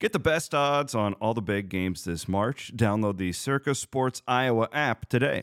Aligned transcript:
Get 0.00 0.12
the 0.12 0.20
best 0.20 0.54
odds 0.54 0.94
on 0.94 1.14
all 1.14 1.34
the 1.34 1.42
big 1.42 1.68
games 1.68 2.04
this 2.04 2.28
March. 2.28 2.70
Download 2.76 3.16
the 3.16 3.32
Circa 3.32 3.74
Sports 3.74 4.22
Iowa 4.28 4.68
app 4.72 5.08
today. 5.08 5.42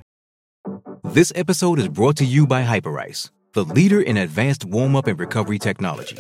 This 1.03 1.33
episode 1.35 1.77
is 1.77 1.89
brought 1.89 2.15
to 2.17 2.25
you 2.25 2.47
by 2.47 2.63
Hyperice, 2.63 3.29
the 3.51 3.65
leader 3.65 4.01
in 4.01 4.15
advanced 4.15 4.63
warm 4.63 4.95
up 4.95 5.07
and 5.07 5.19
recovery 5.19 5.59
technology. 5.59 6.17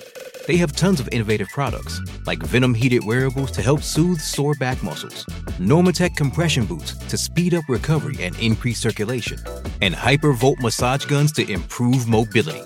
They 0.47 0.57
have 0.57 0.75
tons 0.75 0.99
of 0.99 1.07
innovative 1.13 1.47
products, 1.47 2.01
like 2.25 2.39
Venom 2.39 2.73
heated 2.73 3.05
wearables 3.05 3.51
to 3.51 3.61
help 3.61 3.81
soothe 3.81 4.19
sore 4.19 4.55
back 4.55 4.83
muscles, 4.83 5.25
Normatec 5.57 6.17
compression 6.17 6.65
boots 6.65 6.93
to 7.07 7.17
speed 7.17 7.53
up 7.53 7.63
recovery 7.69 8.21
and 8.21 8.37
increase 8.39 8.79
circulation, 8.79 9.39
and 9.79 9.95
Hypervolt 9.95 10.59
massage 10.59 11.05
guns 11.05 11.31
to 11.31 11.49
improve 11.49 12.05
mobility. 12.05 12.63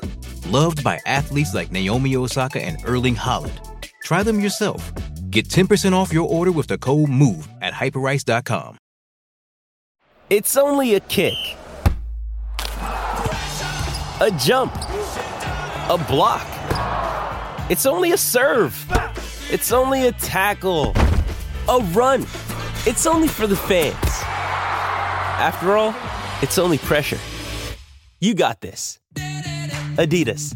Loved 0.47 0.83
by 0.83 0.99
athletes 1.05 1.53
like 1.53 1.71
Naomi 1.71 2.15
Osaka 2.15 2.59
and 2.59 2.79
Erling 2.85 3.15
Haaland. 3.15 3.59
Try 4.01 4.23
them 4.23 4.39
yourself. 4.39 4.91
Get 5.29 5.47
10% 5.47 5.93
off 5.93 6.11
your 6.11 6.27
order 6.27 6.51
with 6.51 6.67
the 6.67 6.77
code 6.77 7.07
MOVE 7.07 7.47
at 7.61 7.73
hyperice.com. 7.73 8.77
It's 10.31 10.57
only 10.57 10.95
a 10.95 10.99
kick, 10.99 11.33
a 14.21 14.31
jump, 14.39 14.73
a 14.75 16.05
block. 16.07 16.45
It's 17.69 17.85
only 17.85 18.11
a 18.11 18.17
serve. 18.17 18.75
It's 19.51 19.71
only 19.71 20.07
a 20.07 20.11
tackle, 20.13 20.93
a 21.67 21.79
run. 21.93 22.21
It's 22.85 23.07
only 23.07 23.27
for 23.27 23.47
the 23.47 23.55
fans. 23.55 23.95
After 24.03 25.77
all, 25.77 25.95
it's 26.43 26.59
only 26.59 26.77
pressure. 26.77 27.19
You 28.19 28.35
got 28.35 28.61
this. 28.61 28.99
Adidas. 29.95 30.55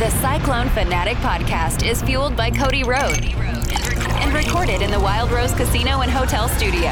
The 0.00 0.08
Cyclone 0.12 0.70
Fanatic 0.70 1.18
podcast 1.18 1.86
is 1.86 2.00
fueled 2.00 2.34
by 2.34 2.50
Cody 2.50 2.84
Road 2.84 3.22
and 3.22 4.32
recorded 4.32 4.80
in 4.80 4.90
the 4.90 4.98
Wild 4.98 5.30
Rose 5.30 5.52
Casino 5.52 6.00
and 6.00 6.10
Hotel 6.10 6.48
Studio. 6.48 6.88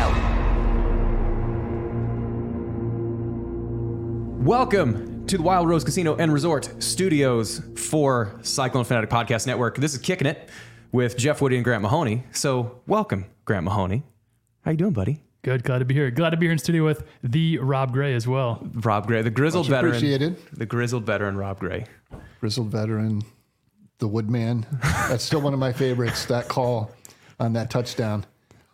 Welcome 4.45 5.27
to 5.27 5.39
the 5.39 5.43
Wild 5.43 5.71
Rose 5.71 5.85
Casino 5.85 6.17
and 6.17 6.31
Resort 6.31 6.71
Studios 6.83 7.63
for 7.77 8.39
Cyclone 8.43 8.85
Fanatic 8.85 9.09
Podcast 9.09 9.47
Network. 9.47 9.79
This 9.79 9.95
is 9.95 10.01
Kicking 10.01 10.27
It 10.27 10.51
with 10.93 11.17
Jeff 11.17 11.41
Woody 11.41 11.57
and 11.57 11.65
Grant 11.65 11.81
Mahoney. 11.81 12.25
So, 12.33 12.83
welcome, 12.87 13.25
Grant 13.47 13.65
Mahoney. 13.65 14.03
How 14.67 14.73
you 14.73 14.77
doing, 14.77 14.93
buddy? 14.93 15.23
Good, 15.41 15.65
glad 15.65 15.79
to 15.79 15.87
be 15.87 15.95
here. 15.95 16.11
Glad 16.11 16.31
to 16.31 16.37
be 16.37 16.45
here 16.45 16.53
in 16.53 16.59
studio 16.59 16.85
with 16.85 17.05
the 17.23 17.57
Rob 17.57 17.91
Gray 17.91 18.15
as 18.15 18.29
well. 18.29 18.69
Rob 18.75 19.07
Gray, 19.07 19.23
the 19.23 19.31
grizzled 19.31 19.65
Much 19.65 19.71
veteran. 19.71 19.95
appreciated. 19.95 20.37
The 20.53 20.67
grizzled 20.67 21.07
veteran, 21.07 21.39
Rob 21.39 21.59
Gray. 21.59 21.87
Grizzled 22.41 22.69
veteran, 22.69 23.23
the 23.99 24.09
Woodman. 24.09 24.67
That's 24.83 25.25
still 25.25 25.41
one 25.41 25.53
of 25.55 25.59
my 25.59 25.73
favorites. 25.73 26.25
That 26.27 26.49
call 26.49 26.91
on 27.41 27.53
that 27.55 27.71
touchdown, 27.71 28.25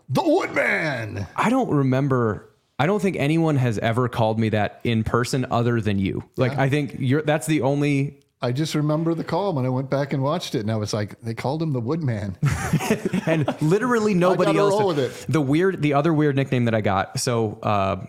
the 0.08 0.22
Woodman. 0.22 1.26
I 1.36 1.50
don't 1.50 1.70
remember. 1.70 2.50
I 2.78 2.86
don't 2.86 3.00
think 3.00 3.16
anyone 3.16 3.56
has 3.56 3.78
ever 3.78 4.08
called 4.08 4.38
me 4.40 4.48
that 4.50 4.80
in 4.84 5.04
person 5.04 5.46
other 5.50 5.80
than 5.80 5.98
you. 5.98 6.24
Like, 6.36 6.58
I 6.58 6.68
think 6.68 6.96
you're. 6.98 7.22
That's 7.22 7.46
the 7.46 7.62
only. 7.62 8.20
I 8.42 8.52
just 8.52 8.74
remember 8.74 9.14
the 9.14 9.24
call 9.24 9.54
when 9.54 9.64
I 9.64 9.70
went 9.70 9.88
back 9.88 10.12
and 10.12 10.22
watched 10.22 10.54
it, 10.54 10.58
and 10.60 10.70
I 10.70 10.76
was 10.76 10.92
like, 10.92 11.18
they 11.22 11.32
called 11.32 11.62
him 11.62 11.72
the 11.72 11.80
Woodman. 11.80 12.36
and 13.26 13.48
literally 13.62 14.12
nobody 14.12 14.58
else. 14.58 14.72
roll 14.72 14.88
with 14.88 14.98
it. 14.98 15.26
The 15.30 15.40
weird, 15.40 15.80
the 15.80 15.94
other 15.94 16.12
weird 16.12 16.36
nickname 16.36 16.66
that 16.66 16.74
I 16.74 16.82
got. 16.82 17.18
So, 17.18 17.58
uh, 17.62 18.04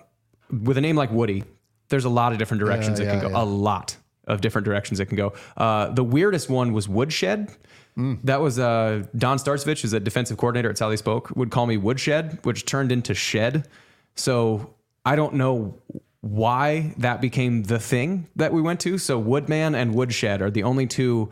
with 0.52 0.78
a 0.78 0.82
name 0.82 0.98
like 0.98 1.10
Woody, 1.12 1.46
there's 1.88 2.04
a 2.04 2.10
lot 2.10 2.34
of 2.34 2.38
different 2.40 2.60
directions 2.60 3.00
Yeah, 3.00 3.06
it 3.06 3.10
can 3.12 3.20
go. 3.22 3.30
yeah. 3.30 3.44
A 3.44 3.46
lot 3.46 3.96
of 4.28 4.42
different 4.42 4.66
directions 4.66 5.00
it 5.00 5.06
can 5.06 5.18
go. 5.18 5.34
Uh, 5.58 5.90
the 5.90 6.04
weirdest 6.04 6.50
one 6.50 6.74
was 6.74 6.88
Woodshed. 6.88 7.56
Mm. 7.98 8.20
That 8.24 8.42
was 8.42 8.60
uh, 8.60 9.06
Don 9.18 9.38
Starcevich, 9.38 9.82
who's 9.82 9.94
a 9.94 10.00
defensive 10.00 10.38
coordinator 10.38 10.70
at 10.70 10.78
Sally 10.78 10.98
Spoke, 10.98 11.36
would 11.36 11.52
call 11.52 11.66
me 11.66 11.78
Woodshed, 11.78 12.40
which 12.44 12.66
turned 12.66 12.92
into 12.92 13.14
Shed. 13.14 13.68
So 14.16 14.76
I 15.06 15.16
don't 15.16 15.36
know 15.36 15.80
why 16.22 16.94
that 16.98 17.22
became 17.22 17.64
the 17.64 17.80
thing 17.80 18.28
that 18.36 18.52
we 18.52 18.62
went 18.62 18.80
to. 18.82 18.98
So 18.98 19.20
Woodman 19.20 19.76
and 19.76 19.94
Woodshed 19.94 20.42
are 20.42 20.50
the 20.50 20.64
only 20.64 20.88
two 20.88 21.30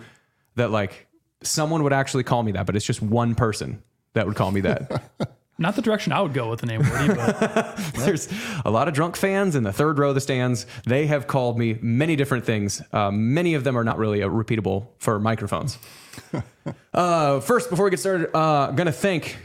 that 0.55 0.69
like 0.69 1.07
someone 1.41 1.83
would 1.83 1.93
actually 1.93 2.23
call 2.23 2.43
me 2.43 2.51
that, 2.53 2.65
but 2.65 2.75
it's 2.75 2.85
just 2.85 3.01
one 3.01 3.35
person 3.35 3.81
that 4.13 4.27
would 4.27 4.35
call 4.35 4.51
me 4.51 4.61
that. 4.61 5.03
Not 5.59 5.75
the 5.75 5.81
direction 5.83 6.11
I 6.11 6.19
would 6.21 6.33
go 6.33 6.49
with 6.49 6.61
the 6.61 6.65
name 6.65 6.81
Woody, 6.81 7.13
but 7.13 7.75
There's 7.95 8.27
a 8.65 8.71
lot 8.71 8.87
of 8.87 8.93
drunk 8.95 9.15
fans 9.15 9.55
in 9.55 9.63
the 9.63 9.71
third 9.71 9.99
row 9.99 10.09
of 10.09 10.15
the 10.15 10.21
stands. 10.21 10.65
They 10.85 11.05
have 11.07 11.27
called 11.27 11.59
me 11.59 11.77
many 11.81 12.15
different 12.15 12.43
things. 12.43 12.81
Uh, 12.91 13.11
many 13.11 13.53
of 13.53 13.63
them 13.63 13.77
are 13.77 13.83
not 13.83 13.97
really 13.99 14.23
uh, 14.23 14.29
repeatable 14.29 14.87
for 14.97 15.19
microphones. 15.19 15.77
uh, 16.93 17.39
first, 17.39 17.69
before 17.69 17.85
we 17.85 17.91
get 17.91 17.99
started, 17.99 18.35
uh, 18.35 18.71
going 18.71 18.87
to 18.87 18.91
thank 18.91 19.37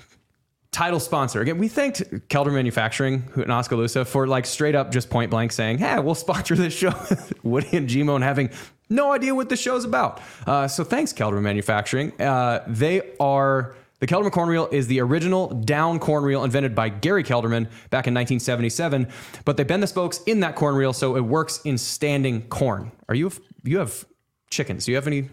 title 0.71 1.01
sponsor 1.01 1.41
again. 1.41 1.59
We 1.59 1.69
thanked 1.69 2.01
Kelderman 2.29 2.55
Manufacturing 2.55 3.21
who- 3.33 3.43
in 3.43 3.51
Oskaloosa 3.51 4.05
for 4.05 4.27
like 4.27 4.47
straight 4.47 4.75
up 4.75 4.91
just 4.91 5.11
point 5.11 5.31
blank 5.31 5.53
saying, 5.53 5.79
"Hey, 5.79 5.99
we'll 5.99 6.15
sponsor 6.15 6.55
this 6.55 6.73
show." 6.73 6.93
Woody 7.43 7.77
and 7.77 7.89
Gmo 7.89 8.15
and 8.15 8.25
having 8.25 8.51
no 8.89 9.13
idea 9.13 9.35
what 9.35 9.49
the 9.51 9.57
show's 9.57 9.85
about. 9.85 10.21
Uh, 10.47 10.69
so 10.69 10.85
thanks, 10.85 11.13
Kelderman 11.13 11.43
Manufacturing. 11.43 12.19
Uh, 12.21 12.65
they 12.67 13.03
are. 13.21 13.75
The 14.01 14.07
Kelderman 14.07 14.31
corn 14.31 14.49
reel 14.49 14.69
is 14.71 14.87
the 14.87 15.01
original 15.01 15.49
down 15.49 15.99
corn 15.99 16.23
reel 16.23 16.45
invented 16.45 16.75
by 16.75 16.89
Gary 16.89 17.25
Kelderman 17.25 17.65
back 17.91 18.07
in 18.07 18.15
1977, 18.15 19.09
but 19.45 19.57
they 19.57 19.65
bend 19.65 19.83
the 19.83 19.89
spokes 19.89 20.21
in 20.27 20.41
that 20.41 20.55
corn 20.55 20.77
reel 20.77 20.93
so 20.93 21.17
it 21.17 21.21
works 21.21 21.61
in 21.65 21.77
standing 21.77 22.43
corn. 22.49 22.93
Are 23.09 23.15
you 23.15 23.33
you 23.65 23.79
have 23.79 24.05
chickens? 24.51 24.85
Do 24.85 24.93
you 24.93 24.97
have 24.97 25.09
any 25.09 25.29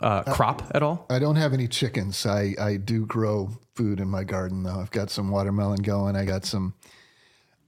uh, 0.00 0.22
crop 0.22 0.70
at 0.74 0.82
all? 0.82 1.06
I 1.10 1.18
don't 1.18 1.36
have 1.36 1.52
any 1.52 1.68
chickens. 1.68 2.24
I, 2.24 2.54
I 2.58 2.76
do 2.76 3.06
grow 3.06 3.50
food 3.74 4.00
in 4.00 4.08
my 4.08 4.24
garden, 4.24 4.62
though. 4.62 4.80
I've 4.80 4.90
got 4.90 5.10
some 5.10 5.30
watermelon 5.30 5.82
going. 5.82 6.16
I 6.16 6.24
got 6.24 6.44
some 6.44 6.74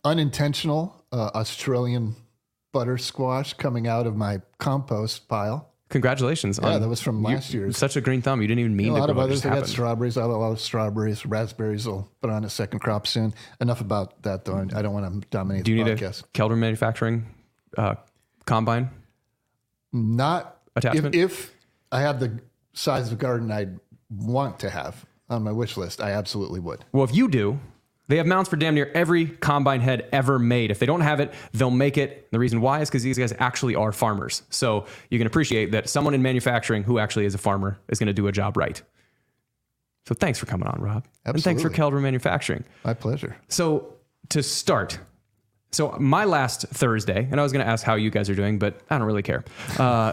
unintentional 0.03 1.05
uh, 1.13 1.31
Australian 1.35 2.17
butter 2.73 2.99
squash 2.99 3.55
coming 3.55 3.87
out 3.87 4.07
of 4.07 4.17
my 4.17 4.41
compost 4.59 5.29
pile. 5.29 5.74
Congratulations! 5.95 6.59
Yeah, 6.61 6.79
that 6.79 6.89
was 6.89 7.01
from 7.01 7.23
last 7.23 7.55
year. 7.55 7.71
Such 7.71 7.95
a 7.95 8.01
green 8.01 8.21
thumb. 8.21 8.43
You 8.43 8.49
didn't 8.49 8.59
even 8.59 8.75
mean 8.75 8.91
a 8.91 8.95
to 8.95 9.01
lot 9.01 9.11
of 9.11 9.15
grow 9.15 9.27
it, 9.27 9.27
it 9.27 9.31
others. 9.31 9.47
I 9.47 9.51
got 9.51 9.69
strawberries. 9.69 10.17
I 10.17 10.23
have 10.23 10.31
a 10.31 10.37
lot 10.37 10.51
of 10.51 10.61
strawberries. 10.61 11.25
Raspberries 11.25 11.87
will 11.87 12.11
put 12.21 12.31
on 12.31 12.45
a 12.45 12.51
second 12.51 12.81
crop 12.81 13.07
soon. 13.07 13.33
Enough 13.61 13.81
about 13.81 14.21
that, 14.25 14.45
though. 14.45 14.67
I 14.75 14.83
don't 14.83 14.93
want 14.93 15.23
to 15.23 15.29
dominate 15.29 15.63
Do 15.63 15.71
you 15.71 15.85
the 15.85 15.91
need 15.91 15.99
podcast. 15.99 16.25
a 16.25 16.27
Kelderman 16.37 16.59
Manufacturing 16.59 17.27
uh, 17.79 17.95
combine? 18.45 18.91
Not 19.93 20.57
Attachment? 20.75 21.15
If, 21.15 21.33
if 21.33 21.55
I 21.93 22.01
had 22.01 22.19
the 22.19 22.41
size 22.73 23.13
of 23.13 23.19
garden 23.19 23.53
I'd 23.53 23.79
want 24.11 24.59
to 24.59 24.71
have 24.71 25.07
on 25.31 25.45
my 25.45 25.53
wish 25.53 25.77
list, 25.77 26.01
I 26.01 26.11
absolutely 26.11 26.59
would. 26.59 26.85
Well, 26.91 27.05
if 27.05 27.15
you 27.15 27.29
do, 27.29 27.61
they 28.09 28.19
have 28.19 28.27
mounts 28.27 28.51
for 28.51 28.57
damn 28.57 28.75
near 28.75 28.91
every 28.95 29.27
combine 29.27 29.81
head 29.81 30.09
ever 30.13 30.39
made. 30.39 30.71
If 30.71 30.79
they 30.79 30.87
don't 30.87 31.01
have 31.01 31.21
it, 31.21 31.33
they'll 31.53 31.71
make 31.71 31.97
it. 31.97 32.31
The 32.31 32.39
reason 32.39 32.61
why 32.61 32.81
is 32.81 32.91
because 32.91 33.03
these 33.03 33.19
guys 33.19 33.33
actually 33.39 33.75
are 33.75 33.93
farmers. 33.93 34.43
So 34.51 34.87
you 35.11 35.19
can 35.19 35.27
appreciate 35.27 35.73
that 35.73 35.89
someone 35.89 36.15
in 36.15 36.23
manufacturing 36.23 36.83
who 36.83 36.99
actually 36.99 37.25
is 37.25 37.35
a 37.35 37.39
farmer 37.39 37.79
is 37.89 37.99
going 37.99 38.09
to 38.09 38.13
do 38.13 38.27
a 38.27 38.33
job 38.33 38.57
right. 38.57 38.83
So 40.07 40.15
thanks 40.15 40.39
for 40.39 40.47
coming 40.47 40.69
on, 40.69 40.81
Rob. 40.81 41.07
And 41.25 41.43
thanks 41.43 41.63
for 41.63 41.69
Absolutely. 41.69 41.77
Manufacturing. 42.03 42.65
My 42.85 42.93
pleasure. 42.93 43.37
So 43.49 43.95
to 44.31 44.43
start, 44.43 44.99
so 45.75 45.97
my 45.99 46.25
last 46.25 46.63
Thursday, 46.69 47.27
and 47.31 47.41
I 47.41 47.43
was 47.43 47.53
going 47.53 47.65
to 47.65 47.71
ask 47.71 47.85
how 47.85 47.95
you 47.95 48.11
guys 48.11 48.31
are 48.31 48.35
doing, 48.35 48.59
but 48.59 48.81
I 48.91 48.99
don't 48.99 49.07
really 49.07 49.23
care. 49.23 49.45
Uh, 49.79 50.13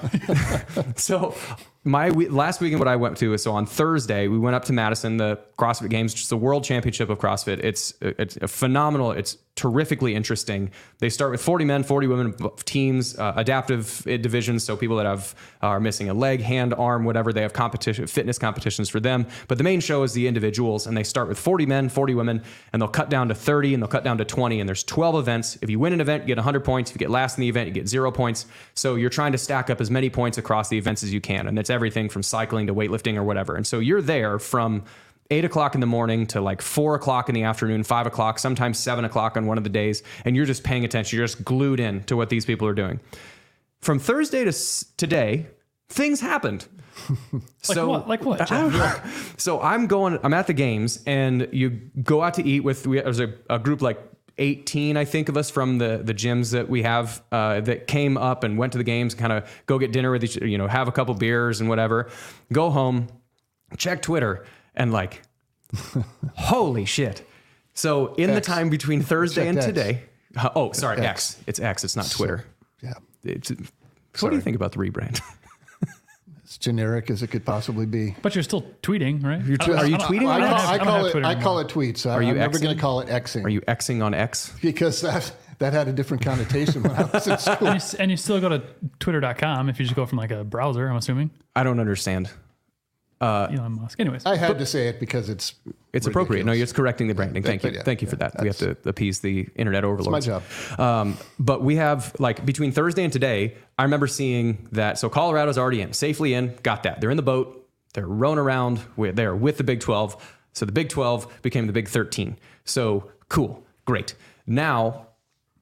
so 0.96 1.36
my 1.84 2.12
we- 2.12 2.30
last 2.30 2.62
weekend, 2.62 2.80
what 2.80 2.88
I 2.88 2.96
went 2.96 3.18
to 3.18 3.34
is 3.34 3.44
so 3.44 3.52
on 3.52 3.66
Thursday 3.66 4.28
we 4.28 4.38
went 4.38 4.56
up 4.56 4.66
to 4.66 4.74
Madison, 4.74 5.18
the 5.18 5.40
CrossFit 5.58 5.90
Games, 5.90 6.14
just 6.14 6.30
the 6.30 6.38
World 6.38 6.64
Championship 6.64 7.10
of 7.10 7.20
CrossFit. 7.20 7.60
It's 7.64 7.94
it's 8.02 8.38
a 8.38 8.48
phenomenal. 8.48 9.12
It's 9.12 9.38
terrifically 9.62 10.16
interesting. 10.16 10.72
They 10.98 11.10
start 11.10 11.30
with 11.30 11.40
40 11.40 11.66
men, 11.66 11.84
40 11.84 12.08
women 12.08 12.36
teams, 12.66 13.18
uh, 13.20 13.34
adaptive 13.36 14.08
uh, 14.08 14.18
divisions. 14.18 14.64
So 14.64 14.76
people 14.76 14.96
that 14.96 15.06
have 15.06 15.36
are 15.62 15.80
missing 15.80 16.10
a 16.10 16.16
leg, 16.16 16.42
hand, 16.42 16.74
arm, 16.74 17.04
whatever. 17.04 17.32
They 17.32 17.44
have 17.44 17.54
competition, 17.54 18.08
fitness 18.08 18.40
competitions 18.40 18.90
for 18.90 19.00
them. 19.00 19.28
But 19.48 19.60
the 19.60 19.64
main 19.64 19.80
show 19.80 20.02
is 20.02 20.14
the 20.14 20.26
individuals, 20.26 20.88
and 20.88 20.98
they 20.98 21.04
start 21.04 21.28
with 21.28 21.38
40 21.38 21.68
men, 21.68 21.90
40 21.90 22.16
women, 22.16 22.44
and 22.74 22.82
they'll 22.82 22.90
cut 22.90 23.12
down 23.12 23.28
to 23.28 23.36
30, 23.36 23.76
and 23.76 23.84
they'll 23.84 23.88
cut 23.88 24.04
down 24.04 24.18
to 24.18 24.26
20. 24.26 24.60
And 24.60 24.68
there's 24.68 24.84
12 24.84 25.16
events. 25.16 25.60
If 25.62 25.70
you 25.70 25.78
win 25.78 25.94
an 25.94 26.02
event, 26.02 26.24
you 26.24 26.28
get 26.28 26.38
100 26.38 26.62
points. 26.62 26.90
If 26.90 26.96
you 26.96 27.00
get 27.00 27.12
last 27.12 27.38
in 27.38 27.42
the 27.42 27.50
event, 27.50 27.68
you 27.68 27.74
get 27.74 27.88
zero 27.88 28.12
points. 28.12 28.48
So 28.74 28.96
you're 28.96 29.12
trying 29.12 29.34
to 29.34 29.38
stack 29.38 29.70
up 29.70 29.80
as 29.80 29.92
many 29.92 30.10
points 30.10 30.40
across 30.40 30.70
the 30.70 30.78
events 30.80 31.04
as 31.04 31.14
you 31.14 31.22
can, 31.22 31.48
and 31.48 31.60
it's 31.60 31.70
everything 31.70 32.10
from 32.10 32.24
cycling 32.24 32.66
to 32.66 32.74
weightlifting 32.74 33.16
or 33.16 33.24
whatever. 33.24 33.56
And 33.56 33.68
so 33.68 33.78
you're 33.78 34.02
there 34.02 34.40
from 34.40 34.86
eight 35.32 35.46
o'clock 35.46 35.74
in 35.74 35.82
the 35.82 35.88
morning 35.88 36.28
to 36.28 36.42
like 36.42 36.62
four 36.62 36.94
o'clock 36.96 37.30
in 37.30 37.36
the 37.36 37.44
afternoon, 37.44 37.84
five 37.84 38.06
o'clock, 38.06 38.38
sometimes 38.38 38.78
seven 38.78 39.06
o'clock 39.06 39.36
on 39.38 39.48
one 39.48 39.58
of 39.58 39.64
the 39.64 39.70
days, 39.70 40.04
and 40.26 40.36
you're 40.36 40.46
just 40.46 40.64
paying 40.64 40.86
attention. 40.86 41.18
You're 41.18 41.26
just 41.28 41.44
glued 41.44 41.80
in 41.80 42.04
to 42.04 42.16
what 42.16 42.30
these 42.30 42.46
people 42.46 42.68
are 42.68 42.74
doing. 42.74 43.00
From 43.80 43.98
Thursday 43.98 44.44
to 44.44 44.50
s- 44.50 44.86
today, 44.98 45.48
things 45.90 46.20
happened. 46.22 46.68
Like 47.68 47.76
what? 47.88 48.08
Like 48.08 48.26
what, 48.26 48.48
so 49.38 49.62
I'm 49.62 49.88
going. 49.88 50.20
I'm 50.24 50.34
at 50.34 50.48
the 50.48 50.54
games, 50.54 51.02
and 51.08 51.48
you 51.52 51.70
go 52.04 52.22
out 52.22 52.34
to 52.36 52.46
eat 52.46 52.60
with. 52.62 52.86
We, 52.86 53.00
there's 53.00 53.20
a, 53.20 53.34
a 53.50 53.60
group 53.60 53.82
like 53.82 54.00
18, 54.40 54.98
I 54.98 55.06
think, 55.06 55.30
of 55.30 55.38
us 55.38 55.50
from 55.50 55.78
the 55.78 56.02
the 56.04 56.14
gyms 56.14 56.52
that 56.52 56.70
we 56.70 56.82
have 56.84 57.22
uh, 57.32 57.62
that 57.62 57.88
came 57.88 58.18
up 58.18 58.44
and 58.44 58.58
went 58.58 58.74
to 58.74 58.78
the 58.78 58.84
games. 58.84 59.16
Kind 59.16 59.32
of 59.32 59.50
go 59.68 59.80
get 59.80 59.92
dinner 59.94 60.12
with 60.12 60.24
each. 60.24 60.36
You 60.36 60.58
know, 60.58 60.68
have 60.68 60.88
a 60.88 60.92
couple 60.92 61.14
beers 61.14 61.62
and 61.62 61.70
whatever. 61.70 62.10
Go 62.52 62.70
home, 62.72 63.08
check 63.78 64.02
Twitter, 64.02 64.46
and 64.76 64.92
like, 64.92 65.22
holy 66.36 66.86
shit. 66.86 67.28
So 67.74 68.14
in 68.16 68.34
the 68.34 68.42
time 68.42 68.70
between 68.70 69.02
Thursday 69.02 69.42
Check 69.44 69.50
and 69.50 69.58
X. 69.58 69.66
today, 69.66 70.04
uh, 70.38 70.50
oh 70.56 70.72
sorry, 70.74 70.98
X. 70.98 71.06
X. 71.08 71.40
It's 71.48 71.60
X. 71.60 71.84
It's 71.84 71.96
not 71.96 72.10
Twitter. 72.12 72.46
Yeah. 72.82 72.94
It's, 73.24 73.52
what 74.20 74.30
do 74.32 74.36
you 74.36 74.42
think 74.42 74.56
about 74.56 74.72
the 74.74 74.80
rebrand? 74.80 75.22
As 76.44 76.58
generic 76.58 77.10
as 77.10 77.24
it 77.24 77.28
could 77.28 77.46
possibly 77.46 77.86
be. 77.86 78.14
But 78.22 78.36
you're 78.36 78.44
still 78.44 78.64
tweeting, 78.84 79.24
right? 79.24 79.42
You're 79.46 79.56
tw- 79.56 79.70
are 79.70 79.86
you 79.86 79.96
tweeting 79.96 80.28
I 80.28 80.34
on 80.34 80.42
don't 80.42 80.52
X? 80.52 80.62
have- 80.64 80.70
I 80.70 80.74
I 80.74 80.78
call 80.84 81.06
it. 81.06 81.26
I 81.26 81.42
call 81.42 81.60
it 81.60 81.68
tweets. 81.70 82.12
Are 82.12 82.22
you 82.22 82.32
I'm 82.32 82.38
never 82.40 82.60
going 82.60 82.76
to 82.76 82.82
call 82.82 83.00
it 83.00 83.08
Xing 83.08 83.46
Are 83.46 83.50
you 83.50 83.62
Xing 83.62 84.04
on 84.04 84.14
X? 84.14 84.52
because 84.62 85.00
that 85.00 85.32
that 85.60 85.72
had 85.72 85.88
a 85.88 85.94
different 85.94 86.26
connotation 86.26 86.84
when 86.84 86.92
I 86.92 87.04
was 87.06 87.26
in 87.26 87.38
school. 87.38 87.68
And 87.70 87.82
you, 87.82 88.00
and 88.00 88.12
you 88.12 88.18
still 88.18 88.42
go 88.42 88.50
to 88.50 88.62
twitter.com 89.00 89.70
if 89.70 89.80
you 89.80 89.86
just 89.86 89.96
go 89.96 90.06
from 90.06 90.18
like 90.18 90.32
a 90.32 90.44
browser, 90.44 90.90
I'm 90.90 90.98
assuming. 90.98 91.32
I 91.56 91.64
don't 91.64 91.80
understand. 91.80 92.30
Uh, 93.22 93.48
Elon 93.52 93.74
Musk. 93.80 94.00
Anyways, 94.00 94.26
I 94.26 94.36
had 94.36 94.58
to 94.58 94.66
say 94.66 94.88
it 94.88 95.00
because 95.00 95.30
it's 95.30 95.54
It's 95.94 96.08
appropriate. 96.08 96.44
No, 96.44 96.52
you're 96.54 96.64
just 96.64 96.76
correcting 96.76 97.08
the 97.08 97.14
branding. 97.14 97.44
Thank 97.44 97.64
you. 97.64 97.70
but 97.70 97.76
yeah, 97.76 97.84
Thank 97.84 98.02
you 98.02 98.08
for 98.08 98.16
that. 98.16 98.34
We 98.42 98.48
have 98.48 98.58
to 98.58 98.76
appease 98.86 99.20
the 99.20 99.48
internet 99.56 99.84
overlords. 99.86 100.28
My 100.28 100.40
job. 100.40 100.44
Um, 100.80 101.18
but 101.38 101.62
we 101.62 101.76
have 101.76 102.16
like 102.20 102.44
between 102.46 102.72
Thursday 102.72 103.04
and 103.04 103.14
today, 103.14 103.56
I 103.78 103.84
remember 103.84 104.08
seeing 104.08 104.68
that. 104.72 104.98
So 104.98 105.08
Colorado's 105.08 105.58
already 105.58 105.82
in, 105.82 105.94
safely 105.94 106.34
in. 106.34 106.56
Got 106.64 106.84
that. 106.84 107.00
They're 107.00 107.12
in 107.12 107.18
the 107.18 107.24
boat. 107.24 107.70
They're 107.94 108.08
rowing 108.08 108.40
around. 108.40 108.82
With, 108.96 109.16
they're 109.16 109.36
with 109.36 109.58
the 109.58 109.64
Big 109.64 109.82
12. 109.82 110.38
So 110.54 110.66
the 110.66 110.72
Big 110.72 110.90
12 110.90 111.42
became 111.44 111.68
the 111.68 111.74
Big 111.74 111.88
13. 111.88 112.38
So 112.66 113.12
cool. 113.30 113.64
Great. 113.86 114.16
Now, 114.48 115.08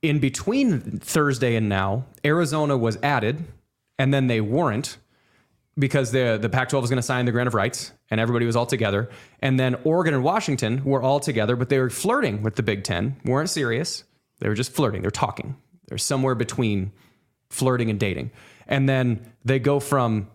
in 0.01 0.19
between 0.19 0.99
Thursday 0.99 1.55
and 1.55 1.67
now, 1.67 2.05
Arizona 2.23 2.77
was 2.77 2.97
added, 3.03 3.43
and 3.97 4.13
then 4.13 4.27
they 4.27 4.39
weren't 4.39 4.97
because 5.79 6.11
the 6.11 6.37
the 6.39 6.49
Pac-12 6.49 6.81
was 6.81 6.89
going 6.89 6.97
to 6.97 7.03
sign 7.03 7.25
the 7.25 7.31
grant 7.31 7.47
of 7.47 7.55
rights, 7.55 7.91
and 8.11 8.19
everybody 8.19 8.45
was 8.45 8.55
all 8.55 8.65
together. 8.65 9.09
And 9.39 9.59
then 9.59 9.75
Oregon 9.83 10.13
and 10.13 10.23
Washington 10.23 10.83
were 10.83 11.01
all 11.01 11.19
together, 11.19 11.55
but 11.55 11.69
they 11.69 11.79
were 11.79 11.89
flirting 11.89 12.43
with 12.43 12.55
the 12.55 12.63
Big 12.63 12.83
Ten. 12.83 13.15
weren't 13.25 13.49
serious. 13.49 14.03
They 14.39 14.49
were 14.49 14.55
just 14.55 14.73
flirting. 14.73 15.01
They're 15.01 15.11
talking. 15.11 15.55
They're 15.87 15.97
somewhere 15.97 16.35
between 16.35 16.91
flirting 17.49 17.89
and 17.89 17.99
dating. 17.99 18.31
And 18.67 18.87
then 18.87 19.33
they 19.43 19.59
go 19.59 19.79
from 19.79 20.29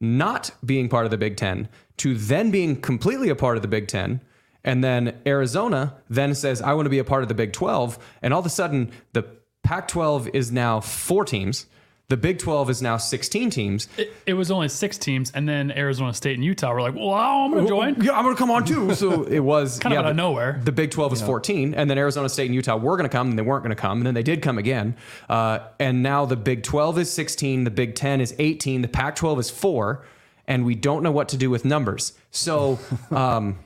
not 0.00 0.50
being 0.64 0.88
part 0.88 1.04
of 1.04 1.10
the 1.10 1.18
Big 1.18 1.36
Ten 1.36 1.68
to 1.98 2.14
then 2.14 2.50
being 2.50 2.80
completely 2.80 3.28
a 3.28 3.36
part 3.36 3.56
of 3.56 3.62
the 3.62 3.68
Big 3.68 3.88
Ten. 3.88 4.20
And 4.64 4.84
then 4.84 5.18
Arizona 5.26 5.96
then 6.08 6.34
says, 6.34 6.60
I 6.62 6.74
want 6.74 6.86
to 6.86 6.90
be 6.90 6.98
a 6.98 7.04
part 7.04 7.22
of 7.22 7.28
the 7.28 7.34
Big 7.34 7.52
12. 7.52 7.98
And 8.22 8.34
all 8.34 8.40
of 8.40 8.46
a 8.46 8.50
sudden, 8.50 8.92
the 9.12 9.24
Pac 9.62 9.88
12 9.88 10.28
is 10.34 10.52
now 10.52 10.80
four 10.80 11.24
teams. 11.24 11.66
The 12.10 12.16
Big 12.16 12.40
12 12.40 12.70
is 12.70 12.82
now 12.82 12.96
16 12.96 13.50
teams. 13.50 13.86
it, 13.96 14.12
it 14.26 14.34
was 14.34 14.50
only 14.50 14.68
six 14.68 14.98
teams, 14.98 15.30
and 15.30 15.48
then 15.48 15.70
Arizona 15.70 16.12
State 16.12 16.34
and 16.34 16.44
Utah 16.44 16.72
were 16.72 16.82
like, 16.82 16.96
"Wow, 16.96 17.44
I'm 17.44 17.52
going 17.52 17.62
to 17.62 17.68
join." 17.68 18.02
Yeah, 18.02 18.18
I'm 18.18 18.24
going 18.24 18.34
to 18.34 18.38
come 18.38 18.50
on 18.50 18.64
too. 18.64 18.92
So 18.96 19.22
it 19.30 19.38
was 19.38 19.78
Kind 19.78 19.94
of 19.94 20.00
out 20.00 20.10
of 20.10 20.16
nowhere. 20.16 20.60
The 20.64 20.72
Big 20.72 20.90
12 20.90 21.12
was 21.12 21.22
14, 21.22 21.72
and 21.72 21.88
then 21.88 21.98
Arizona 21.98 22.28
State 22.28 22.46
and 22.46 22.54
Utah 22.56 22.76
were 22.76 22.96
going 22.96 23.08
to 23.08 23.16
come, 23.16 23.30
and 23.30 23.38
they 23.38 23.44
weren't 23.44 23.62
going 23.62 23.74
to 23.74 23.80
come, 23.80 23.98
and 23.98 24.06
then 24.06 24.14
they 24.14 24.24
did 24.24 24.42
come 24.42 24.58
again. 24.58 24.96
Uh, 25.28 25.60
and 25.78 26.02
now 26.02 26.26
the 26.26 26.34
Big 26.34 26.64
12 26.64 26.98
is 26.98 27.12
16, 27.12 27.62
the 27.62 27.70
Big 27.70 27.94
10 27.94 28.20
is 28.20 28.34
18, 28.40 28.82
the 28.82 28.88
Pac 28.88 29.14
12 29.14 29.38
is 29.38 29.50
four, 29.50 30.04
and 30.48 30.64
we 30.64 30.74
don't 30.74 31.04
know 31.04 31.12
what 31.12 31.28
to 31.28 31.36
do 31.36 31.48
with 31.48 31.64
numbers. 31.64 32.14
So, 32.32 32.80
um, 33.12 33.56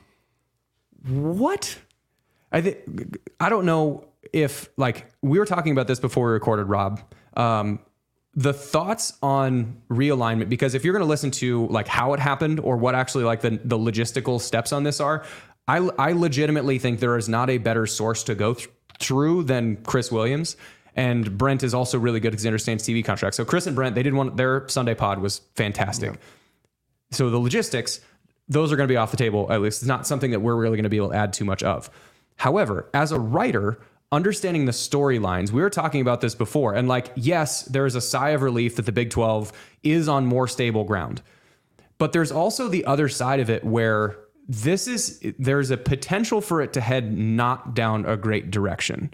what? 1.07 1.79
I 2.51 2.61
think 2.61 3.17
I 3.39 3.49
don't 3.49 3.65
know 3.65 4.05
if 4.31 4.69
like 4.77 5.11
we 5.23 5.39
were 5.39 5.47
talking 5.47 5.71
about 5.71 5.87
this 5.87 5.99
before 5.99 6.27
we 6.27 6.33
recorded, 6.33 6.65
Rob. 6.65 7.01
Um, 7.35 7.79
the 8.35 8.53
thoughts 8.53 9.13
on 9.23 9.81
realignment 9.89 10.49
because 10.49 10.75
if 10.75 10.83
you're 10.83 10.93
going 10.93 11.05
to 11.05 11.09
listen 11.09 11.31
to 11.31 11.67
like 11.67 11.87
how 11.87 12.13
it 12.13 12.19
happened 12.19 12.59
or 12.59 12.75
what 12.75 12.93
actually 12.93 13.23
like 13.23 13.41
the, 13.41 13.59
the 13.63 13.77
logistical 13.77 14.41
steps 14.41 14.73
on 14.73 14.83
this 14.83 14.99
are 14.99 15.23
i, 15.67 15.77
I 15.97 16.11
legitimately 16.11 16.79
think 16.79 16.99
there 16.99 17.17
is 17.17 17.29
not 17.29 17.49
a 17.49 17.57
better 17.57 17.87
source 17.87 18.23
to 18.23 18.35
go 18.35 18.53
th- 18.53 18.69
through 18.99 19.43
than 19.43 19.77
chris 19.77 20.11
williams. 20.11 20.57
And 20.97 21.37
brent 21.37 21.61
is 21.63 21.73
also 21.73 21.99
really 21.99 22.21
good 22.21 22.31
because 22.31 22.43
he 22.43 22.47
understands 22.47 22.83
tv 22.83 23.03
contracts. 23.03 23.37
So 23.37 23.45
chris 23.45 23.67
and 23.67 23.75
brent 23.75 23.95
they 23.95 24.03
did 24.03 24.13
one 24.13 24.35
their 24.35 24.67
sunday 24.67 24.95
pod 24.95 25.19
was 25.19 25.41
fantastic. 25.55 26.19
So 27.11 27.29
the 27.29 27.39
logistics 27.39 28.01
those 28.47 28.71
are 28.71 28.75
going 28.75 28.87
to 28.87 28.91
be 28.91 28.97
off 28.97 29.11
the 29.11 29.17
table 29.17 29.51
at 29.51 29.61
least. 29.61 29.81
It's 29.81 29.87
not 29.87 30.05
something 30.05 30.31
that 30.31 30.39
we're 30.39 30.55
really 30.55 30.77
going 30.77 30.83
to 30.83 30.89
be 30.89 30.97
able 30.97 31.09
to 31.09 31.15
add 31.15 31.33
too 31.33 31.45
much 31.45 31.63
of. 31.63 31.89
However 32.37 32.89
as 32.93 33.11
a 33.11 33.19
writer 33.19 33.79
understanding 34.15 34.65
the 34.65 34.71
storylines 34.71 35.51
we 35.51 35.61
were 35.61 35.69
talking 35.69 35.99
about 35.99 36.21
this 36.21 36.33
before 36.33 36.73
and 36.73 36.87
like 36.87 37.11
yes 37.15 37.63
there 37.63 37.85
is 37.85 37.95
a 37.95 38.01
sigh 38.01 38.29
of 38.29 38.41
relief 38.41 38.77
that 38.77 38.85
the 38.85 38.91
big 38.91 39.09
12 39.09 39.51
is 39.83 40.07
on 40.07 40.25
more 40.25 40.47
stable 40.47 40.83
ground. 40.83 41.21
But 41.97 42.11
there's 42.11 42.31
also 42.31 42.67
the 42.67 42.85
other 42.85 43.07
side 43.07 43.39
of 43.39 43.49
it 43.49 43.63
where 43.63 44.17
this 44.47 44.87
is 44.87 45.19
there's 45.37 45.71
a 45.71 45.77
potential 45.77 46.41
for 46.41 46.61
it 46.61 46.73
to 46.73 46.81
head 46.81 47.11
not 47.17 47.75
down 47.75 48.05
a 48.05 48.17
great 48.17 48.51
direction. 48.51 49.13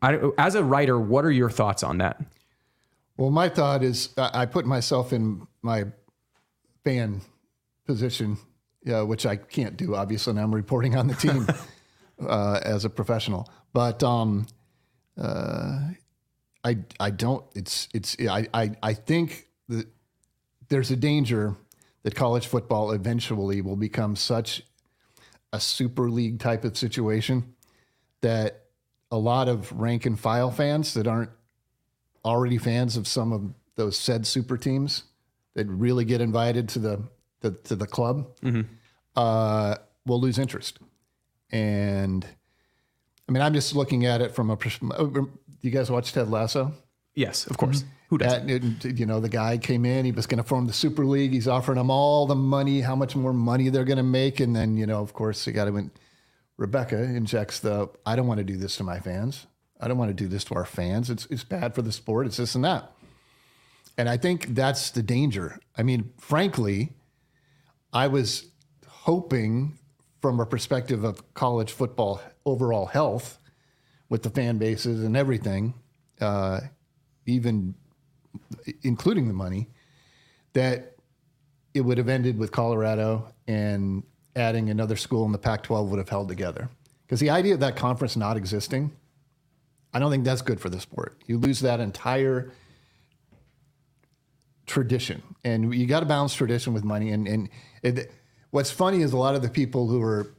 I, 0.00 0.20
as 0.38 0.54
a 0.54 0.62
writer 0.62 0.98
what 0.98 1.24
are 1.24 1.30
your 1.30 1.50
thoughts 1.50 1.82
on 1.82 1.98
that? 1.98 2.22
Well, 3.16 3.30
my 3.30 3.48
thought 3.48 3.82
is 3.82 4.10
I 4.16 4.46
put 4.46 4.64
myself 4.64 5.12
in 5.12 5.46
my 5.62 5.86
fan 6.84 7.20
position, 7.84 8.38
uh, 8.88 9.04
which 9.04 9.26
I 9.26 9.34
can't 9.34 9.76
do, 9.76 9.96
obviously, 9.96 10.30
and 10.30 10.40
I'm 10.40 10.54
reporting 10.54 10.96
on 10.96 11.08
the 11.08 11.14
team 11.14 11.46
uh, 12.26 12.60
as 12.62 12.84
a 12.84 12.90
professional. 12.90 13.48
But 13.72 14.02
um, 14.02 14.46
uh, 15.16 15.90
I 16.64 16.78
I 17.00 17.10
don't. 17.10 17.44
It's 17.54 17.88
it's 17.94 18.16
I 18.20 18.46
I, 18.52 18.70
I 18.82 18.94
think 18.94 19.48
that 19.68 19.86
there's 20.68 20.90
a 20.90 20.96
danger 20.96 21.56
that 22.02 22.14
college 22.14 22.46
football 22.46 22.92
eventually 22.92 23.60
will 23.60 23.76
become 23.76 24.16
such 24.16 24.62
a 25.52 25.60
super 25.60 26.10
league 26.10 26.38
type 26.38 26.64
of 26.64 26.76
situation 26.76 27.54
that 28.20 28.64
a 29.10 29.16
lot 29.16 29.48
of 29.48 29.72
rank 29.72 30.04
and 30.06 30.18
file 30.18 30.50
fans 30.50 30.94
that 30.94 31.06
aren't 31.06 31.30
already 32.24 32.58
fans 32.58 32.96
of 32.96 33.06
some 33.06 33.32
of 33.32 33.54
those 33.76 33.96
said 33.96 34.26
super 34.26 34.56
teams 34.58 35.04
that 35.54 35.66
really 35.66 36.04
get 36.04 36.20
invited 36.20 36.68
to 36.68 36.78
the 36.78 37.02
to, 37.40 37.50
to 37.52 37.76
the 37.76 37.86
club 37.86 38.26
uh, 39.16 39.76
will 40.04 40.20
lose 40.20 40.38
interest. 40.38 40.78
And 41.50 42.26
I 43.28 43.32
mean, 43.32 43.42
I'm 43.42 43.54
just 43.54 43.74
looking 43.74 44.06
at 44.06 44.20
it 44.20 44.34
from 44.34 44.50
a. 44.50 44.56
pers- 44.56 44.78
Do 44.78 45.28
you 45.62 45.70
guys 45.70 45.90
watch 45.90 46.12
Ted 46.12 46.30
Lasso? 46.30 46.72
yes 47.18 47.48
of 47.48 47.56
course 47.58 47.82
mm-hmm. 47.82 47.90
who 48.10 48.18
does 48.18 48.32
That, 48.32 48.96
you 48.96 49.04
know, 49.04 49.18
the 49.18 49.28
guy 49.28 49.58
came 49.58 49.84
in, 49.84 50.04
he 50.04 50.12
was 50.12 50.26
going 50.26 50.38
to 50.38 50.48
form 50.48 50.66
the 50.66 50.72
Super 50.72 51.04
League. 51.04 51.32
He's 51.32 51.48
offering 51.48 51.76
them 51.76 51.90
all 51.90 52.26
the 52.26 52.36
money, 52.36 52.80
how 52.80 52.94
much 52.94 53.16
more 53.16 53.32
money 53.32 53.68
they're 53.68 53.84
going 53.84 53.98
to 53.98 54.02
make. 54.02 54.40
And 54.40 54.54
then, 54.54 54.76
you 54.76 54.86
know, 54.86 55.00
of 55.00 55.12
course, 55.12 55.46
you 55.46 55.52
got 55.52 55.66
to, 55.66 55.90
Rebecca 56.56 57.02
injects 57.02 57.60
the, 57.60 57.90
I 58.06 58.16
don't 58.16 58.26
want 58.26 58.38
to 58.38 58.44
do 58.44 58.56
this 58.56 58.76
to 58.76 58.84
my 58.84 59.00
fans. 59.00 59.46
I 59.80 59.88
don't 59.88 59.98
want 59.98 60.10
to 60.10 60.14
do 60.14 60.26
this 60.26 60.44
to 60.44 60.54
our 60.54 60.64
fans. 60.64 61.10
It's, 61.10 61.26
it's 61.26 61.44
bad 61.44 61.74
for 61.74 61.82
the 61.82 61.92
sport. 61.92 62.26
It's 62.26 62.38
this 62.38 62.54
and 62.54 62.64
that. 62.64 62.92
And 63.98 64.08
I 64.08 64.16
think 64.16 64.54
that's 64.54 64.90
the 64.90 65.02
danger. 65.02 65.58
I 65.76 65.82
mean, 65.82 66.12
frankly, 66.18 66.94
I 67.92 68.06
was 68.06 68.46
hoping 68.86 69.78
from 70.20 70.40
a 70.40 70.46
perspective 70.46 71.04
of 71.04 71.34
college 71.34 71.72
football 71.72 72.20
overall 72.44 72.86
health 72.86 73.38
with 74.08 74.22
the 74.22 74.30
fan 74.30 74.58
bases 74.58 75.04
and 75.04 75.16
everything, 75.16 75.74
uh, 76.20 76.60
even 77.26 77.74
including 78.82 79.28
the 79.28 79.34
money, 79.34 79.68
that 80.54 80.96
it 81.74 81.82
would 81.82 81.98
have 81.98 82.08
ended 82.08 82.38
with 82.38 82.50
Colorado 82.50 83.32
and 83.46 84.02
adding 84.34 84.70
another 84.70 84.96
school 84.96 85.24
in 85.24 85.32
the 85.32 85.38
Pac 85.38 85.62
12 85.62 85.90
would 85.90 85.98
have 85.98 86.08
held 86.08 86.28
together. 86.28 86.68
Because 87.06 87.20
the 87.20 87.30
idea 87.30 87.54
of 87.54 87.60
that 87.60 87.76
conference 87.76 88.16
not 88.16 88.36
existing 88.36 88.92
I 89.92 89.98
don't 89.98 90.10
think 90.10 90.24
that's 90.24 90.42
good 90.42 90.60
for 90.60 90.68
the 90.68 90.80
sport. 90.80 91.22
You 91.26 91.38
lose 91.38 91.60
that 91.60 91.80
entire 91.80 92.52
tradition, 94.66 95.22
and 95.44 95.74
you 95.74 95.86
got 95.86 96.00
to 96.00 96.06
balance 96.06 96.34
tradition 96.34 96.74
with 96.74 96.84
money. 96.84 97.10
And 97.10 97.26
and 97.26 97.48
it, 97.82 98.12
what's 98.50 98.70
funny 98.70 99.02
is 99.02 99.12
a 99.12 99.16
lot 99.16 99.34
of 99.34 99.42
the 99.42 99.48
people 99.48 99.88
who 99.88 100.02
are 100.02 100.34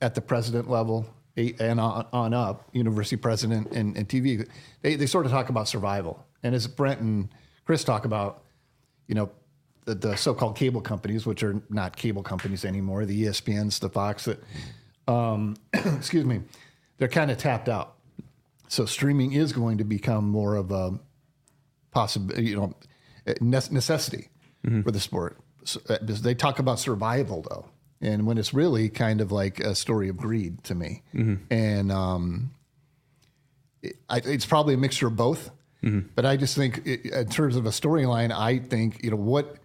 at 0.00 0.14
the 0.14 0.20
president 0.20 0.68
level 0.68 1.06
eh, 1.36 1.52
and 1.60 1.80
on, 1.80 2.06
on 2.12 2.34
up, 2.34 2.68
university 2.72 3.16
president 3.16 3.70
and, 3.72 3.96
and 3.96 4.08
TV, 4.08 4.48
they, 4.82 4.96
they 4.96 5.06
sort 5.06 5.26
of 5.26 5.32
talk 5.32 5.48
about 5.48 5.68
survival. 5.68 6.24
And 6.42 6.54
as 6.54 6.66
Brent 6.66 7.00
and 7.00 7.28
Chris 7.64 7.84
talk 7.84 8.04
about, 8.04 8.42
you 9.06 9.14
know, 9.14 9.30
the, 9.84 9.94
the 9.94 10.16
so-called 10.16 10.56
cable 10.56 10.80
companies, 10.80 11.26
which 11.26 11.42
are 11.42 11.60
not 11.68 11.96
cable 11.96 12.22
companies 12.22 12.64
anymore, 12.64 13.04
the 13.04 13.24
ESPNs, 13.24 13.80
the 13.80 13.88
Fox, 13.88 14.26
that, 14.26 14.42
um, 15.08 15.56
excuse 15.72 16.24
me, 16.24 16.40
they're 16.98 17.08
kind 17.08 17.30
of 17.30 17.38
tapped 17.38 17.68
out. 17.68 17.96
So 18.68 18.86
streaming 18.86 19.32
is 19.32 19.52
going 19.52 19.78
to 19.78 19.84
become 19.84 20.28
more 20.28 20.54
of 20.56 20.70
a 20.70 20.98
possible, 21.90 22.38
you 22.40 22.56
know, 22.56 22.74
ne- 23.40 23.60
necessity 23.70 24.28
for 24.82 24.90
the 24.90 25.00
sport. 25.00 25.41
Uh, 25.88 25.98
they 26.00 26.34
talk 26.34 26.58
about 26.58 26.78
survival 26.78 27.42
though, 27.48 27.66
and 28.00 28.26
when 28.26 28.38
it's 28.38 28.52
really 28.52 28.88
kind 28.88 29.20
of 29.20 29.32
like 29.32 29.60
a 29.60 29.74
story 29.74 30.08
of 30.08 30.16
greed 30.16 30.62
to 30.64 30.74
me, 30.74 31.02
and 31.50 31.92
um, 31.92 32.54
it, 33.82 33.96
I, 34.08 34.18
it's 34.24 34.46
probably 34.46 34.74
a 34.74 34.78
mixture 34.78 35.06
of 35.06 35.16
both. 35.16 35.50
But 36.14 36.24
I 36.24 36.36
just 36.36 36.56
think, 36.56 36.86
it, 36.86 37.06
in 37.06 37.28
terms 37.28 37.56
of 37.56 37.66
a 37.66 37.70
storyline, 37.70 38.30
I 38.30 38.58
think 38.58 39.02
you 39.02 39.10
know 39.10 39.16
what 39.16 39.56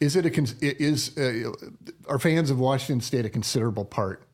is 0.00 0.16
it 0.16 0.26
a 0.26 0.30
is 0.62 1.16
uh, 1.16 1.52
are 2.08 2.18
fans 2.18 2.50
of 2.50 2.58
Washington 2.58 3.00
State 3.00 3.24
a 3.24 3.30
considerable 3.30 3.84
part 3.84 4.24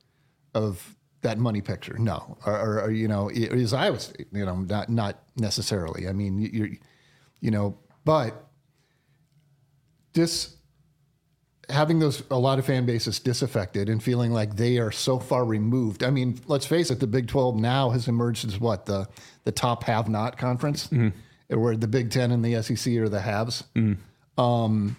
of 0.54 0.97
that 1.23 1.38
money 1.38 1.61
picture? 1.61 1.97
No, 1.99 2.38
or, 2.47 2.59
or, 2.59 2.80
or, 2.83 2.90
you 2.90 3.07
know, 3.07 3.28
it 3.28 3.52
is 3.52 3.75
Iowa 3.75 4.00
State? 4.00 4.28
You 4.33 4.47
know, 4.47 4.57
not 4.57 4.88
not 4.88 5.23
necessarily. 5.37 6.09
I 6.09 6.12
mean, 6.12 6.40
you're, 6.40 6.71
you 7.40 7.50
know, 7.50 7.78
but 8.04 8.47
this 10.12 10.57
having 11.71 11.99
those 11.99 12.23
a 12.31 12.39
lot 12.39 12.59
of 12.59 12.67
fan 12.67 12.85
bases 12.87 13.19
disaffected 13.19 13.89
and 13.89 14.03
feeling 14.03 14.33
like 14.33 14.57
they 14.57 14.79
are 14.79 14.91
so 14.93 15.19
far 15.19 15.45
removed. 15.45 16.03
I 16.03 16.11
mean, 16.11 16.39
let's 16.47 16.67
face 16.67 16.91
it, 16.91 17.00
the 17.00 17.07
Big 17.07 17.29
Twelve 17.29 17.57
now 17.57 17.91
has 17.91 18.09
emerged 18.09 18.47
as 18.47 18.59
what 18.61 18.87
the 18.87 19.09
the 19.45 19.53
top 19.53 19.85
have 19.85 20.09
not 20.09 20.37
conference, 20.39 20.91
where 21.49 21.77
the 21.77 21.89
Big 21.89 22.11
Ten 22.11 22.31
and 22.31 22.45
the 22.45 22.62
SEC 22.62 22.93
are 22.97 23.09
the 23.09 23.21
haves. 23.21 23.65
Um, 24.39 24.97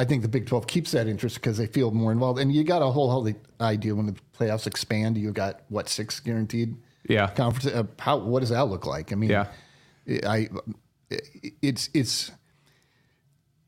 I 0.00 0.04
think 0.04 0.22
the 0.22 0.28
Big 0.28 0.46
12 0.46 0.66
keeps 0.68 0.92
that 0.92 1.08
interest 1.08 1.36
because 1.36 1.58
they 1.58 1.66
feel 1.66 1.90
more 1.90 2.12
involved. 2.12 2.38
And 2.38 2.52
you 2.52 2.62
got 2.62 2.82
a 2.82 2.86
whole 2.86 3.10
other 3.10 3.34
idea 3.60 3.94
when 3.96 4.06
the 4.06 4.14
playoffs 4.38 4.66
expand, 4.68 5.18
you 5.18 5.32
got 5.32 5.62
what 5.70 5.88
six 5.88 6.20
guaranteed 6.20 6.76
Yeah. 7.08 7.28
conference. 7.30 7.66
Uh, 7.74 7.84
how 7.98 8.18
what 8.18 8.40
does 8.40 8.50
that 8.50 8.66
look 8.68 8.86
like? 8.86 9.12
I 9.12 9.16
mean, 9.16 9.30
Yeah. 9.30 9.46
I 10.24 10.48
it's 11.62 11.90
it's 11.94 12.30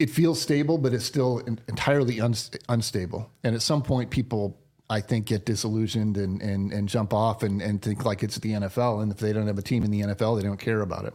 it 0.01 0.11
feels 0.11 0.41
stable, 0.41 0.79
but 0.79 0.93
it's 0.93 1.05
still 1.05 1.43
en- 1.47 1.61
entirely 1.69 2.21
uns- 2.21 2.51
unstable. 2.69 3.31
And 3.45 3.55
at 3.55 3.63
some 3.63 3.83
point, 3.83 4.11
people 4.11 4.59
I 4.89 5.01
think 5.01 5.27
get 5.27 5.47
disillusioned 5.47 6.17
and 6.17 6.43
and, 6.43 6.73
and 6.73 6.89
jump 6.89 7.15
off 7.15 7.45
and, 7.45 7.63
and 7.63 7.81
think 7.81 8.05
like 8.05 8.25
it's 8.25 8.39
the 8.39 8.53
NFL. 8.53 9.03
And 9.03 9.13
if 9.13 9.19
they 9.19 9.33
don't 9.33 9.47
have 9.47 9.59
a 9.59 9.63
team 9.63 9.85
in 9.85 9.91
the 9.93 10.01
NFL, 10.01 10.41
they 10.41 10.47
don't 10.47 10.59
care 10.59 10.81
about 10.81 11.05
it. 11.05 11.15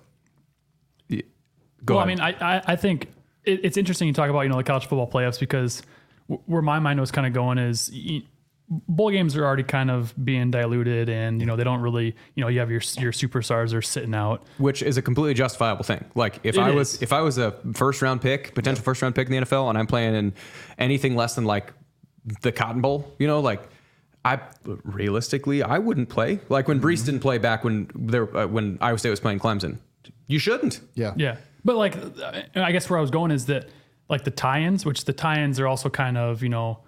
Go 1.84 1.96
well, 1.96 2.04
ahead. 2.04 2.20
I 2.20 2.32
mean, 2.32 2.36
I, 2.42 2.58
I, 2.58 2.64
I 2.68 2.76
think 2.76 3.14
it, 3.44 3.64
it's 3.64 3.78
interesting 3.78 4.08
you 4.08 4.14
talk 4.14 4.30
about, 4.30 4.42
you 4.42 4.50
know, 4.50 4.58
the 4.58 4.64
college 4.64 4.88
football 4.88 5.10
playoffs 5.10 5.40
because 5.40 5.84
w- 6.28 6.42
where 6.48 6.62
my 6.62 6.80
mind 6.80 7.00
was 7.00 7.12
kind 7.12 7.28
of 7.28 7.34
going 7.34 7.58
is 7.58 7.92
y- 7.94 8.24
bowl 8.70 9.12
games 9.12 9.36
are 9.36 9.46
already 9.46 9.64
kind 9.64 9.92
of 9.92 10.14
being 10.26 10.50
diluted 10.52 11.08
and, 11.10 11.40
you 11.40 11.46
know, 11.46 11.56
they 11.56 11.64
don't 11.64 11.82
really, 11.82 12.16
you 12.36 12.42
know, 12.42 12.48
you 12.48 12.60
have 12.60 12.72
your, 12.72 12.82
your 12.98 13.12
superstars 13.12 13.74
are 13.74 13.82
sitting 13.82 14.16
out. 14.16 14.44
which 14.58 14.82
is 14.82 14.98
a 14.98 15.02
completely 15.02 15.34
justifiable 15.36 15.84
thing. 15.84 16.04
Like 16.16 16.40
if 16.44 16.56
It 16.56 16.62
I 16.62 16.70
is. 16.70 16.76
was 16.76 17.02
if 17.02 17.14
I 17.14 17.22
was 17.22 17.38
a 17.38 17.52
first 17.74 18.02
round 18.02 18.22
pick, 18.22 18.56
potential 18.56 18.84
first 18.84 19.02
round 19.02 19.14
pick 19.16 19.28
in 19.30 19.34
the 19.40 19.46
NFL, 19.46 19.70
and 19.70 19.78
I'm 19.78 19.88
playing 19.88 20.16
in 20.16 20.34
anything 20.80 21.16
less 21.16 21.36
than 21.36 21.46
like 21.46 21.74
the 22.42 22.52
Cotton 22.52 22.82
Bowl, 22.82 23.14
you 23.20 23.28
know, 23.28 23.40
like 23.40 23.62
I 24.24 24.40
realistically 24.84 25.62
I 25.62 25.78
wouldn't 25.78 26.10
play. 26.10 26.40
Like 26.50 26.68
when 26.68 26.82
Brees 26.82 27.06
didn't 27.06 27.20
play 27.22 27.38
back 27.38 27.64
when 27.64 27.90
there 27.94 28.36
uh, 28.36 28.48
when 28.48 28.78
Iowa 28.82 28.98
State 28.98 29.12
was 29.12 29.20
playing 29.20 29.40
Clemson, 29.40 29.78
you 30.28 30.40
shouldn't. 30.40 30.80
Yeah. 30.96 31.14
Yeah. 31.16 31.38
But 31.64 31.76
like, 31.78 31.96
I 32.56 32.72
guess 32.72 32.90
where 32.90 32.98
I 32.98 33.02
was 33.02 33.12
going 33.12 33.32
is 33.32 33.46
that 33.48 33.70
like 34.10 34.24
the 34.24 34.32
tie-ins, 34.32 34.86
which 34.86 35.06
the 35.06 35.14
tie-ins 35.14 35.60
are 35.60 35.68
also 35.68 35.90
kind 35.90 36.18
of, 36.18 36.44
you 36.44 36.50
know, 36.50 36.80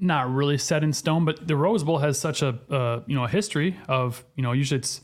not 0.00 0.32
really 0.32 0.58
set 0.58 0.82
in 0.84 0.92
stone, 0.92 1.24
but 1.24 1.46
the 1.46 1.56
Rose 1.56 1.82
Bowl 1.84 1.98
has 1.98 2.18
such 2.18 2.42
a, 2.42 2.58
uh, 2.70 3.00
you 3.06 3.14
know, 3.16 3.24
a 3.24 3.28
history 3.28 3.76
of, 3.88 4.24
you 4.36 4.42
know, 4.42 4.52
usually 4.52 4.78
it's 4.78 5.00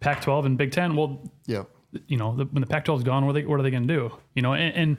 Pac-12 0.00 0.46
and 0.46 0.58
Big 0.58 0.72
Ten. 0.72 0.94
Well, 0.96 1.20
Yeah. 1.46 1.64
you 2.06 2.16
know, 2.16 2.34
the, 2.36 2.44
when 2.46 2.60
the 2.60 2.66
Pac-12 2.66 2.98
is 2.98 3.02
gone, 3.04 3.24
what 3.26 3.30
are 3.30 3.40
they, 3.40 3.46
what 3.46 3.58
are 3.58 3.62
they 3.62 3.70
going 3.70 3.86
to 3.86 3.94
do? 3.94 4.12
You 4.34 4.42
know, 4.42 4.52
and, 4.54 4.74
and 4.74 4.96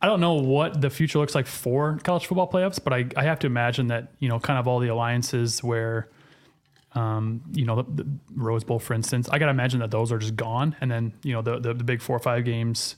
I 0.00 0.06
don't 0.06 0.20
know 0.20 0.34
what 0.34 0.80
the 0.80 0.90
future 0.90 1.18
looks 1.18 1.34
like 1.34 1.46
for 1.46 1.98
college 2.02 2.26
football 2.26 2.50
playoffs, 2.50 2.82
but 2.82 2.92
I, 2.92 3.06
I 3.16 3.24
have 3.24 3.38
to 3.40 3.46
imagine 3.46 3.88
that, 3.88 4.12
you 4.18 4.28
know, 4.28 4.38
kind 4.38 4.58
of 4.58 4.66
all 4.68 4.78
the 4.80 4.88
alliances 4.88 5.62
where, 5.62 6.08
um, 6.92 7.42
you 7.52 7.64
know, 7.64 7.76
the, 7.82 8.04
the 8.04 8.18
Rose 8.34 8.64
Bowl, 8.64 8.78
for 8.78 8.94
instance, 8.94 9.28
I 9.30 9.38
got 9.38 9.46
to 9.46 9.50
imagine 9.50 9.80
that 9.80 9.90
those 9.90 10.12
are 10.12 10.18
just 10.18 10.36
gone. 10.36 10.76
And 10.80 10.90
then, 10.90 11.12
you 11.22 11.32
know, 11.32 11.42
the, 11.42 11.58
the, 11.58 11.74
the 11.74 11.84
big 11.84 12.00
four 12.02 12.16
or 12.16 12.20
five 12.20 12.44
games 12.44 12.96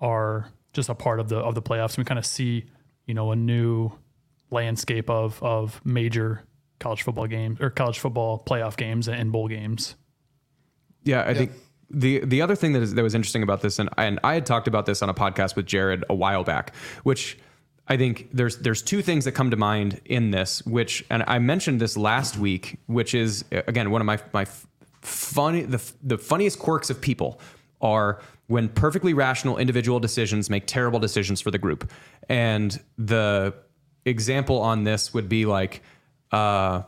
are 0.00 0.50
just 0.72 0.88
a 0.88 0.94
part 0.94 1.20
of 1.20 1.28
the, 1.28 1.36
of 1.38 1.54
the 1.54 1.62
playoffs. 1.62 1.96
We 1.96 2.04
kind 2.04 2.18
of 2.18 2.26
see, 2.26 2.64
you 3.06 3.14
know, 3.14 3.30
a 3.32 3.36
new 3.36 3.92
landscape 4.52 5.10
of, 5.10 5.42
of 5.42 5.80
major 5.84 6.42
college 6.78 7.02
football 7.02 7.26
games 7.26 7.60
or 7.60 7.70
college 7.70 7.98
football 7.98 8.42
playoff 8.44 8.76
games 8.76 9.08
and 9.08 9.32
bowl 9.32 9.48
games. 9.48 9.94
Yeah, 11.04 11.24
I 11.26 11.34
think 11.34 11.52
the 11.90 12.20
the 12.24 12.42
other 12.42 12.54
thing 12.54 12.72
that 12.72 12.82
is 12.82 12.94
that 12.94 13.02
was 13.02 13.14
interesting 13.14 13.42
about 13.42 13.60
this, 13.60 13.78
and 13.78 13.88
and 13.98 14.18
I 14.24 14.34
had 14.34 14.46
talked 14.46 14.68
about 14.68 14.86
this 14.86 15.02
on 15.02 15.08
a 15.08 15.14
podcast 15.14 15.56
with 15.56 15.66
Jared 15.66 16.04
a 16.08 16.14
while 16.14 16.44
back, 16.44 16.74
which 17.02 17.38
I 17.88 17.96
think 17.96 18.28
there's 18.32 18.58
there's 18.58 18.82
two 18.82 19.02
things 19.02 19.24
that 19.24 19.32
come 19.32 19.50
to 19.50 19.56
mind 19.56 20.00
in 20.04 20.30
this, 20.30 20.64
which 20.64 21.04
and 21.10 21.24
I 21.26 21.38
mentioned 21.38 21.80
this 21.80 21.96
last 21.96 22.36
week, 22.36 22.78
which 22.86 23.14
is 23.14 23.44
again 23.50 23.90
one 23.90 24.00
of 24.00 24.06
my 24.06 24.18
my 24.32 24.46
funny 25.00 25.62
the 25.62 25.82
the 26.02 26.18
funniest 26.18 26.58
quirks 26.58 26.90
of 26.90 27.00
people 27.00 27.40
are 27.80 28.20
when 28.46 28.68
perfectly 28.68 29.12
rational 29.12 29.58
individual 29.58 29.98
decisions 29.98 30.48
make 30.48 30.66
terrible 30.66 31.00
decisions 31.00 31.40
for 31.40 31.50
the 31.50 31.58
group, 31.58 31.90
and 32.28 32.80
the 32.96 33.54
example 34.04 34.58
on 34.60 34.84
this 34.84 35.14
would 35.14 35.28
be 35.28 35.46
like. 35.46 35.82
Uh, 36.30 36.82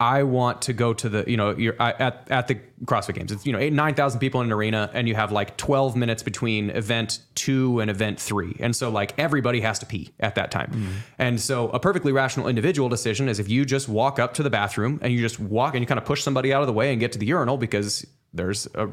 I 0.00 0.24
want 0.24 0.62
to 0.62 0.72
go 0.72 0.92
to 0.92 1.08
the, 1.08 1.24
you 1.26 1.36
know, 1.36 1.56
you're 1.56 1.80
at, 1.80 2.28
at 2.28 2.48
the 2.48 2.56
CrossFit 2.84 3.14
Games. 3.14 3.30
It's, 3.30 3.46
you 3.46 3.52
know, 3.52 3.60
eight, 3.60 3.72
9,000 3.72 4.18
people 4.18 4.40
in 4.40 4.48
an 4.48 4.52
arena 4.52 4.90
and 4.92 5.06
you 5.06 5.14
have 5.14 5.30
like 5.30 5.56
12 5.56 5.94
minutes 5.94 6.22
between 6.22 6.70
event 6.70 7.20
two 7.36 7.78
and 7.78 7.88
event 7.88 8.18
three. 8.18 8.56
And 8.58 8.74
so 8.74 8.90
like 8.90 9.14
everybody 9.18 9.60
has 9.60 9.78
to 9.78 9.86
pee 9.86 10.10
at 10.18 10.34
that 10.34 10.50
time. 10.50 10.72
And 11.18 11.40
so 11.40 11.68
a 11.68 11.78
perfectly 11.78 12.10
rational 12.10 12.48
individual 12.48 12.88
decision 12.88 13.28
is 13.28 13.38
if 13.38 13.48
you 13.48 13.64
just 13.64 13.88
walk 13.88 14.18
up 14.18 14.34
to 14.34 14.42
the 14.42 14.50
bathroom 14.50 14.98
and 15.00 15.12
you 15.12 15.20
just 15.20 15.38
walk 15.38 15.74
and 15.74 15.82
you 15.82 15.86
kind 15.86 15.98
of 15.98 16.04
push 16.04 16.22
somebody 16.22 16.52
out 16.52 16.60
of 16.60 16.66
the 16.66 16.72
way 16.72 16.90
and 16.90 16.98
get 16.98 17.12
to 17.12 17.18
the 17.18 17.26
urinal 17.26 17.56
because 17.56 18.04
there's 18.32 18.66
a, 18.74 18.88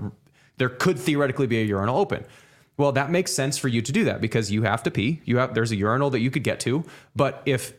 there 0.58 0.70
could 0.70 1.00
theoretically 1.00 1.48
be 1.48 1.60
a 1.60 1.66
urinal 1.66 1.98
open. 1.98 2.24
Well, 2.78 2.92
that 2.94 3.12
makes 3.12 3.32
sense 3.32 3.58
for 3.58 3.68
you 3.68 3.82
to 3.82 3.92
do 3.92 4.04
that 4.06 4.22
because 4.22 4.52
you 4.52 4.64
have 4.64 4.82
to 4.84 4.92
pee. 4.92 5.22
You 5.26 5.38
have, 5.38 5.54
there's 5.54 5.72
a 5.72 5.76
urinal 5.76 6.10
that 6.12 6.20
you 6.20 6.32
could 6.32 6.44
get 6.44 6.60
to. 6.62 6.84
But 7.16 7.42
if 7.46 7.74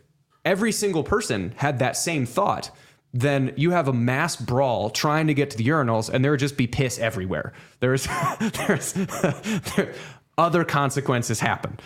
every 0.45 0.71
single 0.73 1.03
person 1.03 1.55
had 1.57 1.79
that 1.81 1.97
same 1.97 2.27
thought, 2.27 2.71
then 3.15 3.53
you 3.57 3.73
have 3.73 3.89
a 3.89 3.93
mass 3.93 4.37
brawl 4.37 4.91
trying 4.91 5.27
to 5.27 5.35
get 5.35 5.51
to 5.51 5.57
the 5.57 5.67
urinals, 5.67 6.09
and 6.09 6.25
there 6.25 6.31
would 6.31 6.41
just 6.41 6.57
be 6.57 6.67
piss 6.67 6.99
everywhere. 6.99 7.53
There's, 7.81 8.07
there's, 8.67 8.93
there, 8.95 9.95
other 10.39 10.65
consequences 10.65 11.41
happen. 11.41 11.79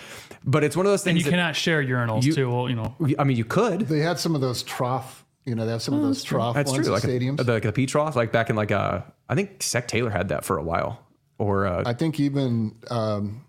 But 0.44 0.62
it's 0.62 0.76
one 0.76 0.86
of 0.86 0.92
those 0.92 1.00
And 1.06 1.14
things. 1.16 1.18
you 1.20 1.24
that- 1.24 1.36
cannot 1.36 1.56
share 1.56 1.82
urinals 1.82 2.22
You- 2.24 2.32
too. 2.34 2.50
Well, 2.50 2.68
you 2.68 2.76
know, 2.76 2.94
I 3.18 3.24
mean, 3.24 3.36
you 3.36 3.44
could. 3.44 3.80
They 3.82 4.00
had 4.00 4.18
some 4.18 4.34
of 4.34 4.40
those 4.40 4.62
trough, 4.62 5.24
you 5.44 5.54
know, 5.54 5.64
they 5.66 5.72
have 5.72 5.82
some 5.82 5.94
of 5.94 6.02
those 6.02 6.22
trough 6.22 6.54
That's 6.54 6.70
ones 6.70 6.86
true. 6.86 6.94
at 6.94 7.02
Like 7.02 7.04
a, 7.04 7.08
stadiums. 7.08 7.38
the, 7.44 7.52
like 7.52 7.62
the 7.62 7.72
P 7.72 7.86
trough, 7.86 8.14
like 8.14 8.30
back 8.30 8.50
in 8.50 8.56
like 8.56 8.70
uh, 8.70 9.00
I 9.28 9.34
think 9.34 9.62
Sec 9.62 9.88
Taylor 9.88 10.10
had 10.10 10.28
that 10.28 10.44
for 10.44 10.58
a 10.58 10.62
while. 10.62 11.00
Or 11.38 11.66
uh, 11.66 11.82
I 11.84 11.92
think 11.92 12.18
even 12.18 12.76
um, 12.90 13.44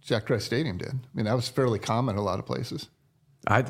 Jack 0.00 0.26
Trice 0.26 0.44
Stadium 0.44 0.78
did. 0.78 0.88
I 0.94 1.08
mean, 1.14 1.26
that 1.26 1.34
was 1.34 1.48
fairly 1.48 1.78
common 1.78 2.14
in 2.14 2.18
a 2.18 2.24
lot 2.24 2.38
of 2.38 2.46
places. 2.46 2.88
I, 3.46 3.64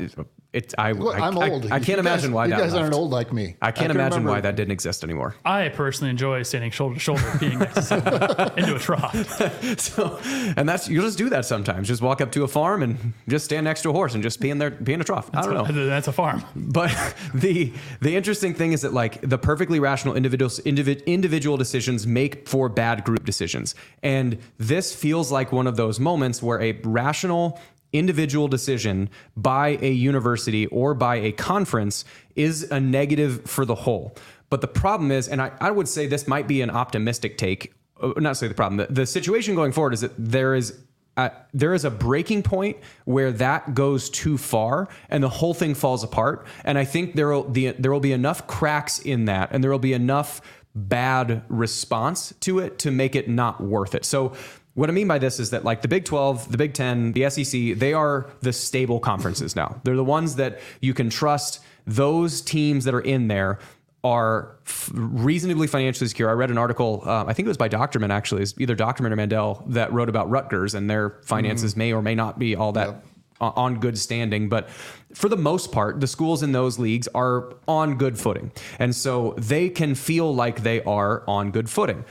it, 0.53 0.73
I, 0.79 0.93
Well, 0.93 1.13
I, 1.13 1.19
I'm 1.27 1.37
old. 1.37 1.71
I, 1.71 1.77
You 1.77 1.85
can't 1.85 1.87
guys- 1.87 1.99
imagine 1.99 2.33
why 2.33 2.45
you 2.47 2.53
that 2.53 2.61
guys 2.61 2.73
aren't 2.75 2.95
old 2.95 3.11
like 3.11 3.31
me. 3.31 3.57
I 3.61 3.73
can't 3.73 3.79
I 3.79 3.89
can 3.89 3.91
imagine 3.91 4.25
why 4.25 4.41
that 4.41 4.57
didn't 4.57 4.71
exist 4.73 5.05
anymore. 5.05 5.35
I 5.45 5.69
personally 5.69 6.11
enjoy 6.11 6.43
standing 6.45 6.71
shoulder 6.71 6.95
to 6.95 7.01
shoulder 7.01 7.21
peeing 7.23 7.59
next 7.59 7.75
to 7.75 7.83
someone 7.83 8.59
into 8.59 8.75
a 8.77 8.79
trough. 8.79 9.79
so, 9.79 10.19
and 10.57 10.67
that's 10.67 10.89
you'll 10.89 11.05
just 11.05 11.19
do 11.19 11.29
that 11.29 11.45
sometimes. 11.45 11.89
Just 11.89 12.01
walk 12.01 12.23
up 12.23 12.33
to 12.33 12.45
a 12.45 12.49
farm 12.49 12.83
and 12.83 13.13
just 13.29 13.45
stand 13.45 13.65
next 13.65 13.83
to 13.83 13.91
a 13.91 13.93
horse 13.93 14.15
and 14.15 14.23
just 14.23 14.41
pee 14.41 14.49
in 14.49 14.57
there, 14.57 14.71
pee 14.71 14.95
in 14.95 15.01
a 15.03 15.05
trough. 15.05 15.29
I 15.35 15.43
don't 15.43 15.53
know. 15.75 15.87
That's 15.87 16.09
a 16.09 16.13
farm. 16.13 16.43
But 16.55 16.91
the 17.35 17.73
the 18.01 18.17
interesting 18.17 18.55
thing 18.55 18.73
is 18.73 18.81
that 18.81 18.95
like 18.95 19.21
the 19.21 19.37
perfectly 19.39 19.79
rational 19.79 20.15
individual 20.17 20.49
individ, 20.51 21.05
individual 21.05 21.59
decisions 21.59 22.07
make 22.07 22.49
for 22.49 22.71
bad 22.71 23.05
group 23.05 23.27
decisions, 23.27 23.75
and 24.03 24.39
this 24.57 24.95
feels 24.95 25.31
like 25.31 25.53
one 25.53 25.67
of 25.67 25.77
those 25.77 26.01
moments 26.01 26.43
where 26.43 26.63
a 26.63 26.73
rational 26.83 27.61
individual 27.93 28.49
decision 28.49 29.09
by 29.37 29.79
a 29.81 29.91
university 29.91 30.67
or 30.67 30.95
by 30.95 31.17
a 31.17 31.33
conference 31.33 32.05
is 32.35 32.71
a 32.71 32.81
negative 32.81 33.43
for 33.45 33.65
the 33.65 33.75
whole. 33.75 34.15
But 34.51 34.61
the 34.61 34.69
problem 34.69 35.11
is, 35.11 35.29
and 35.29 35.41
I, 35.43 35.53
I 35.61 35.71
would 35.71 35.89
say 35.89 36.07
this 36.07 36.29
might 36.29 36.47
be 36.47 36.63
an 36.63 36.71
optimistic 36.71 37.37
take. 37.39 37.73
uh, 38.01 38.13
Not 38.17 38.37
say 38.37 38.49
the 38.49 38.55
problem. 38.55 38.77
The, 38.77 38.93
the 38.93 39.07
situation 39.07 39.55
going 39.55 39.73
forward 39.73 39.95
is 39.95 40.01
that 40.03 40.13
there 40.17 40.55
is 40.55 40.79
uh, 41.17 41.31
there 41.55 41.73
is 41.73 41.87
a 41.87 41.91
breaking 41.91 42.43
point 42.43 42.77
where 43.07 43.33
that 43.33 43.75
goes 43.75 44.11
too 44.11 44.37
far 44.37 44.87
and 45.09 45.25
the 45.25 45.31
whole 45.31 45.55
thing 45.55 45.75
falls 45.75 46.05
apart. 46.05 46.47
And 46.63 46.77
I 46.77 46.85
think 46.85 47.15
there 47.15 47.29
will 47.29 47.49
the, 47.49 47.71
there 47.73 47.91
will 47.91 48.01
be 48.01 48.13
enough 48.13 48.47
cracks 48.47 48.99
in 48.99 49.25
that, 49.25 49.49
and 49.51 49.65
there 49.65 49.71
will 49.71 49.79
be 49.79 49.95
enough 49.95 50.43
bad 50.75 51.43
response 51.49 52.35
to 52.41 52.59
it 52.59 52.79
to 52.81 52.91
make 52.91 53.17
it 53.17 53.29
not 53.29 53.63
worth 53.63 53.95
it. 53.95 54.05
So. 54.05 54.33
What 54.77 54.91
I 54.91 54.93
mean 54.93 55.09
by 55.09 55.19
this 55.19 55.41
is 55.41 55.51
that 55.51 55.65
like 55.65 55.81
the 55.81 55.89
Big 55.89 56.05
12, 56.05 56.53
the 56.53 56.59
Big 56.59 56.75
10, 56.75 57.13
the 57.13 57.29
SEC, 57.31 57.79
they 57.79 57.95
are 57.95 58.27
the 58.43 58.53
stable 58.53 59.01
conferences 59.01 59.57
now. 59.57 59.81
They're 59.85 59.97
the 59.97 60.05
ones 60.05 60.37
that 60.37 60.61
you 60.83 60.93
can 60.93 61.09
trust. 61.09 61.61
Those 61.87 62.43
teams 62.43 62.85
that 62.85 62.93
are 62.95 63.01
in 63.01 63.29
there 63.29 63.59
are 64.05 64.55
f- 64.67 64.91
reasonably 64.93 65.67
financially 65.67 66.07
secure. 66.09 66.29
I 66.29 66.35
read 66.35 66.51
an 66.51 66.59
article, 66.59 67.03
uh, 67.07 67.25
I 67.27 67.33
think 67.33 67.47
it 67.47 67.49
was 67.49 67.57
by 67.57 67.71
Dochterman 67.71 68.11
actually, 68.11 68.43
it's 68.43 68.55
either 68.59 68.77
Dochterman 68.77 69.11
or 69.13 69.17
Mandel, 69.17 69.65
that 69.69 69.93
wrote 69.95 70.11
about 70.11 70.29
Rutgers 70.29 70.75
and 70.75 70.91
their 70.91 71.11
finances 71.25 71.75
may 71.75 71.93
or 71.95 72.03
may 72.03 72.15
not 72.15 72.39
be 72.39 72.55
all 72.55 72.73
that 72.73 73.03
o- 73.41 73.53
on 73.57 73.81
good 73.81 73.97
standing. 73.99 74.51
But 74.51 74.69
for 75.15 75.31
the 75.31 75.37
most 75.39 75.73
part, 75.73 76.01
the 76.01 76.07
schools 76.07 76.43
in 76.43 76.53
those 76.53 76.79
leagues 76.79 77.09
are 77.15 77.55
on 77.67 77.97
good 77.97 78.19
footing. 78.19 78.53
And 78.79 78.95
so 78.95 79.35
they 79.39 79.71
can 79.71 79.95
feel 79.95 80.35
like 80.35 80.63
they 80.63 80.83
are 80.83 81.25
on 81.27 81.51
good 81.51 81.71
footing. 81.71 82.05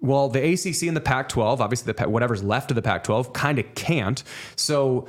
Well, 0.00 0.28
the 0.28 0.52
ACC 0.52 0.84
and 0.84 0.96
the 0.96 1.00
Pac 1.00 1.28
12, 1.28 1.60
obviously, 1.60 1.92
the, 1.92 2.08
whatever's 2.08 2.42
left 2.42 2.70
of 2.70 2.76
the 2.76 2.82
Pac 2.82 3.04
12, 3.04 3.32
kind 3.32 3.58
of 3.58 3.74
can't. 3.74 4.22
So 4.54 5.08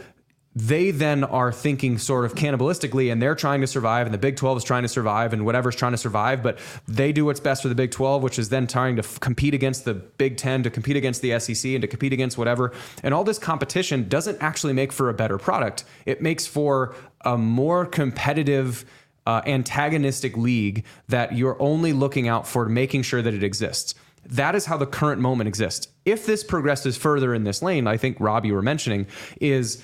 they 0.55 0.89
then 0.91 1.23
are 1.23 1.51
thinking 1.51 1.97
sort 1.97 2.25
of 2.25 2.33
cannibalistically 2.33 3.11
and 3.11 3.21
they're 3.21 3.35
trying 3.35 3.61
to 3.61 3.67
survive 3.67 4.07
and 4.07 4.13
the 4.13 4.17
Big 4.17 4.35
12 4.35 4.57
is 4.57 4.63
trying 4.63 4.81
to 4.81 4.89
survive 4.89 5.31
and 5.31 5.45
whatever's 5.45 5.75
trying 5.75 5.91
to 5.91 5.97
survive 5.97 6.41
but 6.41 6.57
they 6.87 7.11
do 7.11 7.23
what's 7.23 7.39
best 7.39 7.61
for 7.61 7.69
the 7.69 7.75
Big 7.75 7.91
12 7.91 8.23
which 8.23 8.39
is 8.39 8.49
then 8.49 8.65
trying 8.65 8.95
to 8.95 9.03
f- 9.03 9.19
compete 9.19 9.53
against 9.53 9.85
the 9.85 9.93
Big 9.93 10.37
10 10.37 10.63
to 10.63 10.69
compete 10.69 10.95
against 10.95 11.21
the 11.21 11.39
SEC 11.39 11.71
and 11.71 11.81
to 11.81 11.87
compete 11.87 12.13
against 12.13 12.37
whatever. 12.37 12.73
And 13.03 13.13
all 13.13 13.23
this 13.23 13.37
competition 13.37 14.09
doesn't 14.09 14.41
actually 14.41 14.73
make 14.73 14.91
for 14.91 15.09
a 15.09 15.13
better 15.13 15.37
product. 15.37 15.83
It 16.05 16.21
makes 16.21 16.47
for 16.47 16.95
a 17.21 17.37
more 17.37 17.85
competitive 17.85 18.85
uh, 19.27 19.41
antagonistic 19.45 20.35
league 20.35 20.83
that 21.09 21.35
you're 21.35 21.61
only 21.61 21.93
looking 21.93 22.27
out 22.27 22.47
for 22.47 22.67
making 22.67 23.03
sure 23.03 23.21
that 23.21 23.33
it 23.33 23.43
exists 23.43 23.93
that 24.25 24.55
is 24.55 24.65
how 24.65 24.77
the 24.77 24.85
current 24.85 25.21
moment 25.21 25.47
exists. 25.47 25.87
If 26.05 26.25
this 26.25 26.43
progresses 26.43 26.97
further 26.97 27.33
in 27.33 27.43
this 27.43 27.61
lane, 27.61 27.87
I 27.87 27.97
think 27.97 28.17
Rob, 28.19 28.45
you 28.45 28.53
were 28.53 28.61
mentioning, 28.61 29.07
is 29.39 29.83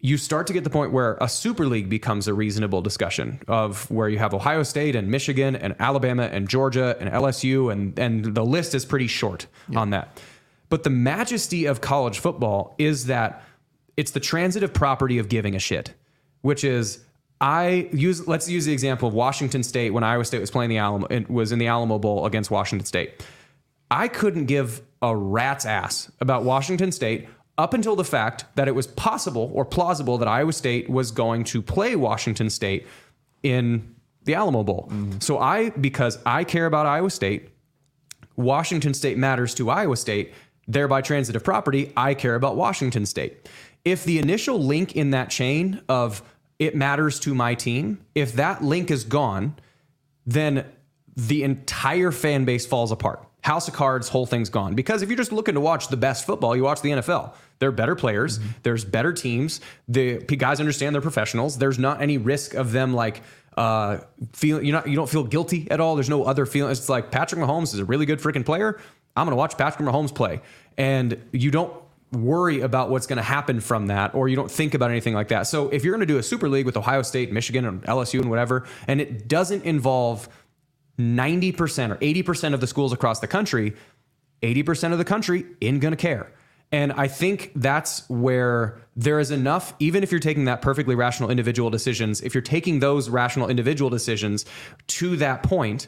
you 0.00 0.16
start 0.16 0.48
to 0.48 0.52
get 0.52 0.64
the 0.64 0.70
point 0.70 0.92
where 0.92 1.16
a 1.20 1.28
super 1.28 1.66
league 1.66 1.88
becomes 1.88 2.26
a 2.26 2.34
reasonable 2.34 2.82
discussion 2.82 3.40
of 3.46 3.88
where 3.90 4.08
you 4.08 4.18
have 4.18 4.34
Ohio 4.34 4.64
State 4.64 4.96
and 4.96 5.08
Michigan 5.08 5.54
and 5.54 5.76
Alabama 5.78 6.24
and 6.24 6.48
Georgia 6.48 6.96
and 6.98 7.08
LSU 7.08 7.72
and 7.72 7.96
and 7.98 8.34
the 8.34 8.44
list 8.44 8.74
is 8.74 8.84
pretty 8.84 9.06
short 9.06 9.46
on 9.76 9.90
that. 9.90 10.20
But 10.68 10.82
the 10.82 10.90
majesty 10.90 11.66
of 11.66 11.80
college 11.80 12.18
football 12.18 12.74
is 12.78 13.06
that 13.06 13.44
it's 13.96 14.10
the 14.10 14.20
transitive 14.20 14.74
property 14.74 15.18
of 15.18 15.28
giving 15.28 15.54
a 15.54 15.60
shit, 15.60 15.94
which 16.40 16.64
is 16.64 17.04
I 17.40 17.88
use 17.92 18.26
let's 18.26 18.48
use 18.48 18.64
the 18.64 18.72
example 18.72 19.06
of 19.06 19.14
Washington 19.14 19.62
State 19.62 19.90
when 19.90 20.02
Iowa 20.02 20.24
State 20.24 20.40
was 20.40 20.50
playing 20.50 20.70
the 20.70 20.78
Alamo 20.78 21.06
it 21.10 21.30
was 21.30 21.52
in 21.52 21.60
the 21.60 21.68
Alamo 21.68 21.98
Bowl 22.00 22.26
against 22.26 22.50
Washington 22.50 22.86
State. 22.86 23.22
I 23.92 24.08
couldn't 24.08 24.46
give 24.46 24.80
a 25.02 25.14
rat's 25.14 25.66
ass 25.66 26.10
about 26.18 26.44
Washington 26.44 26.90
State 26.92 27.28
up 27.58 27.74
until 27.74 27.94
the 27.94 28.04
fact 28.04 28.46
that 28.54 28.66
it 28.66 28.74
was 28.74 28.86
possible 28.86 29.50
or 29.52 29.66
plausible 29.66 30.16
that 30.16 30.28
Iowa 30.28 30.54
State 30.54 30.88
was 30.88 31.10
going 31.10 31.44
to 31.44 31.60
play 31.60 31.94
Washington 31.94 32.48
State 32.48 32.86
in 33.42 33.94
the 34.24 34.34
Alamo 34.34 34.62
Bowl. 34.62 34.88
Mm-hmm. 34.90 35.18
So 35.20 35.38
I, 35.38 35.70
because 35.70 36.18
I 36.24 36.44
care 36.44 36.64
about 36.64 36.86
Iowa 36.86 37.10
State, 37.10 37.50
Washington 38.36 38.94
State 38.94 39.18
matters 39.18 39.54
to 39.56 39.68
Iowa 39.68 39.98
State, 39.98 40.32
thereby 40.66 41.02
transitive 41.02 41.44
property, 41.44 41.92
I 41.94 42.14
care 42.14 42.34
about 42.34 42.56
Washington 42.56 43.04
State. 43.04 43.46
If 43.84 44.04
the 44.04 44.18
initial 44.18 44.58
link 44.58 44.96
in 44.96 45.10
that 45.10 45.28
chain 45.28 45.82
of 45.90 46.22
it 46.58 46.74
matters 46.74 47.20
to 47.20 47.34
my 47.34 47.54
team, 47.54 48.00
if 48.14 48.32
that 48.34 48.64
link 48.64 48.90
is 48.90 49.04
gone, 49.04 49.56
then 50.24 50.64
the 51.14 51.42
entire 51.42 52.10
fan 52.10 52.46
base 52.46 52.64
falls 52.64 52.90
apart. 52.90 53.28
House 53.42 53.68
of 53.68 53.74
Cards, 53.74 54.08
whole 54.08 54.24
thing's 54.24 54.48
gone. 54.48 54.74
Because 54.74 55.02
if 55.02 55.08
you're 55.08 55.18
just 55.18 55.32
looking 55.32 55.54
to 55.54 55.60
watch 55.60 55.88
the 55.88 55.96
best 55.96 56.24
football, 56.24 56.56
you 56.56 56.62
watch 56.62 56.80
the 56.80 56.90
NFL. 56.90 57.34
There 57.58 57.68
are 57.68 57.72
better 57.72 57.94
players, 57.94 58.40
there's 58.62 58.84
better 58.84 59.12
teams. 59.12 59.60
The 59.88 60.18
guys 60.18 60.60
understand 60.60 60.94
they're 60.94 61.02
professionals. 61.02 61.58
There's 61.58 61.78
not 61.78 62.00
any 62.00 62.18
risk 62.18 62.54
of 62.54 62.72
them 62.72 62.94
like 62.94 63.22
uh 63.54 63.98
feel 64.32 64.62
you 64.62 64.72
not 64.72 64.88
you 64.88 64.96
don't 64.96 65.10
feel 65.10 65.24
guilty 65.24 65.70
at 65.70 65.78
all. 65.78 65.94
There's 65.94 66.08
no 66.08 66.24
other 66.24 66.46
feeling. 66.46 66.72
It's 66.72 66.88
like 66.88 67.10
Patrick 67.10 67.40
Mahomes 67.40 67.74
is 67.74 67.80
a 67.80 67.84
really 67.84 68.06
good 68.06 68.18
freaking 68.20 68.46
player. 68.46 68.80
I'm 69.14 69.26
gonna 69.26 69.36
watch 69.36 69.58
Patrick 69.58 69.86
Mahomes 69.86 70.14
play. 70.14 70.40
And 70.78 71.20
you 71.32 71.50
don't 71.50 71.72
worry 72.12 72.60
about 72.60 72.90
what's 72.90 73.06
going 73.06 73.16
to 73.16 73.22
happen 73.22 73.58
from 73.60 73.86
that 73.86 74.14
or 74.14 74.28
you 74.28 74.36
don't 74.36 74.50
think 74.50 74.74
about 74.74 74.90
anything 74.90 75.14
like 75.14 75.28
that. 75.28 75.46
So 75.46 75.70
if 75.70 75.82
you're 75.82 75.92
going 75.92 76.06
to 76.06 76.12
do 76.12 76.18
a 76.18 76.22
super 76.22 76.46
league 76.48 76.66
with 76.66 76.76
Ohio 76.76 77.00
State, 77.00 77.32
Michigan 77.32 77.64
and 77.64 77.82
LSU 77.84 78.20
and 78.20 78.28
whatever 78.28 78.66
and 78.86 79.00
it 79.00 79.28
doesn't 79.28 79.64
involve 79.64 80.28
90% 80.98 81.90
or 81.90 81.96
80% 81.96 82.54
of 82.54 82.60
the 82.60 82.66
schools 82.66 82.92
across 82.92 83.20
the 83.20 83.26
country, 83.26 83.74
80% 84.42 84.92
of 84.92 84.98
the 84.98 85.04
country 85.04 85.46
ain't 85.60 85.80
going 85.80 85.92
to 85.92 85.96
care. 85.96 86.32
And 86.70 86.92
I 86.92 87.06
think 87.06 87.52
that's 87.54 88.08
where 88.08 88.80
there 88.96 89.20
is 89.20 89.30
enough, 89.30 89.74
even 89.78 90.02
if 90.02 90.10
you're 90.10 90.20
taking 90.20 90.46
that 90.46 90.62
perfectly 90.62 90.94
rational 90.94 91.30
individual 91.30 91.68
decisions, 91.68 92.22
if 92.22 92.34
you're 92.34 92.42
taking 92.42 92.80
those 92.80 93.10
rational 93.10 93.50
individual 93.50 93.90
decisions 93.90 94.46
to 94.88 95.16
that 95.16 95.42
point, 95.42 95.86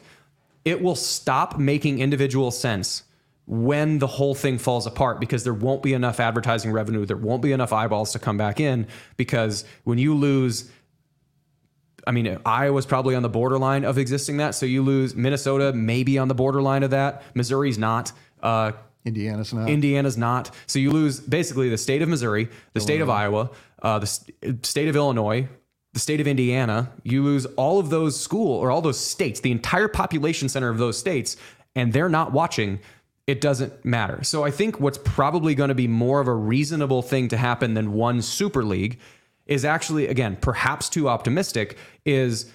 it 0.63 0.81
will 0.81 0.95
stop 0.95 1.57
making 1.57 1.99
individual 1.99 2.51
sense 2.51 3.03
when 3.47 3.99
the 3.99 4.07
whole 4.07 4.35
thing 4.35 4.57
falls 4.57 4.87
apart 4.87 5.19
because 5.19 5.43
there 5.43 5.53
won't 5.53 5.83
be 5.83 5.93
enough 5.93 6.19
advertising 6.19 6.71
revenue, 6.71 7.05
there 7.05 7.17
won't 7.17 7.41
be 7.41 7.51
enough 7.51 7.73
eyeballs 7.73 8.11
to 8.11 8.19
come 8.19 8.37
back 8.37 8.59
in. 8.59 8.87
Because 9.17 9.65
when 9.83 9.97
you 9.97 10.15
lose 10.15 10.69
I 12.07 12.11
mean, 12.11 12.39
Iowa's 12.45 12.85
probably 12.85 13.15
on 13.15 13.23
the 13.23 13.29
borderline 13.29 13.83
of 13.83 13.97
existing 13.97 14.37
that. 14.37 14.55
So 14.55 14.65
you 14.65 14.83
lose 14.83 15.15
Minnesota, 15.15 15.73
maybe 15.73 16.17
on 16.17 16.27
the 16.27 16.35
borderline 16.35 16.83
of 16.83 16.91
that. 16.91 17.23
Missouri's 17.33 17.77
not. 17.77 18.11
Uh, 18.41 18.73
Indiana's 19.05 19.53
not. 19.53 19.69
Indiana's 19.69 20.17
not. 20.17 20.51
So 20.67 20.79
you 20.79 20.91
lose 20.91 21.19
basically 21.19 21.69
the 21.69 21.77
state 21.77 22.01
of 22.01 22.09
Missouri, 22.09 22.49
the 22.73 22.79
state 22.79 23.01
of 23.01 23.09
Iowa, 23.09 23.51
uh, 23.81 23.99
the 23.99 24.07
st- 24.07 24.65
state 24.65 24.87
of 24.87 24.95
Illinois, 24.95 25.47
the 25.93 25.99
state 25.99 26.19
of 26.19 26.27
Indiana. 26.27 26.91
You 27.03 27.23
lose 27.23 27.45
all 27.45 27.79
of 27.79 27.89
those 27.89 28.19
school 28.19 28.57
or 28.57 28.71
all 28.71 28.81
those 28.81 28.99
states, 28.99 29.39
the 29.39 29.51
entire 29.51 29.87
population 29.87 30.49
center 30.49 30.69
of 30.69 30.77
those 30.77 30.97
states, 30.97 31.37
and 31.75 31.93
they're 31.93 32.09
not 32.09 32.31
watching. 32.31 32.79
It 33.27 33.41
doesn't 33.41 33.83
matter. 33.83 34.23
So 34.23 34.43
I 34.43 34.51
think 34.51 34.79
what's 34.79 34.99
probably 34.99 35.55
going 35.55 35.69
to 35.69 35.75
be 35.75 35.87
more 35.87 36.19
of 36.19 36.27
a 36.27 36.33
reasonable 36.33 37.01
thing 37.01 37.27
to 37.29 37.37
happen 37.37 37.73
than 37.73 37.93
one 37.93 38.21
super 38.21 38.63
league 38.63 38.99
is 39.45 39.65
actually 39.65 40.07
again 40.07 40.37
perhaps 40.39 40.89
too 40.89 41.07
optimistic 41.07 41.77
is 42.05 42.51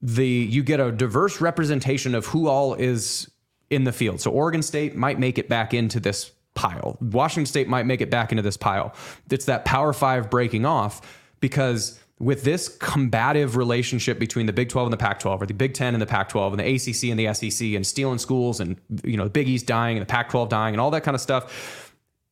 the 0.00 0.26
you 0.26 0.62
get 0.62 0.80
a 0.80 0.92
diverse 0.92 1.40
representation 1.40 2.14
of 2.14 2.26
who 2.26 2.48
all 2.48 2.74
is 2.74 3.30
in 3.70 3.84
the 3.84 3.92
field. 3.92 4.20
So 4.20 4.30
Oregon 4.30 4.62
State 4.62 4.96
might 4.96 5.18
make 5.18 5.38
it 5.38 5.48
back 5.48 5.74
into 5.74 6.00
this 6.00 6.32
pile. 6.54 6.96
Washington 7.00 7.46
State 7.46 7.68
might 7.68 7.86
make 7.86 8.00
it 8.00 8.10
back 8.10 8.32
into 8.32 8.42
this 8.42 8.56
pile. 8.56 8.94
It's 9.30 9.44
that 9.44 9.64
Power 9.64 9.92
5 9.92 10.30
breaking 10.30 10.64
off 10.64 11.02
because 11.40 12.00
with 12.18 12.42
this 12.42 12.68
combative 12.68 13.56
relationship 13.56 14.18
between 14.18 14.46
the 14.46 14.52
Big 14.52 14.68
12 14.68 14.86
and 14.86 14.92
the 14.92 14.96
Pac 14.96 15.20
12, 15.20 15.42
or 15.42 15.46
the 15.46 15.54
Big 15.54 15.74
10 15.74 15.94
and 15.94 16.02
the 16.02 16.06
Pac 16.06 16.28
12, 16.30 16.54
and 16.54 16.60
the 16.60 16.74
ACC 16.74 17.10
and 17.10 17.18
the 17.18 17.32
SEC, 17.32 17.68
and 17.74 17.86
stealing 17.86 18.18
schools, 18.18 18.58
and 18.58 18.76
you 19.04 19.16
know, 19.16 19.24
the 19.24 19.30
Big 19.30 19.48
East 19.48 19.66
dying, 19.66 19.96
and 19.96 20.02
the 20.02 20.10
Pac 20.10 20.30
12 20.30 20.48
dying, 20.48 20.74
and 20.74 20.80
all 20.80 20.90
that 20.90 21.04
kind 21.04 21.14
of 21.14 21.20
stuff, 21.20 21.87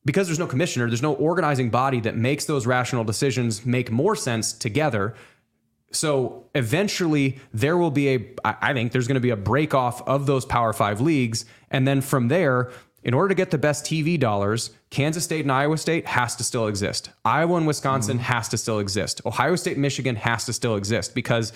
because 0.07 0.27
there's 0.27 0.39
no 0.39 0.47
commissioner, 0.47 0.87
there's 0.87 1.01
no 1.01 1.13
organizing 1.15 1.69
body 1.69 1.99
that 1.99 2.15
makes 2.15 2.45
those 2.45 2.65
rational 2.65 3.03
decisions 3.03 3.65
make 3.65 3.91
more 3.91 4.15
sense 4.15 4.53
together. 4.53 5.13
So 5.91 6.45
eventually, 6.55 7.39
there 7.53 7.77
will 7.77 7.91
be 7.91 8.09
a 8.09 8.33
I 8.45 8.73
think 8.73 8.93
there's 8.93 9.07
going 9.07 9.15
to 9.15 9.21
be 9.21 9.31
a 9.31 9.37
break 9.37 9.73
off 9.73 10.01
of 10.07 10.25
those 10.25 10.45
Power 10.45 10.71
Five 10.71 11.01
leagues. 11.01 11.43
And 11.69 11.85
then 11.85 11.99
from 11.99 12.29
there, 12.29 12.71
in 13.03 13.13
order 13.13 13.27
to 13.29 13.35
get 13.35 13.51
the 13.51 13.57
best 13.57 13.85
TV 13.85 14.17
dollars, 14.17 14.71
Kansas 14.91 15.25
State 15.25 15.41
and 15.41 15.51
Iowa 15.51 15.77
State 15.77 16.07
has 16.07 16.37
to 16.37 16.43
still 16.43 16.67
exist. 16.67 17.09
Iowa 17.25 17.57
and 17.57 17.67
Wisconsin 17.67 18.17
mm-hmm. 18.17 18.23
has 18.23 18.47
to 18.49 18.57
still 18.57 18.79
exist. 18.79 19.21
Ohio 19.25 19.55
State, 19.57 19.77
Michigan 19.77 20.15
has 20.15 20.45
to 20.45 20.53
still 20.53 20.77
exist 20.77 21.15
because 21.15 21.51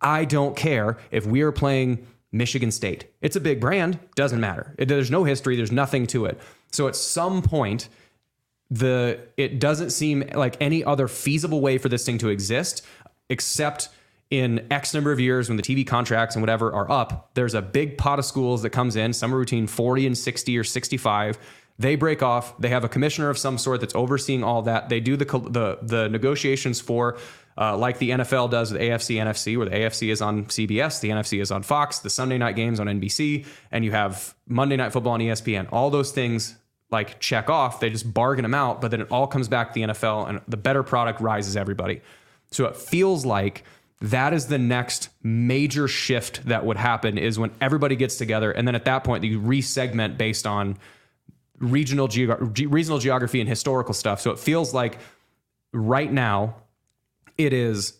I 0.00 0.24
don't 0.24 0.56
care 0.56 0.98
if 1.10 1.26
we 1.26 1.42
are 1.42 1.52
playing 1.52 2.06
Michigan 2.30 2.70
State. 2.70 3.06
It's 3.22 3.36
a 3.36 3.40
big 3.40 3.60
brand, 3.60 3.98
doesn't 4.14 4.40
matter. 4.40 4.74
It, 4.78 4.86
there's 4.86 5.10
no 5.10 5.24
history, 5.24 5.56
there's 5.56 5.72
nothing 5.72 6.06
to 6.08 6.26
it. 6.26 6.40
So 6.72 6.88
at 6.88 6.96
some 6.96 7.42
point, 7.42 7.88
the 8.70 9.20
it 9.36 9.58
doesn't 9.58 9.90
seem 9.90 10.28
like 10.34 10.56
any 10.60 10.84
other 10.84 11.08
feasible 11.08 11.60
way 11.60 11.78
for 11.78 11.88
this 11.88 12.04
thing 12.04 12.18
to 12.18 12.28
exist 12.28 12.86
except 13.30 13.88
in 14.30 14.66
X 14.70 14.92
number 14.92 15.10
of 15.10 15.20
years 15.20 15.48
when 15.48 15.56
the 15.56 15.62
TV 15.62 15.86
contracts 15.86 16.34
and 16.34 16.42
whatever 16.42 16.72
are 16.72 16.90
up, 16.90 17.30
there's 17.34 17.54
a 17.54 17.62
big 17.62 17.96
pot 17.96 18.18
of 18.18 18.24
schools 18.24 18.62
that 18.62 18.70
comes 18.70 18.94
in, 18.96 19.12
somewhere 19.12 19.40
between 19.40 19.66
40 19.66 20.06
and 20.06 20.18
60 20.18 20.58
or 20.58 20.64
65. 20.64 21.38
They 21.78 21.96
break 21.96 22.22
off. 22.22 22.58
They 22.58 22.68
have 22.68 22.84
a 22.84 22.88
commissioner 22.88 23.30
of 23.30 23.38
some 23.38 23.56
sort 23.56 23.80
that's 23.80 23.94
overseeing 23.94 24.42
all 24.42 24.62
that. 24.62 24.88
They 24.88 25.00
do 25.00 25.16
the 25.16 25.24
the 25.24 25.78
the 25.82 26.08
negotiations 26.08 26.80
for. 26.80 27.18
Uh, 27.58 27.76
like 27.76 27.98
the 27.98 28.10
NFL 28.10 28.50
does 28.50 28.70
with 28.72 28.80
AFC, 28.80 29.16
NFC, 29.16 29.56
where 29.56 29.68
the 29.68 29.74
AFC 29.74 30.12
is 30.12 30.22
on 30.22 30.44
CBS, 30.44 31.00
the 31.00 31.10
NFC 31.10 31.42
is 31.42 31.50
on 31.50 31.64
Fox, 31.64 31.98
the 31.98 32.10
Sunday 32.10 32.38
night 32.38 32.54
games 32.54 32.78
on 32.78 32.86
NBC, 32.86 33.46
and 33.72 33.84
you 33.84 33.90
have 33.90 34.32
Monday 34.46 34.76
Night 34.76 34.92
Football 34.92 35.14
on 35.14 35.20
ESPN. 35.20 35.66
All 35.72 35.90
those 35.90 36.12
things 36.12 36.54
like 36.90 37.18
check 37.18 37.50
off. 37.50 37.80
They 37.80 37.90
just 37.90 38.14
bargain 38.14 38.44
them 38.44 38.54
out, 38.54 38.80
but 38.80 38.92
then 38.92 39.00
it 39.00 39.08
all 39.10 39.26
comes 39.26 39.48
back 39.48 39.72
to 39.72 39.74
the 39.74 39.86
NFL, 39.88 40.28
and 40.28 40.40
the 40.46 40.56
better 40.56 40.84
product 40.84 41.20
rises 41.20 41.56
everybody. 41.56 42.00
So 42.52 42.64
it 42.66 42.76
feels 42.76 43.26
like 43.26 43.64
that 44.00 44.32
is 44.32 44.46
the 44.46 44.58
next 44.58 45.08
major 45.24 45.88
shift 45.88 46.44
that 46.46 46.64
would 46.64 46.76
happen 46.76 47.18
is 47.18 47.40
when 47.40 47.50
everybody 47.60 47.96
gets 47.96 48.16
together, 48.16 48.52
and 48.52 48.68
then 48.68 48.76
at 48.76 48.84
that 48.84 49.02
point 49.02 49.24
you 49.24 49.40
resegment 49.40 50.16
based 50.16 50.46
on 50.46 50.78
regional 51.58 52.06
geog- 52.06 52.70
regional 52.70 53.00
geography 53.00 53.40
and 53.40 53.48
historical 53.48 53.94
stuff. 53.94 54.20
So 54.20 54.30
it 54.30 54.38
feels 54.38 54.72
like 54.72 54.98
right 55.72 56.12
now 56.12 56.54
it 57.38 57.52
is 57.52 57.94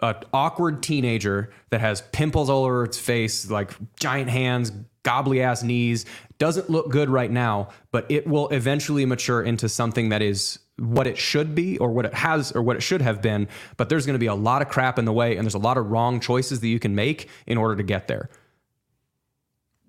an 0.00 0.16
awkward 0.32 0.82
teenager 0.82 1.50
that 1.70 1.80
has 1.80 2.02
pimples 2.12 2.50
all 2.50 2.64
over 2.64 2.84
its 2.84 2.98
face, 2.98 3.48
like 3.50 3.72
giant 3.98 4.28
hands, 4.28 4.72
gobbly 5.04 5.40
ass 5.40 5.62
knees. 5.62 6.04
Doesn't 6.38 6.68
look 6.68 6.90
good 6.90 7.08
right 7.08 7.30
now, 7.30 7.68
but 7.92 8.04
it 8.10 8.26
will 8.26 8.48
eventually 8.48 9.06
mature 9.06 9.42
into 9.42 9.68
something 9.68 10.08
that 10.08 10.20
is 10.20 10.58
what 10.78 11.06
it 11.06 11.16
should 11.16 11.54
be 11.54 11.78
or 11.78 11.90
what 11.90 12.04
it 12.04 12.14
has 12.14 12.50
or 12.52 12.62
what 12.62 12.76
it 12.76 12.82
should 12.82 13.00
have 13.00 13.22
been. 13.22 13.46
But 13.76 13.88
there's 13.88 14.04
going 14.04 14.14
to 14.14 14.20
be 14.20 14.26
a 14.26 14.34
lot 14.34 14.60
of 14.60 14.68
crap 14.68 14.98
in 14.98 15.04
the 15.04 15.12
way 15.12 15.36
and 15.36 15.46
there's 15.46 15.54
a 15.54 15.58
lot 15.58 15.78
of 15.78 15.90
wrong 15.90 16.18
choices 16.18 16.60
that 16.60 16.68
you 16.68 16.80
can 16.80 16.94
make 16.94 17.28
in 17.46 17.56
order 17.56 17.76
to 17.76 17.82
get 17.84 18.08
there. 18.08 18.28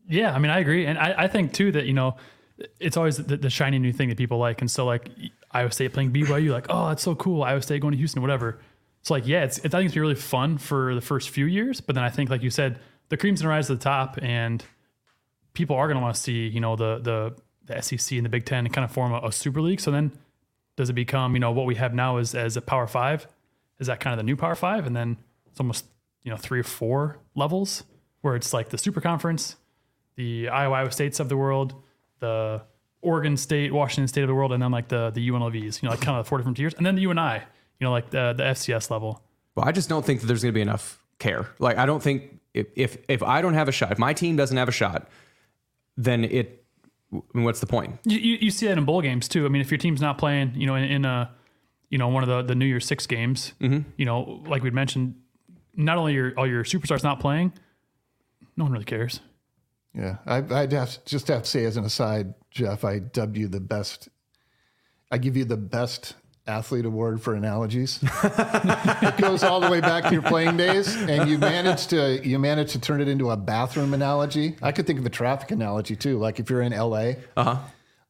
Yeah, 0.07 0.33
I 0.33 0.39
mean, 0.39 0.51
I 0.51 0.59
agree, 0.59 0.85
and 0.85 0.99
I, 0.99 1.15
I 1.17 1.27
think 1.27 1.53
too 1.53 1.71
that 1.71 1.85
you 1.85 1.93
know, 1.93 2.17
it's 2.79 2.97
always 2.97 3.17
the, 3.17 3.37
the 3.37 3.49
shiny 3.49 3.79
new 3.79 3.93
thing 3.93 4.09
that 4.09 4.17
people 4.17 4.37
like, 4.37 4.61
and 4.61 4.69
so 4.69 4.85
like 4.85 5.09
Iowa 5.51 5.71
State 5.71 5.93
playing 5.93 6.11
BYU, 6.11 6.51
like 6.51 6.65
oh 6.69 6.89
that's 6.89 7.01
so 7.01 7.15
cool, 7.15 7.41
Iowa 7.41 7.61
State 7.61 7.81
going 7.81 7.93
to 7.93 7.97
Houston, 7.97 8.21
whatever. 8.21 8.59
It's 9.03 9.11
like 9.11 9.27
yeah, 9.27 9.43
it's, 9.43 9.57
it's 9.59 9.75
I 9.75 9.79
think 9.79 9.89
it's 9.89 9.97
really 9.97 10.15
fun 10.15 10.57
for 10.57 10.95
the 10.95 11.01
first 11.01 11.29
few 11.29 11.45
years, 11.45 11.81
but 11.81 11.93
then 11.93 12.05
I 12.05 12.09
think 12.09 12.29
like 12.29 12.41
you 12.41 12.49
said, 12.49 12.79
the 13.09 13.17
cream's 13.17 13.41
gonna 13.41 13.53
rise 13.53 13.67
to 13.67 13.75
the 13.75 13.83
top, 13.83 14.17
and 14.21 14.63
people 15.53 15.75
are 15.75 15.89
gonna 15.89 15.99
want 15.99 16.15
to 16.15 16.21
see 16.21 16.47
you 16.47 16.61
know 16.61 16.77
the 16.77 16.99
the 16.99 17.35
the 17.65 17.81
SEC 17.81 18.15
and 18.15 18.25
the 18.25 18.29
Big 18.29 18.45
Ten 18.45 18.67
kind 18.69 18.85
of 18.85 18.91
form 18.91 19.11
a, 19.11 19.19
a 19.27 19.31
super 19.31 19.61
league. 19.61 19.81
So 19.81 19.91
then 19.91 20.13
does 20.77 20.89
it 20.89 20.93
become 20.93 21.33
you 21.33 21.41
know 21.41 21.51
what 21.51 21.65
we 21.65 21.75
have 21.75 21.93
now 21.93 22.15
is 22.15 22.33
as 22.33 22.55
a 22.55 22.61
Power 22.61 22.87
Five? 22.87 23.27
Is 23.77 23.87
that 23.87 23.99
kind 23.99 24.13
of 24.13 24.17
the 24.19 24.23
new 24.23 24.37
Power 24.37 24.55
Five, 24.55 24.87
and 24.87 24.95
then 24.95 25.17
it's 25.51 25.59
almost 25.59 25.85
you 26.23 26.31
know 26.31 26.37
three 26.37 26.61
or 26.61 26.63
four 26.63 27.19
levels 27.35 27.83
where 28.21 28.37
it's 28.37 28.53
like 28.53 28.69
the 28.69 28.77
Super 28.77 29.01
Conference 29.01 29.57
the 30.15 30.49
Iowa, 30.49 30.75
Iowa 30.75 30.91
States 30.91 31.19
of 31.19 31.29
the 31.29 31.37
world, 31.37 31.75
the 32.19 32.61
Oregon 33.01 33.37
State, 33.37 33.73
Washington 33.73 34.07
State 34.07 34.21
of 34.21 34.27
the 34.27 34.35
world, 34.35 34.53
and 34.53 34.61
then 34.61 34.71
like 34.71 34.87
the 34.87 35.11
the 35.11 35.27
UNLVs, 35.29 35.81
you 35.81 35.87
know, 35.87 35.91
like 35.91 36.01
kind 36.01 36.17
of 36.17 36.25
the 36.25 36.29
four 36.29 36.37
different 36.37 36.57
tiers, 36.57 36.73
and 36.75 36.85
then 36.85 36.95
the 36.95 37.01
UNI, 37.01 37.41
you 37.83 37.89
know, 37.89 37.91
like 37.91 38.11
the 38.11 38.31
the 38.31 38.43
FCS 38.43 38.89
level. 38.89 39.21
Well, 39.55 39.67
I 39.67 39.73
just 39.73 39.89
don't 39.89 40.05
think 40.05 40.21
that 40.21 40.27
there's 40.27 40.41
going 40.41 40.53
to 40.53 40.57
be 40.57 40.61
enough 40.61 41.03
care. 41.19 41.49
Like, 41.59 41.77
I 41.77 41.85
don't 41.85 42.01
think 42.01 42.39
if, 42.53 42.67
if 42.75 42.97
if 43.09 43.21
I 43.21 43.41
don't 43.41 43.55
have 43.55 43.67
a 43.67 43.73
shot, 43.73 43.91
if 43.91 43.99
my 43.99 44.13
team 44.13 44.37
doesn't 44.37 44.55
have 44.55 44.69
a 44.69 44.71
shot, 44.71 45.09
then 45.97 46.23
it. 46.23 46.63
I 47.11 47.19
mean, 47.33 47.43
what's 47.43 47.59
the 47.59 47.67
point? 47.67 47.99
You, 48.05 48.17
you, 48.17 48.37
you 48.39 48.51
see 48.51 48.67
that 48.67 48.77
in 48.77 48.85
bowl 48.85 49.01
games 49.01 49.27
too. 49.27 49.45
I 49.45 49.49
mean, 49.49 49.61
if 49.61 49.69
your 49.69 49.77
team's 49.77 49.99
not 49.99 50.17
playing, 50.17 50.53
you 50.55 50.65
know, 50.65 50.75
in, 50.75 50.85
in 50.85 51.05
a, 51.05 51.29
you 51.89 51.97
know, 51.97 52.07
one 52.07 52.23
of 52.23 52.29
the 52.29 52.41
the 52.41 52.55
New 52.55 52.65
Year's 52.65 52.85
Six 52.85 53.05
games, 53.05 53.53
mm-hmm. 53.59 53.81
you 53.97 54.05
know, 54.05 54.41
like 54.47 54.63
we'd 54.63 54.73
mentioned, 54.73 55.15
not 55.75 55.97
only 55.97 56.13
your 56.13 56.31
all 56.37 56.47
your 56.47 56.63
superstars 56.63 57.03
not 57.03 57.19
playing, 57.19 57.51
no 58.55 58.63
one 58.63 58.71
really 58.71 58.85
cares. 58.85 59.19
Yeah, 59.93 60.19
I, 60.25 60.37
I'd 60.37 60.71
have 60.71 60.91
to, 60.91 61.05
just 61.05 61.27
have 61.27 61.43
to 61.43 61.49
say 61.49 61.65
as 61.65 61.75
an 61.75 61.83
aside, 61.83 62.33
Jeff, 62.49 62.85
I 62.85 62.99
dub 62.99 63.35
you 63.35 63.49
the 63.49 63.59
best. 63.59 64.07
I 65.11 65.17
give 65.17 65.35
you 65.35 65.43
the 65.43 65.57
best 65.57 66.15
athlete 66.45 66.85
award 66.85 67.21
for 67.21 67.35
analogies. 67.35 67.99
it 68.23 69.17
goes 69.17 69.43
all 69.43 69.59
the 69.61 69.69
way 69.71 69.79
back 69.79 70.03
to 70.05 70.11
your 70.11 70.21
playing 70.21 70.57
days, 70.57 70.93
and 70.95 71.29
you 71.29 71.37
managed 71.37 71.89
to 71.91 72.25
you 72.27 72.37
managed 72.39 72.71
to 72.73 72.79
turn 72.79 73.01
it 73.01 73.07
into 73.07 73.31
a 73.31 73.37
bathroom 73.37 73.93
analogy. 73.93 74.55
I 74.61 74.71
could 74.71 74.85
think 74.85 74.99
of 74.99 75.05
a 75.05 75.09
traffic 75.09 75.51
analogy 75.51 75.95
too, 75.95 76.17
like 76.19 76.39
if 76.39 76.49
you're 76.49 76.61
in 76.61 76.73
LA. 76.73 77.13
Uh-huh. 77.37 77.57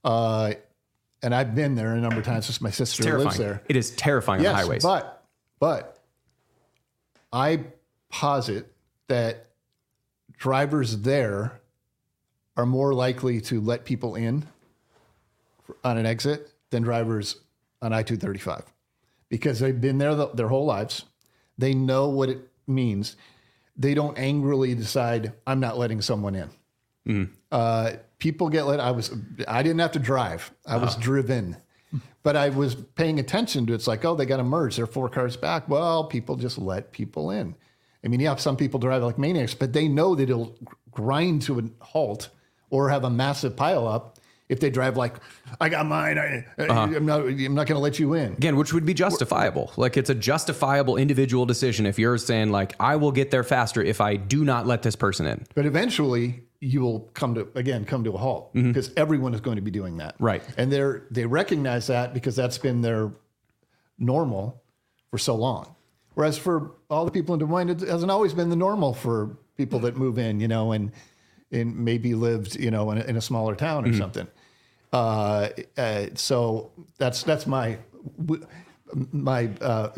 Uh 0.04 0.54
And 1.22 1.34
I've 1.34 1.54
been 1.56 1.76
there 1.76 1.94
a 1.94 2.00
number 2.02 2.18
of 2.20 2.26
times. 2.26 2.48
Just 2.48 2.62
my 2.62 2.72
sister 2.72 3.18
lives 3.18 3.38
there. 3.38 3.62
It 3.70 3.76
is 3.76 3.92
terrifying 3.92 4.40
on 4.40 4.44
Yes, 4.44 4.54
the 4.54 4.58
highways. 4.64 4.84
but 4.84 5.24
but 5.60 6.00
I 7.32 7.62
posit 8.10 8.72
that 9.08 9.48
drivers 10.38 11.02
there 11.02 11.60
are 12.58 12.66
more 12.66 12.94
likely 12.94 13.42
to 13.42 13.62
let 13.62 13.86
people 13.86 14.16
in 14.16 14.46
on 15.84 15.98
an 15.98 16.06
exit 16.06 16.52
than 16.70 16.84
drivers 16.84 17.38
on 17.84 17.94
I 17.94 18.02
two 18.02 18.16
thirty 18.16 18.40
five 18.40 18.64
because 19.30 19.60
they've 19.60 19.80
been 19.80 19.98
there 20.00 20.16
the, 20.16 20.30
their 20.30 20.48
whole 20.48 20.66
lives. 20.66 21.06
They 21.58 21.74
know 21.74 22.10
what 22.10 22.30
it 22.30 22.40
means. 22.66 23.16
They 23.78 23.94
don't 23.94 24.18
angrily 24.18 24.74
decide 24.74 25.34
I'm 25.46 25.60
not 25.60 25.78
letting 25.78 26.02
someone 26.02 26.36
in. 26.36 26.50
Uh, 27.52 27.94
people 28.18 28.50
get 28.50 28.66
let. 28.66 28.80
I 28.80 28.92
was. 28.92 29.14
I 29.48 29.62
didn't 29.62 29.80
have 29.80 29.92
to 29.92 30.00
drive. 30.00 30.52
I 30.66 30.78
was 30.78 30.96
driven, 30.96 31.58
but 32.24 32.36
I 32.38 32.50
was 32.50 32.76
paying 32.76 33.20
attention 33.20 33.66
to. 33.68 33.74
It's 33.74 33.88
like, 33.88 34.06
oh, 34.06 34.16
they 34.16 34.26
got 34.26 34.38
to 34.38 34.44
merge. 34.44 34.78
They're 34.78 34.88
four 34.88 35.10
cars 35.10 35.36
back. 35.36 35.68
Well, 35.68 36.06
people 36.06 36.38
just 36.38 36.58
let 36.58 36.92
people 36.92 37.32
in. 37.32 37.56
I 38.06 38.08
mean, 38.08 38.20
yeah, 38.20 38.36
some 38.36 38.58
people 38.58 38.80
drive 38.80 39.04
like 39.04 39.18
maniacs, 39.18 39.54
but 39.54 39.74
they 39.74 39.88
know 39.88 40.16
that 40.16 40.30
it'll 40.30 40.58
grind 40.92 41.42
to 41.44 41.60
a 41.60 41.64
halt 41.84 42.30
or 42.70 42.90
have 42.90 43.04
a 43.04 43.10
massive 43.10 43.56
pile 43.56 43.88
up 43.88 44.20
if 44.54 44.60
they 44.60 44.70
drive 44.70 44.96
like, 44.96 45.16
I 45.60 45.68
got 45.68 45.86
mine. 45.86 46.18
I, 46.18 46.46
uh, 46.58 46.64
uh-huh. 46.64 46.96
I'm 46.96 47.06
not. 47.06 47.22
I'm 47.22 47.56
not 47.56 47.68
going 47.68 47.76
to 47.76 47.80
let 47.80 48.00
you 48.00 48.14
in. 48.14 48.34
Again, 48.34 48.56
which 48.56 48.72
would 48.72 48.86
be 48.86 48.94
justifiable. 48.94 49.74
Like 49.76 49.98
it's 49.98 50.10
a 50.10 50.16
justifiable 50.16 50.96
individual 50.96 51.46
decision 51.46 51.86
if 51.86 52.00
you're 52.00 52.18
saying 52.18 52.52
like 52.52 52.76
I 52.80 52.96
will 52.96 53.12
get 53.12 53.32
there 53.32 53.44
faster 53.44 53.82
if 53.82 54.00
I 54.00 54.16
do 54.16 54.46
not 54.46 54.66
let 54.66 54.84
this 54.84 54.96
person 54.96 55.26
in. 55.26 55.46
But 55.56 55.66
eventually, 55.66 56.44
you 56.60 56.82
will 56.82 57.12
come 57.14 57.36
to 57.36 57.48
again 57.56 57.84
come 57.84 58.04
to 58.06 58.12
a 58.12 58.18
halt 58.18 58.54
mm-hmm. 58.54 58.70
because 58.70 58.94
everyone 58.96 59.34
is 59.34 59.42
going 59.42 59.58
to 59.58 59.62
be 59.62 59.72
doing 59.72 59.98
that, 59.98 60.16
Right. 60.20 60.44
And 60.58 60.72
they're 60.72 61.08
they 61.12 61.26
recognize 61.26 61.88
that 61.88 62.14
because 62.14 62.36
that's 62.36 62.58
been 62.58 62.82
their 62.82 63.12
normal 63.98 64.62
for 65.12 65.18
so 65.18 65.36
long. 65.36 65.76
Whereas 66.14 66.38
for 66.38 66.76
all 66.90 67.06
the 67.06 67.12
people 67.12 67.34
in 67.34 67.40
Des 67.40 67.46
Moines, 67.46 67.70
it 67.70 67.82
hasn't 67.82 68.12
always 68.12 68.34
been 68.34 68.50
the 68.50 68.56
normal 68.56 68.94
for 68.94 69.36
people 69.58 69.80
that 69.80 69.98
move 69.98 70.20
in, 70.20 70.40
you 70.40 70.48
know, 70.48 70.72
and 70.72 70.92
and 71.52 71.78
maybe 71.78 72.16
lived, 72.16 72.56
you 72.56 72.72
know, 72.72 72.92
in 72.92 72.98
a, 72.98 73.02
in 73.02 73.16
a 73.18 73.22
smaller 73.22 73.56
town 73.56 73.86
or 73.86 73.90
mm-hmm. 73.90 74.00
something. 74.00 74.28
Uh, 74.94 75.50
uh, 75.78 76.06
so 76.14 76.72
that's 77.00 77.24
that's 77.24 77.48
my 77.48 77.78
my 79.12 79.50
uh, 79.60 79.90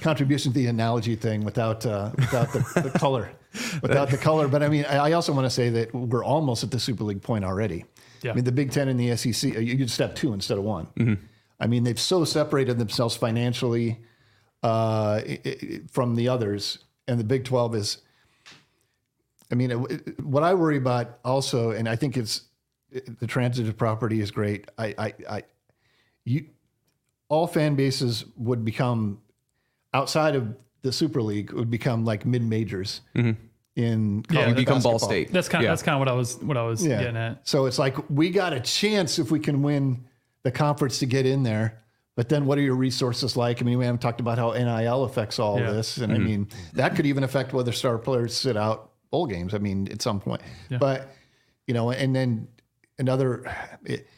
contribution 0.00 0.52
to 0.52 0.58
the 0.58 0.66
analogy 0.66 1.16
thing 1.16 1.44
without 1.44 1.86
uh, 1.86 2.10
without 2.16 2.52
the, 2.52 2.82
the 2.92 2.98
color, 2.98 3.30
without 3.82 4.10
the 4.10 4.18
color. 4.18 4.46
But 4.48 4.62
I 4.62 4.68
mean, 4.68 4.84
I 4.84 4.96
I 4.96 5.12
also 5.12 5.32
want 5.32 5.46
to 5.46 5.50
say 5.50 5.70
that 5.70 5.94
we're 5.94 6.24
almost 6.24 6.62
at 6.62 6.70
the 6.70 6.78
Super 6.78 7.04
League 7.04 7.22
point 7.22 7.44
already. 7.44 7.84
Yeah. 8.22 8.32
I 8.32 8.34
mean, 8.34 8.44
the 8.44 8.52
Big 8.52 8.70
Ten 8.70 8.88
and 8.88 8.98
the 9.00 9.16
SEC, 9.16 9.56
uh, 9.56 9.60
just 9.60 9.98
have 9.98 10.14
two 10.14 10.32
instead 10.34 10.58
of 10.58 10.64
one. 10.64 11.18
I 11.60 11.66
mean, 11.66 11.84
they've 11.84 12.00
so 12.00 12.24
separated 12.24 12.78
themselves 12.78 13.16
financially 13.16 14.00
uh, 14.62 15.20
i- 15.26 15.40
i- 15.44 15.80
from 15.90 16.14
the 16.16 16.28
others, 16.28 16.78
and 17.08 17.18
the 17.18 17.24
Big 17.24 17.44
Twelve 17.44 17.74
is. 17.74 17.98
I 19.50 19.54
mean, 19.54 19.70
it, 19.70 19.90
it- 19.90 20.24
what 20.24 20.42
I 20.42 20.52
worry 20.54 20.76
about 20.76 21.18
also, 21.24 21.70
and 21.70 21.88
I 21.88 21.96
think 21.96 22.16
it's 22.16 22.42
the 23.20 23.26
transitive 23.26 23.76
property 23.76 24.20
is 24.20 24.30
great. 24.30 24.70
I, 24.78 24.94
I, 24.98 25.14
I, 25.28 25.42
you, 26.24 26.46
all 27.28 27.46
fan 27.46 27.74
bases 27.74 28.24
would 28.36 28.64
become 28.64 29.20
outside 29.92 30.36
of 30.36 30.54
the 30.82 30.92
Super 30.92 31.22
League 31.22 31.52
would 31.52 31.70
become 31.70 32.04
like 32.04 32.26
mid 32.26 32.42
majors 32.42 33.00
mm-hmm. 33.14 33.32
in 33.74 34.24
Yeah, 34.30 34.42
college 34.42 34.48
you 34.50 34.54
become 34.54 34.82
Ball. 34.82 34.98
State. 34.98 35.32
That's 35.32 35.48
kind 35.48 35.62
of 35.62 35.66
Yeah. 35.66 35.70
that's 35.72 35.82
kind 35.82 35.94
of 35.94 35.98
what 35.98 36.08
I 36.08 36.12
was 36.12 36.36
what 36.36 36.56
I 36.56 36.62
was 36.64 36.84
Yeah. 36.84 37.00
getting 37.00 37.16
at. 37.16 37.48
So 37.48 37.66
it's 37.66 37.78
like 37.78 37.96
we 38.10 38.30
got 38.30 38.52
a 38.52 38.60
chance 38.60 39.18
if 39.18 39.30
we 39.30 39.40
can 39.40 39.62
win 39.62 40.04
the 40.42 40.52
conference 40.52 40.98
to 40.98 41.06
get 41.06 41.26
in 41.26 41.42
there. 41.42 41.80
But 42.16 42.28
then 42.28 42.46
what 42.46 42.58
are 42.58 42.60
your 42.60 42.76
resources 42.76 43.36
like? 43.36 43.60
I 43.60 43.64
mean, 43.64 43.78
we 43.78 43.86
haven't 43.86 44.02
talked 44.02 44.20
about 44.20 44.38
how 44.38 44.52
NIL 44.52 45.04
affects 45.04 45.38
all 45.38 45.58
Yeah. 45.58 45.72
this. 45.72 45.96
And 45.96 46.12
I 46.12 46.16
mm-hmm. 46.16 46.24
mean, 46.24 46.48
that 46.74 46.94
could 46.94 47.06
even 47.06 47.24
affect 47.24 47.52
whether 47.52 47.72
star 47.72 47.98
players 47.98 48.36
sit 48.36 48.56
out 48.56 48.92
bowl 49.10 49.26
games. 49.26 49.54
I 49.54 49.58
mean, 49.58 49.88
at 49.90 50.02
some 50.02 50.20
point. 50.20 50.42
But, 50.78 51.08
you 51.66 51.74
know, 51.74 51.90
and 51.90 52.14
then 52.14 52.46
another, 52.98 53.44
it, 53.84 54.08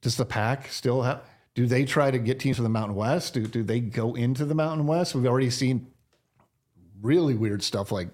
does 0.00 0.16
the 0.16 0.24
pack 0.24 0.68
still 0.68 1.02
have, 1.02 1.22
do 1.54 1.66
they 1.66 1.84
try 1.84 2.10
to 2.10 2.18
get 2.18 2.40
teams 2.40 2.56
from 2.56 2.64
the 2.64 2.70
Mountain 2.70 2.96
West? 2.96 3.34
Do, 3.34 3.46
do 3.46 3.62
they 3.62 3.80
go 3.80 4.14
into 4.14 4.44
the 4.44 4.54
Mountain 4.54 4.86
West? 4.86 5.14
We've 5.14 5.26
already 5.26 5.50
seen 5.50 5.86
really 7.00 7.34
weird 7.34 7.62
stuff 7.62 7.92
like 7.92 8.08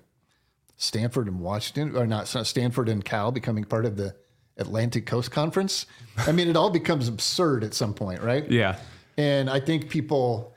Stanford 0.76 1.26
and 1.26 1.40
Washington, 1.40 1.96
or 1.96 2.06
not 2.06 2.28
Stanford 2.28 2.88
and 2.88 3.04
Cal 3.04 3.33
becoming 3.33 3.64
part 3.64 3.87
of 3.87 3.96
the 3.96 4.14
Atlantic 4.56 5.06
Coast 5.06 5.30
Conference. 5.30 5.87
I 6.18 6.33
mean, 6.33 6.48
it 6.48 6.56
all 6.56 6.70
becomes 6.70 7.09
absurd 7.09 7.64
at 7.64 7.74
some 7.74 7.94
point, 7.94 8.22
right? 8.22 8.48
Yeah. 8.50 8.78
And 9.16 9.50
I 9.50 9.61
think 9.61 9.88
people, 9.88 10.54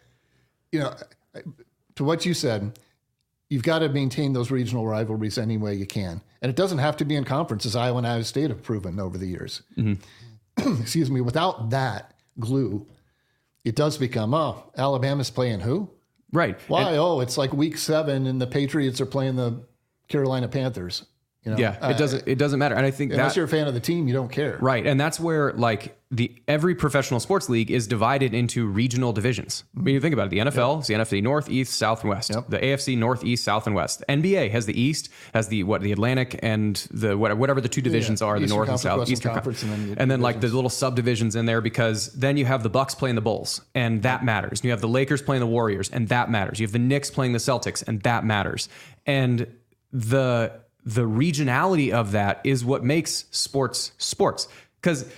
you 0.72 0.80
know, 0.80 0.94
to 1.96 2.04
what 2.04 2.26
you 2.26 2.34
said, 2.34 2.80
you've 3.50 3.64
got 3.64 3.80
to 3.80 3.90
maintain 3.90 4.34
those 4.34 4.52
regional 4.52 4.88
rivalries 4.88 5.38
any 5.38 5.58
way 5.58 5.76
you 5.76 5.86
can. 5.86 6.22
And 6.44 6.50
it 6.50 6.56
doesn't 6.56 6.80
have 6.80 6.98
to 6.98 7.06
be 7.06 7.16
in 7.16 7.24
conferences. 7.24 7.76
Iowa 7.76 8.00
and 8.00 8.06
Iowa 8.06 8.26
State 8.26 8.50
have 8.50 8.62
proven 8.62 9.00
over 9.00 9.18
the 9.18 9.26
years. 9.26 9.64
Mm-hmm. 9.78 10.82
excuse 10.82 11.10
me, 11.10 11.22
without 11.22 11.70
that 11.70 12.14
glue, 12.38 12.86
it 13.64 13.76
does 13.76 13.98
become 13.98 14.34
oh, 14.34 14.72
Alabama's 14.78 15.30
playing 15.30 15.62
who? 15.62 15.90
Right. 16.34 16.60
Why? 16.68 16.90
And- 16.90 16.98
oh, 16.98 17.22
it's 17.22 17.38
like 17.38 17.54
week 17.54 17.78
seven, 17.78 18.28
and 18.28 18.42
the 18.42 18.48
Patriots 18.48 19.00
are 19.00 19.06
playing 19.06 19.38
the 19.38 19.64
Carolina 20.10 20.50
Panthers. 20.50 21.06
You 21.46 21.52
know, 21.52 21.58
yeah, 21.58 21.76
it 21.76 21.82
uh, 21.82 21.94
doesn't 21.94 22.26
it 22.26 22.38
doesn't 22.38 22.58
matter. 22.58 22.76
And 22.76 22.86
I 22.86 22.92
think 22.92 23.12
unless 23.12 23.34
that 23.34 23.36
you're 23.36 23.46
a 23.46 23.50
fan 23.50 23.68
of 23.68 23.74
the 23.74 23.82
team, 23.82 24.08
you 24.08 24.14
don't 24.14 24.32
care. 24.32 24.58
Right. 24.62 24.88
And 24.88 24.98
that's 24.98 25.20
where 25.20 25.52
like 25.54 25.98
the 26.10 26.34
every 26.48 26.74
professional 26.74 27.20
sports 27.20 27.50
league 27.50 27.70
is 27.70 27.86
divided 27.86 28.34
into 28.34 28.66
regional 28.66 29.12
divisions. 29.12 29.66
I 29.78 29.82
mean, 29.82 29.96
you 29.96 30.00
think 30.00 30.14
about 30.14 30.28
it, 30.28 30.30
the 30.30 30.38
NFL 30.38 30.82
is 30.82 30.88
the 30.88 30.94
NFC 30.94 31.22
North, 31.22 31.50
East, 31.50 31.74
South, 31.74 32.02
and 32.02 32.10
West. 32.10 32.32
The 32.48 32.60
AFC 32.60 32.98
North, 32.98 33.26
East, 33.26 33.44
South, 33.44 33.68
and 33.68 33.76
West. 33.76 34.04
NBA 34.08 34.52
has 34.52 34.68
the 34.68 34.80
East, 34.80 35.10
has 35.34 35.50
the 35.50 35.64
what 35.64 35.82
the 35.82 35.92
Atlantic 35.92 36.40
and 36.42 36.76
the 36.92 37.18
what, 37.18 37.38
whatever 37.38 37.60
the 37.60 37.68
two 37.68 37.82
divisions 37.82 38.22
Yeah. 38.22 38.28
are, 38.28 38.40
the 38.40 38.46
Eastern 38.46 38.56
North 38.58 38.70
and 38.70 38.80
South, 38.80 39.00
Western 39.00 39.14
Eastern 39.14 39.34
Conference, 39.34 39.60
Conference, 39.62 39.82
and 39.82 39.90
then 39.90 39.96
the 39.96 40.02
and 40.02 40.12
then 40.12 40.22
like 40.22 40.40
the 40.40 40.48
little 40.48 40.70
subdivisions 40.70 41.36
in 41.36 41.46
there 41.46 41.60
because 41.60 42.14
then 42.14 42.38
you 42.38 42.46
have 42.46 42.64
the 42.64 42.70
Bucks 42.70 42.96
playing 42.96 43.16
the 43.16 43.22
Bulls, 43.22 43.60
and 43.76 44.02
that 44.04 44.24
matters. 44.24 44.62
And 44.62 44.66
you 44.66 44.72
have 44.72 44.82
the 44.82 44.88
Lakers 44.88 45.22
playing 45.22 45.42
the 45.42 45.48
Warriors, 45.48 45.90
and 45.90 46.08
that 46.08 46.32
matters. 46.32 46.62
You 46.62 46.66
have 46.68 46.74
the 46.74 46.80
Knicks 46.80 47.12
playing 47.12 47.34
the 47.34 47.40
Celtics, 47.40 47.86
and 47.86 48.02
that 48.04 48.24
matters. 48.24 48.70
And 49.06 49.48
the 49.92 50.63
the 50.86 51.04
regionality 51.04 51.92
of 51.92 52.12
that 52.12 52.42
is 52.44 52.66
what 52.66 52.84
makes 52.84 53.26
sports 53.32 53.92
sports. 53.98 54.48
Because 54.82 55.10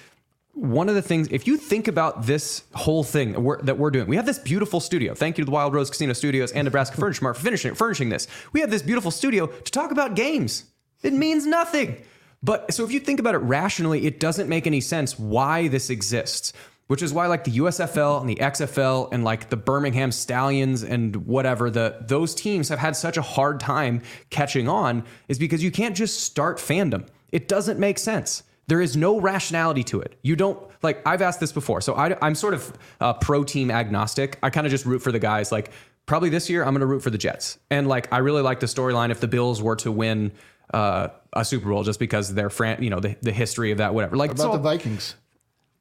one 0.53 0.87
of 0.87 0.95
the 0.95 1.01
things 1.01 1.27
if 1.31 1.47
you 1.47 1.57
think 1.57 1.87
about 1.87 2.25
this 2.25 2.63
whole 2.73 3.03
thing 3.03 3.33
that 3.33 3.41
we're, 3.41 3.61
that 3.63 3.77
we're 3.77 3.91
doing 3.91 4.07
we 4.07 4.15
have 4.15 4.25
this 4.25 4.39
beautiful 4.39 4.79
studio. 4.79 5.13
Thank 5.13 5.37
you 5.37 5.43
to 5.43 5.45
the 5.45 5.51
wild 5.51 5.73
rose 5.73 5.89
casino 5.89 6.13
studios 6.13 6.51
and 6.53 6.65
nebraska 6.65 6.95
furniture 6.95 7.23
mart 7.23 7.35
for 7.35 7.43
finishing 7.43 7.75
furnishing 7.75 8.09
this. 8.09 8.27
We 8.53 8.61
have 8.61 8.71
this 8.71 8.81
beautiful 8.81 9.11
studio 9.11 9.47
to 9.47 9.71
talk 9.71 9.91
about 9.91 10.15
games. 10.15 10.63
It 11.03 11.13
means 11.13 11.45
nothing. 11.45 12.01
But 12.41 12.73
so 12.73 12.85
if 12.85 12.91
you 12.91 12.99
think 12.99 13.19
about 13.19 13.35
it 13.35 13.39
rationally 13.39 14.05
it 14.05 14.19
doesn't 14.19 14.47
make 14.47 14.65
any 14.65 14.81
sense 14.81 15.19
why 15.19 15.67
this 15.67 15.89
exists 15.89 16.53
which 16.87 17.01
is 17.01 17.13
why 17.13 17.27
like 17.27 17.43
the 17.43 17.51
USFL 17.51 18.21
and 18.21 18.29
the 18.29 18.35
XFL 18.35 19.09
and 19.11 19.23
like 19.23 19.49
the 19.49 19.57
Birmingham 19.57 20.11
Stallions 20.11 20.83
and 20.83 21.15
whatever 21.25 21.69
the 21.69 21.97
those 22.01 22.35
teams 22.35 22.69
have 22.69 22.79
had 22.79 22.95
such 22.95 23.17
a 23.17 23.21
hard 23.21 23.59
time 23.59 24.01
catching 24.29 24.67
on 24.67 25.03
is 25.27 25.39
because 25.39 25.63
you 25.63 25.71
can't 25.71 25.95
just 25.95 26.19
start 26.21 26.57
fandom. 26.57 27.07
It 27.31 27.47
doesn't 27.47 27.79
make 27.79 27.97
sense. 27.99 28.43
There 28.67 28.81
is 28.81 28.95
no 28.97 29.19
rationality 29.19 29.83
to 29.85 30.01
it. 30.01 30.17
You 30.23 30.35
don't 30.35 30.59
like 30.83 31.05
I've 31.07 31.21
asked 31.21 31.39
this 31.39 31.51
before. 31.51 31.81
So 31.81 31.95
I, 31.95 32.15
I'm 32.21 32.35
sort 32.35 32.53
of 32.53 32.73
uh, 32.99 33.13
pro 33.13 33.43
team 33.43 33.69
agnostic. 33.71 34.37
I 34.43 34.49
kind 34.49 34.65
of 34.67 34.71
just 34.71 34.85
root 34.85 34.99
for 34.99 35.11
the 35.11 35.19
guys 35.19 35.51
like 35.51 35.71
probably 36.05 36.29
this 36.29 36.49
year 36.49 36.63
I'm 36.63 36.71
going 36.73 36.81
to 36.81 36.85
root 36.87 37.01
for 37.01 37.09
the 37.09 37.17
Jets. 37.17 37.57
And 37.69 37.87
like 37.87 38.11
I 38.13 38.19
really 38.19 38.41
like 38.41 38.59
the 38.59 38.67
storyline 38.67 39.09
if 39.09 39.19
the 39.19 39.27
Bills 39.27 39.61
were 39.61 39.75
to 39.77 39.91
win 39.91 40.31
uh, 40.73 41.09
a 41.33 41.45
Super 41.45 41.69
Bowl 41.69 41.83
just 41.83 41.99
because 41.99 42.33
they're 42.33 42.49
fran- 42.49 42.81
you 42.81 42.89
know 42.89 42.99
the, 42.99 43.15
the 43.21 43.31
history 43.31 43.71
of 43.71 43.79
that 43.79 43.93
whatever. 43.93 44.15
Like 44.15 44.29
What 44.31 44.39
about 44.39 44.51
so- 44.53 44.57
the 44.57 44.63
Vikings? 44.63 45.15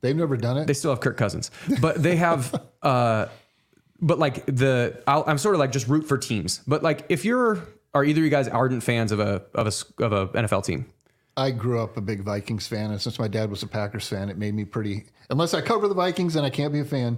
They've 0.05 0.15
never 0.15 0.37
done 0.37 0.59
it. 0.59 0.67
they 0.67 0.75
still 0.75 0.91
have 0.91 1.01
Kirk 1.01 1.17
Cousins, 1.17 1.51
but 1.81 2.03
they 2.03 2.17
have. 2.17 2.55
uh 2.83 3.27
But 4.03 4.19
like 4.19 4.45
the, 4.45 5.03
I'll, 5.07 5.25
I'm 5.27 5.39
sort 5.39 5.55
of 5.55 5.61
like 5.61 5.73
just 5.73 5.89
root 5.89 6.07
for 6.07 6.19
teams. 6.19 6.61
But 6.67 6.83
like, 6.83 7.07
if 7.09 7.25
you're, 7.25 7.67
are 7.95 8.05
either 8.05 8.21
of 8.21 8.25
you 8.25 8.31
guys 8.31 8.47
ardent 8.49 8.83
fans 8.83 9.13
of 9.13 9.21
a 9.21 9.43
of 9.55 9.67
a 9.67 10.05
of 10.05 10.13
a 10.13 10.27
NFL 10.43 10.67
team? 10.67 10.85
I 11.39 11.53
grew 11.53 11.81
up 11.81 11.97
a 11.97 12.03
big 12.03 12.23
Vikings 12.23 12.67
fan, 12.67 12.91
and 12.91 13.01
since 13.01 13.19
my 13.19 13.29
dad 13.29 13.49
was 13.49 13.63
a 13.63 13.67
Packers 13.67 14.07
fan, 14.07 14.29
it 14.29 14.37
made 14.37 14.53
me 14.55 14.65
pretty. 14.67 15.07
Unless 15.31 15.55
I 15.55 15.63
cover 15.63 15.89
the 15.89 15.95
Vikings, 15.95 16.37
and 16.37 16.45
I 16.45 16.51
can't 16.51 16.73
be 16.73 16.81
a 16.81 16.85
fan. 16.85 17.17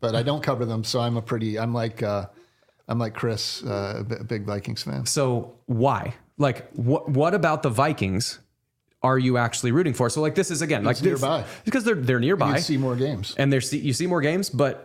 But 0.00 0.14
I 0.14 0.22
don't 0.22 0.42
cover 0.44 0.64
them, 0.64 0.84
so 0.84 1.00
I'm 1.00 1.16
a 1.16 1.22
pretty. 1.22 1.58
I'm 1.58 1.74
like, 1.74 2.04
uh, 2.04 2.26
I'm 2.86 3.00
like 3.00 3.14
Chris, 3.14 3.64
uh, 3.64 4.04
a 4.08 4.14
a 4.20 4.24
big 4.24 4.44
Vikings 4.44 4.84
fan. 4.84 5.06
So 5.06 5.54
why? 5.66 6.14
Like, 6.36 6.70
what 6.74 7.10
what 7.10 7.34
about 7.34 7.64
the 7.64 7.70
Vikings? 7.70 8.38
Are 9.02 9.18
you 9.18 9.36
actually 9.38 9.70
rooting 9.72 9.94
for? 9.94 10.10
So 10.10 10.20
like, 10.20 10.34
this 10.34 10.50
is 10.50 10.60
again 10.62 10.82
like 10.84 10.94
It's 10.96 11.02
nearby. 11.02 11.44
because 11.64 11.84
they're 11.84 11.94
they're 11.94 12.20
nearby. 12.20 12.56
You 12.56 12.60
see 12.62 12.76
more 12.76 12.96
games. 12.96 13.34
and 13.38 13.52
there's 13.52 13.72
you 13.72 13.92
see 13.92 14.06
more 14.06 14.20
games, 14.20 14.50
but 14.50 14.84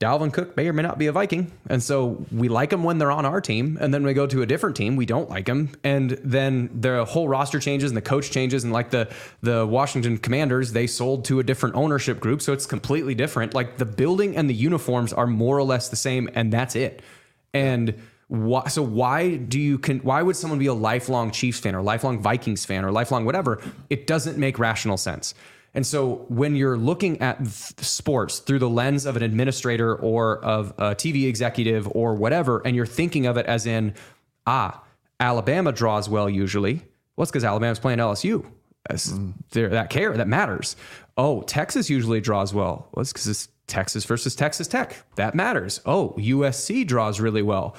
Dalvin 0.00 0.32
Cook 0.32 0.56
may 0.56 0.66
or 0.66 0.72
may 0.72 0.82
not 0.82 0.98
be 0.98 1.06
a 1.06 1.12
Viking, 1.12 1.52
and 1.68 1.80
so 1.80 2.26
we 2.32 2.48
like 2.48 2.70
them 2.70 2.82
when 2.82 2.98
they're 2.98 3.12
on 3.12 3.24
our 3.24 3.40
team, 3.40 3.78
and 3.80 3.94
then 3.94 4.02
we 4.02 4.14
go 4.14 4.26
to 4.26 4.42
a 4.42 4.46
different 4.46 4.74
team, 4.74 4.96
we 4.96 5.06
don't 5.06 5.30
like 5.30 5.46
them, 5.46 5.70
and 5.84 6.10
then 6.24 6.70
the 6.74 7.04
whole 7.04 7.28
roster 7.28 7.60
changes 7.60 7.88
and 7.92 7.96
the 7.96 8.02
coach 8.02 8.32
changes, 8.32 8.64
and 8.64 8.72
like 8.72 8.90
the 8.90 9.08
the 9.42 9.64
Washington 9.64 10.18
Commanders, 10.18 10.72
they 10.72 10.88
sold 10.88 11.24
to 11.26 11.38
a 11.38 11.44
different 11.44 11.76
ownership 11.76 12.18
group, 12.18 12.42
so 12.42 12.52
it's 12.52 12.66
completely 12.66 13.14
different. 13.14 13.54
Like 13.54 13.76
the 13.78 13.84
building 13.86 14.36
and 14.36 14.50
the 14.50 14.54
uniforms 14.54 15.12
are 15.12 15.28
more 15.28 15.56
or 15.56 15.62
less 15.62 15.88
the 15.88 15.94
same, 15.94 16.28
and 16.34 16.52
that's 16.52 16.74
it. 16.74 17.00
And 17.54 17.94
why, 18.32 18.66
so 18.68 18.80
why 18.82 19.36
do 19.36 19.60
you 19.60 19.78
can 19.78 19.98
why 19.98 20.22
would 20.22 20.36
someone 20.36 20.58
be 20.58 20.66
a 20.66 20.72
lifelong 20.72 21.30
Chiefs 21.30 21.60
fan 21.60 21.74
or 21.74 21.82
lifelong 21.82 22.18
Vikings 22.22 22.64
fan 22.64 22.82
or 22.82 22.90
lifelong 22.90 23.26
whatever? 23.26 23.60
It 23.90 24.06
doesn't 24.06 24.38
make 24.38 24.58
rational 24.58 24.96
sense. 24.96 25.34
And 25.74 25.86
so 25.86 26.24
when 26.28 26.56
you're 26.56 26.78
looking 26.78 27.20
at 27.20 27.46
sports 27.46 28.38
through 28.38 28.58
the 28.60 28.70
lens 28.70 29.04
of 29.04 29.16
an 29.16 29.22
administrator 29.22 29.94
or 29.94 30.42
of 30.42 30.70
a 30.78 30.94
TV 30.94 31.26
executive 31.28 31.86
or 31.94 32.14
whatever, 32.14 32.62
and 32.64 32.74
you're 32.74 32.86
thinking 32.86 33.26
of 33.26 33.36
it 33.36 33.44
as 33.44 33.66
in, 33.66 33.92
ah, 34.46 34.82
Alabama 35.20 35.70
draws 35.70 36.08
well 36.08 36.28
usually. 36.30 36.82
Well, 37.16 37.22
it's 37.24 37.30
because 37.30 37.44
Alabama's 37.44 37.78
playing 37.78 37.98
LSU. 37.98 38.46
There- 39.50 39.68
That 39.68 39.90
care 39.90 40.16
that 40.16 40.28
matters. 40.28 40.74
Oh, 41.18 41.42
Texas 41.42 41.90
usually 41.90 42.20
draws 42.22 42.54
well. 42.54 42.88
Well, 42.94 43.02
it's 43.02 43.12
because 43.12 43.26
it's 43.28 43.48
Texas 43.66 44.04
versus 44.06 44.34
Texas 44.34 44.66
Tech. 44.68 44.96
That 45.16 45.34
matters. 45.34 45.80
Oh, 45.86 46.14
USC 46.18 46.86
draws 46.86 47.20
really 47.20 47.42
well. 47.42 47.76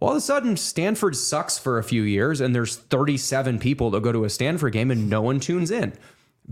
All 0.00 0.10
of 0.10 0.16
a 0.16 0.20
sudden, 0.20 0.56
Stanford 0.56 1.16
sucks 1.16 1.58
for 1.58 1.78
a 1.78 1.82
few 1.82 2.02
years, 2.02 2.40
and 2.40 2.54
there's 2.54 2.76
37 2.76 3.58
people 3.58 3.90
that 3.90 4.02
go 4.02 4.12
to 4.12 4.24
a 4.24 4.30
Stanford 4.30 4.72
game, 4.72 4.90
and 4.90 5.10
no 5.10 5.20
one 5.20 5.40
tunes 5.40 5.70
in. 5.70 5.92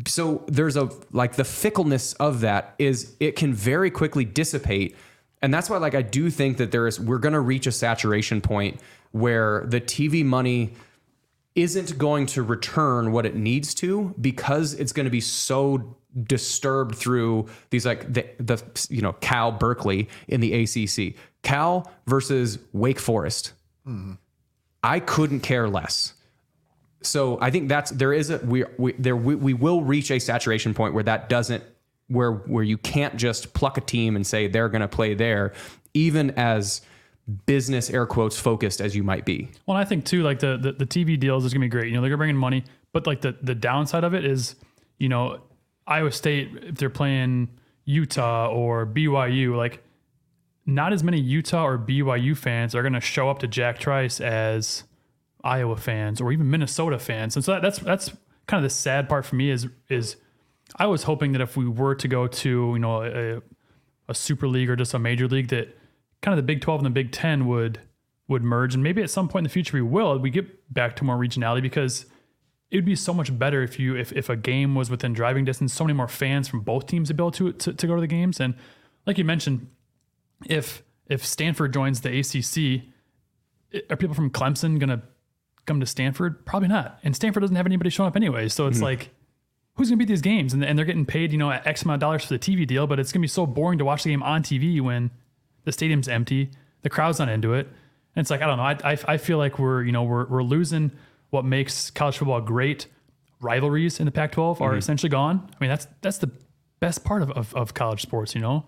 So 0.06 0.44
there's 0.46 0.76
a 0.76 0.90
like 1.12 1.36
the 1.36 1.44
fickleness 1.44 2.12
of 2.14 2.40
that 2.40 2.74
is 2.78 3.14
it 3.18 3.36
can 3.36 3.54
very 3.54 3.90
quickly 3.90 4.24
dissipate, 4.24 4.96
and 5.40 5.54
that's 5.54 5.70
why 5.70 5.78
like 5.78 5.94
I 5.94 6.02
do 6.02 6.28
think 6.28 6.58
that 6.58 6.70
there 6.70 6.86
is 6.86 7.00
we're 7.00 7.18
going 7.18 7.32
to 7.32 7.40
reach 7.40 7.66
a 7.66 7.72
saturation 7.72 8.40
point 8.40 8.80
where 9.12 9.64
the 9.66 9.80
TV 9.80 10.24
money 10.24 10.74
isn't 11.54 11.96
going 11.96 12.26
to 12.26 12.42
return 12.42 13.12
what 13.12 13.24
it 13.24 13.34
needs 13.34 13.74
to 13.74 14.14
because 14.20 14.74
it's 14.74 14.92
going 14.92 15.06
to 15.06 15.10
be 15.10 15.22
so 15.22 15.96
disturbed 16.24 16.94
through 16.94 17.46
these 17.70 17.86
like 17.86 18.12
the, 18.12 18.26
the 18.38 18.62
you 18.90 19.00
know 19.00 19.12
Cal 19.14 19.52
Berkeley 19.52 20.08
in 20.28 20.40
the 20.40 20.62
ACC 20.62 21.14
Cal 21.46 21.88
versus 22.08 22.58
Wake 22.72 22.98
Forest. 22.98 23.52
I 24.82 24.98
couldn't 24.98 25.40
care 25.40 25.68
less. 25.68 26.12
So 27.02 27.38
I 27.40 27.52
think 27.52 27.68
that's 27.68 27.92
there 27.92 28.12
is 28.12 28.30
a 28.30 28.38
we 28.38 28.64
we 28.78 28.92
there 28.94 29.16
we, 29.16 29.36
we 29.36 29.54
will 29.54 29.82
reach 29.82 30.10
a 30.10 30.18
saturation 30.18 30.74
point 30.74 30.92
where 30.92 31.04
that 31.04 31.28
doesn't 31.28 31.62
where 32.08 32.32
where 32.32 32.64
you 32.64 32.76
can't 32.76 33.16
just 33.16 33.54
pluck 33.54 33.78
a 33.78 33.80
team 33.80 34.16
and 34.16 34.26
say 34.26 34.48
they're 34.48 34.68
going 34.68 34.80
to 34.80 34.88
play 34.88 35.14
there 35.14 35.52
even 35.94 36.30
as 36.32 36.80
business 37.46 37.90
air 37.90 38.06
quotes 38.06 38.36
focused 38.38 38.80
as 38.80 38.96
you 38.96 39.04
might 39.04 39.24
be. 39.24 39.48
Well, 39.66 39.76
I 39.76 39.84
think 39.84 40.04
too, 40.04 40.24
like 40.24 40.40
the, 40.40 40.56
the 40.56 40.72
the 40.72 40.86
TV 40.86 41.18
deals 41.18 41.44
is 41.44 41.52
gonna 41.52 41.64
be 41.64 41.68
great. 41.68 41.86
You 41.86 41.94
know, 41.94 42.00
they're 42.00 42.10
gonna 42.10 42.18
bring 42.18 42.30
in 42.30 42.36
money, 42.36 42.64
but 42.92 43.06
like 43.06 43.20
the 43.20 43.36
the 43.40 43.54
downside 43.54 44.02
of 44.02 44.14
it 44.14 44.24
is, 44.24 44.56
you 44.98 45.08
know, 45.08 45.42
Iowa 45.86 46.10
State 46.10 46.50
if 46.62 46.74
they're 46.74 46.90
playing 46.90 47.50
Utah 47.84 48.48
or 48.48 48.84
BYU, 48.84 49.56
like 49.56 49.84
not 50.66 50.92
as 50.92 51.02
many 51.02 51.20
Utah 51.20 51.64
or 51.64 51.78
BYU 51.78 52.36
fans 52.36 52.74
are 52.74 52.82
gonna 52.82 53.00
show 53.00 53.30
up 53.30 53.38
to 53.38 53.46
Jack 53.46 53.78
Trice 53.78 54.20
as 54.20 54.84
Iowa 55.42 55.76
fans 55.76 56.20
or 56.20 56.32
even 56.32 56.50
Minnesota 56.50 56.98
fans, 56.98 57.36
and 57.36 57.44
so 57.44 57.52
that, 57.52 57.62
that's 57.62 57.78
that's 57.78 58.10
kind 58.46 58.64
of 58.64 58.70
the 58.70 58.74
sad 58.74 59.08
part 59.08 59.24
for 59.24 59.36
me 59.36 59.50
is 59.50 59.66
is 59.88 60.16
I 60.74 60.86
was 60.86 61.04
hoping 61.04 61.32
that 61.32 61.40
if 61.40 61.56
we 61.56 61.68
were 61.68 61.94
to 61.94 62.08
go 62.08 62.26
to 62.26 62.48
you 62.48 62.78
know 62.78 63.02
a, 63.02 63.42
a 64.08 64.14
super 64.14 64.48
league 64.48 64.68
or 64.68 64.76
just 64.76 64.94
a 64.94 64.98
major 64.98 65.28
league 65.28 65.48
that 65.48 65.76
kind 66.22 66.32
of 66.32 66.44
the 66.44 66.46
Big 66.46 66.60
12 66.60 66.80
and 66.80 66.86
the 66.86 66.90
Big 66.90 67.12
10 67.12 67.46
would 67.46 67.80
would 68.28 68.42
merge. 68.42 68.74
And 68.74 68.82
maybe 68.82 69.02
at 69.02 69.10
some 69.10 69.28
point 69.28 69.42
in 69.42 69.44
the 69.44 69.50
future 69.50 69.76
we 69.76 69.82
will 69.82 70.18
we 70.18 70.30
get 70.30 70.72
back 70.72 70.96
to 70.96 71.04
more 71.04 71.16
regionality 71.16 71.62
because 71.62 72.06
it 72.70 72.76
would 72.76 72.84
be 72.84 72.96
so 72.96 73.14
much 73.14 73.36
better 73.38 73.62
if 73.62 73.78
you 73.78 73.96
if, 73.96 74.12
if 74.12 74.28
a 74.28 74.36
game 74.36 74.74
was 74.74 74.90
within 74.90 75.12
driving 75.12 75.44
distance 75.44 75.72
so 75.72 75.84
many 75.84 75.94
more 75.94 76.08
fans 76.08 76.48
from 76.48 76.60
both 76.60 76.86
teams 76.86 77.08
would 77.08 77.16
be 77.16 77.22
able 77.22 77.30
to, 77.32 77.52
to 77.52 77.72
to 77.72 77.86
go 77.86 77.94
to 77.94 78.00
the 78.00 78.06
games. 78.06 78.40
And 78.40 78.54
like 79.06 79.18
you 79.18 79.24
mentioned 79.24 79.68
if 80.44 80.82
if 81.08 81.24
Stanford 81.24 81.72
joins 81.72 82.00
the 82.00 82.18
ACC 82.18 82.82
are 83.90 83.96
people 83.96 84.14
from 84.14 84.30
Clemson 84.30 84.78
going 84.78 84.88
to 84.88 85.02
come 85.66 85.80
to 85.80 85.86
Stanford 85.86 86.44
probably 86.44 86.68
not 86.68 86.98
and 87.02 87.16
Stanford 87.16 87.42
doesn't 87.42 87.56
have 87.56 87.66
anybody 87.66 87.90
showing 87.90 88.08
up 88.08 88.16
anyway 88.16 88.48
so 88.48 88.66
it's 88.66 88.78
hmm. 88.78 88.84
like 88.84 89.10
who's 89.76 89.88
going 89.88 89.98
to 89.98 90.04
beat 90.04 90.08
these 90.08 90.22
games? 90.22 90.54
And, 90.54 90.64
and 90.64 90.78
they're 90.78 90.86
getting 90.86 91.06
paid, 91.06 91.32
you 91.32 91.38
know, 91.38 91.50
X 91.50 91.82
amount 91.82 91.96
of 91.96 92.00
dollars 92.00 92.24
for 92.24 92.34
the 92.34 92.38
TV 92.38 92.66
deal, 92.66 92.86
but 92.86 92.98
it's 92.98 93.12
going 93.12 93.20
to 93.20 93.24
be 93.24 93.28
so 93.28 93.46
boring 93.46 93.78
to 93.78 93.84
watch 93.84 94.02
the 94.02 94.10
game 94.10 94.22
on 94.22 94.42
TV 94.42 94.80
when 94.80 95.10
the 95.64 95.72
stadium's 95.72 96.08
empty, 96.08 96.50
the 96.82 96.90
crowd's 96.90 97.18
not 97.18 97.28
into 97.28 97.52
it. 97.52 97.66
And 97.66 98.22
it's 98.22 98.30
like, 98.30 98.40
I 98.40 98.46
don't 98.46 98.56
know. 98.56 98.62
I, 98.62 98.92
I, 98.92 98.98
I 99.06 99.16
feel 99.18 99.38
like 99.38 99.58
we're, 99.58 99.82
you 99.82 99.92
know, 99.92 100.02
we're, 100.02 100.26
we're 100.26 100.42
losing 100.42 100.92
what 101.30 101.44
makes 101.44 101.90
college 101.90 102.16
football 102.16 102.40
great. 102.40 102.86
Rivalries 103.40 104.00
in 104.00 104.06
the 104.06 104.12
Pac 104.12 104.32
12 104.32 104.62
are 104.62 104.72
hmm. 104.72 104.78
essentially 104.78 105.10
gone. 105.10 105.46
I 105.52 105.56
mean, 105.60 105.68
that's, 105.68 105.86
that's 106.00 106.18
the 106.18 106.30
best 106.80 107.04
part 107.04 107.22
of, 107.22 107.30
of, 107.32 107.54
of 107.54 107.74
college 107.74 108.00
sports, 108.00 108.34
you 108.34 108.40
know? 108.40 108.64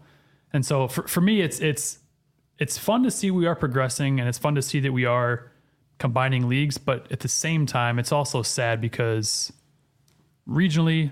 And 0.53 0.65
so 0.65 0.89
for, 0.89 1.07
for 1.07 1.21
me, 1.21 1.41
it's, 1.41 1.61
it's, 1.61 1.99
it's 2.59 2.79
fun 2.79 3.03
to 3.05 3.11
see 3.11 3.31
we 3.31 3.47
are 3.47 3.55
progressing 3.55 4.19
and 4.21 4.29
it's 4.29 4.39
fun 4.39 4.55
to 4.55 4.63
see 4.63 4.81
that 4.81 4.93
we 4.93 5.05
are 5.05 5.53
combining 5.99 6.49
leagues, 6.49 6.79
but 6.79 7.11
at 7.13 7.21
the 7.21 7.29
same 7.29 7.67
time, 7.67 7.99
it's 7.99 8.13
also 8.13 8.43
sad 8.43 8.81
because 8.81 9.53
regionally, 10.49 11.11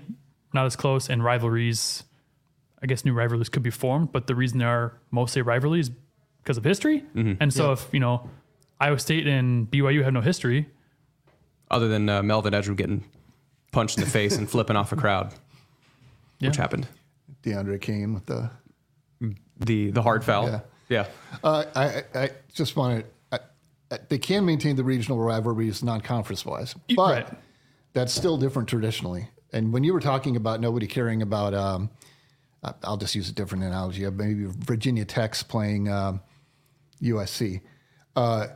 not 0.53 0.65
as 0.65 0.75
close, 0.75 1.09
and 1.09 1.23
rivalries. 1.23 2.03
I 2.81 2.85
guess 2.85 3.03
new 3.03 3.13
rivalries 3.13 3.49
could 3.49 3.63
be 3.63 3.69
formed, 3.71 4.11
but 4.11 4.27
the 4.27 4.35
reason 4.35 4.59
they 4.59 4.65
are 4.65 4.93
mostly 5.11 5.41
rivalries 5.41 5.89
because 6.43 6.57
of 6.57 6.63
history. 6.63 7.03
And 7.15 7.51
so, 7.51 7.67
Yeah. 7.67 7.73
if 7.73 7.87
you 7.91 7.99
know, 7.99 8.29
Iowa 8.79 8.99
State 8.99 9.27
and 9.27 9.69
BYU 9.69 10.03
have 10.03 10.13
no 10.13 10.21
history, 10.21 10.67
Other 11.69 11.87
than 11.89 12.07
uh, 12.07 12.23
Melvin 12.23 12.53
Ejim 12.53 12.77
getting 12.77 13.03
punched 13.73 13.97
in 13.97 14.03
the 14.03 14.09
face 14.09 14.37
and 14.37 14.49
flipping 14.53 14.75
off 14.77 14.91
a 14.91 14.95
crowd, 14.95 15.33
which 16.39 16.55
happened. 16.55 16.87
DeAndre 17.43 17.81
Kane 17.81 18.13
with 18.13 18.25
the 18.27 18.49
The 19.59 19.91
the 19.91 20.01
hard 20.01 20.23
foul. 20.23 20.47
Yeah. 20.47 20.59
Yeah. 20.89 21.07
Uh, 21.43 21.65
I, 21.75 22.03
I 22.17 22.29
just 22.53 22.75
want 22.75 23.05
to. 23.31 23.39
They 24.09 24.17
can 24.17 24.45
maintain 24.45 24.75
the 24.75 24.83
regional 24.83 25.17
rivalries 25.19 25.81
non-conference 25.81 26.45
wise, 26.45 26.75
but 26.95 27.37
that's 27.93 28.13
still 28.13 28.37
different 28.37 28.67
traditionally. 28.67 29.29
And 29.53 29.71
when 29.71 29.85
you 29.85 29.93
were 29.93 30.01
talking 30.01 30.35
about 30.35 30.59
nobody 30.59 30.87
caring 30.87 31.21
about, 31.21 31.53
um, 31.53 31.89
I'll 32.83 32.97
just 32.97 33.15
use 33.15 33.29
a 33.29 33.33
different 33.33 33.63
analogy. 33.63 34.09
Maybe 34.09 34.43
Virginia 34.45 35.05
Tech's 35.05 35.41
playing 35.41 35.87
um, 35.89 36.19
USC. 37.01 37.61
Uh, 38.15 38.47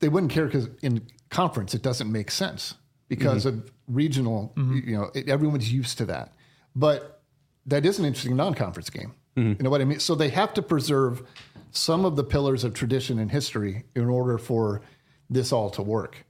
they 0.00 0.10
wouldn't 0.10 0.32
care 0.32 0.44
because 0.46 0.68
in 0.82 1.06
conference 1.30 1.74
it 1.74 1.80
doesn't 1.82 2.12
make 2.12 2.30
sense 2.30 2.74
because 3.08 3.44
Mhm. 3.46 3.48
of 3.48 3.72
regional. 3.88 4.52
You 4.56 4.96
know, 4.98 5.10
it, 5.14 5.28
everyone's 5.30 5.72
used 5.72 5.96
to 5.98 6.04
that, 6.06 6.34
but 6.74 7.22
that 7.64 7.86
is 7.86 7.98
an 7.98 8.04
interesting 8.04 8.36
non-conference 8.36 8.90
game. 8.90 9.14
You 9.36 9.56
know 9.60 9.68
what 9.70 9.82
I 9.82 9.84
mean? 9.84 10.00
So 10.00 10.14
they 10.14 10.30
have 10.30 10.54
to 10.54 10.62
preserve 10.62 11.22
some 11.70 12.06
of 12.06 12.16
the 12.16 12.24
pillars 12.24 12.64
of 12.64 12.72
tradition 12.72 13.18
and 13.18 13.30
history 13.30 13.84
in 13.94 14.08
order 14.08 14.38
for 14.38 14.80
this 15.28 15.52
all 15.52 15.68
to 15.70 15.82
work. 15.82 16.24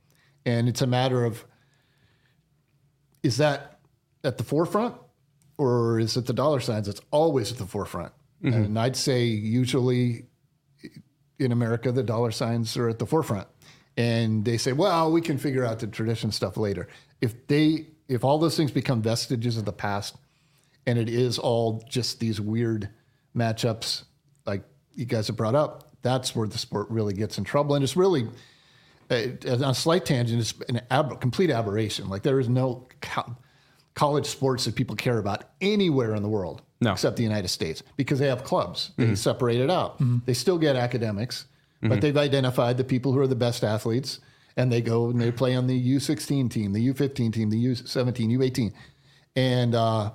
And 0.45 0.69
it's 0.69 0.83
a 0.83 0.87
matter 0.89 1.25
of 1.25 1.45
is 3.23 3.37
that 3.37 3.79
at 4.25 4.39
the 4.39 4.45
forefront 4.45 4.95
or 5.57 6.01
is 6.01 6.17
it 6.17 6.27
the 6.27 6.33
dollar 6.33 6.61
signs 6.61 6.87
that's 6.87 7.01
always 7.13 7.53
at 7.53 7.59
the 7.59 7.67
forefront? 7.67 8.13
Mhm. 8.43 8.55
And 8.55 8.79
I'd 8.79 8.97
say 8.97 9.25
usually 9.25 10.27
in 11.39 11.53
America, 11.53 11.93
the 11.93 12.03
dollar 12.03 12.31
signs 12.33 12.77
are 12.77 12.89
at 12.89 12.99
the 12.99 13.07
forefront. 13.07 13.47
And 13.97 14.45
they 14.45 14.59
say, 14.59 14.73
well, 14.73 15.11
we 15.13 15.21
can 15.21 15.39
figure 15.39 15.65
out 15.65 15.79
the 15.79 15.87
tradition 15.87 16.31
stuff 16.33 16.57
later. 16.57 16.89
If 17.21 17.47
they 17.47 17.87
if 18.09 18.25
all 18.25 18.39
those 18.39 18.57
things 18.57 18.71
become 18.71 19.03
vestiges 19.03 19.57
of 19.57 19.65
the 19.65 19.73
past 19.73 20.17
and 20.87 20.99
it 20.99 21.09
is 21.09 21.39
all 21.39 21.85
just 21.89 22.21
these 22.21 22.41
weird 22.41 22.89
matchups 23.35 24.05
like 24.47 24.63
you 24.95 25.05
guys 25.05 25.27
have 25.27 25.37
brought 25.37 25.55
up, 25.55 25.91
that's 26.03 26.35
where 26.35 26.47
the 26.47 26.59
sport 26.59 26.89
really 26.91 27.13
gets 27.13 27.39
in 27.39 27.45
trouble. 27.45 27.75
And 27.75 27.83
it's 27.83 27.97
really 27.97 28.29
uh, 29.11 29.23
on 29.49 29.63
a 29.65 29.75
slight 29.75 30.05
tangent, 30.05 30.41
it's 30.41 30.55
an 30.69 30.81
ab- 30.91 31.21
complete 31.21 31.51
aberration. 31.51 32.09
Like 32.09 32.23
there 32.23 32.41
is 32.41 32.49
no 32.49 32.87
co- 33.03 33.37
college 33.95 34.27
sports 34.27 34.65
that 34.65 34.75
people 34.75 34.97
care 34.97 35.19
about 35.19 35.45
anywhere 35.61 36.15
in 36.15 36.23
the 36.23 36.29
world 36.29 36.63
No. 36.81 36.93
except 36.93 37.17
the 37.17 37.23
United 37.23 37.49
States 37.49 37.83
because 37.97 38.19
they 38.19 38.27
have 38.29 38.45
clubs. 38.45 38.91
They 38.97 39.07
Mhm. 39.07 39.17
separate 39.19 39.57
it 39.61 39.71
out. 39.71 40.01
They 40.27 40.35
still 40.35 40.59
get 40.59 40.77
academics, 40.77 41.47
but 41.83 42.01
they've 42.01 42.17
identified 42.17 42.77
the 42.79 42.85
people 42.85 43.13
who 43.13 43.21
are 43.21 43.27
the 43.29 43.37
best 43.37 43.63
athletes 43.65 44.19
and 44.57 44.73
they 44.73 44.81
go 44.81 45.11
and 45.11 45.21
they 45.21 45.31
play 45.31 45.55
on 45.55 45.67
the 45.67 45.79
U16 45.79 46.49
team, 46.51 46.73
the 46.73 46.81
U15 46.93 47.33
team, 47.33 47.51
the 47.51 47.59
U17, 47.59 48.31
U18. 48.39 48.73
And 49.37 49.75
uh, 49.75 50.13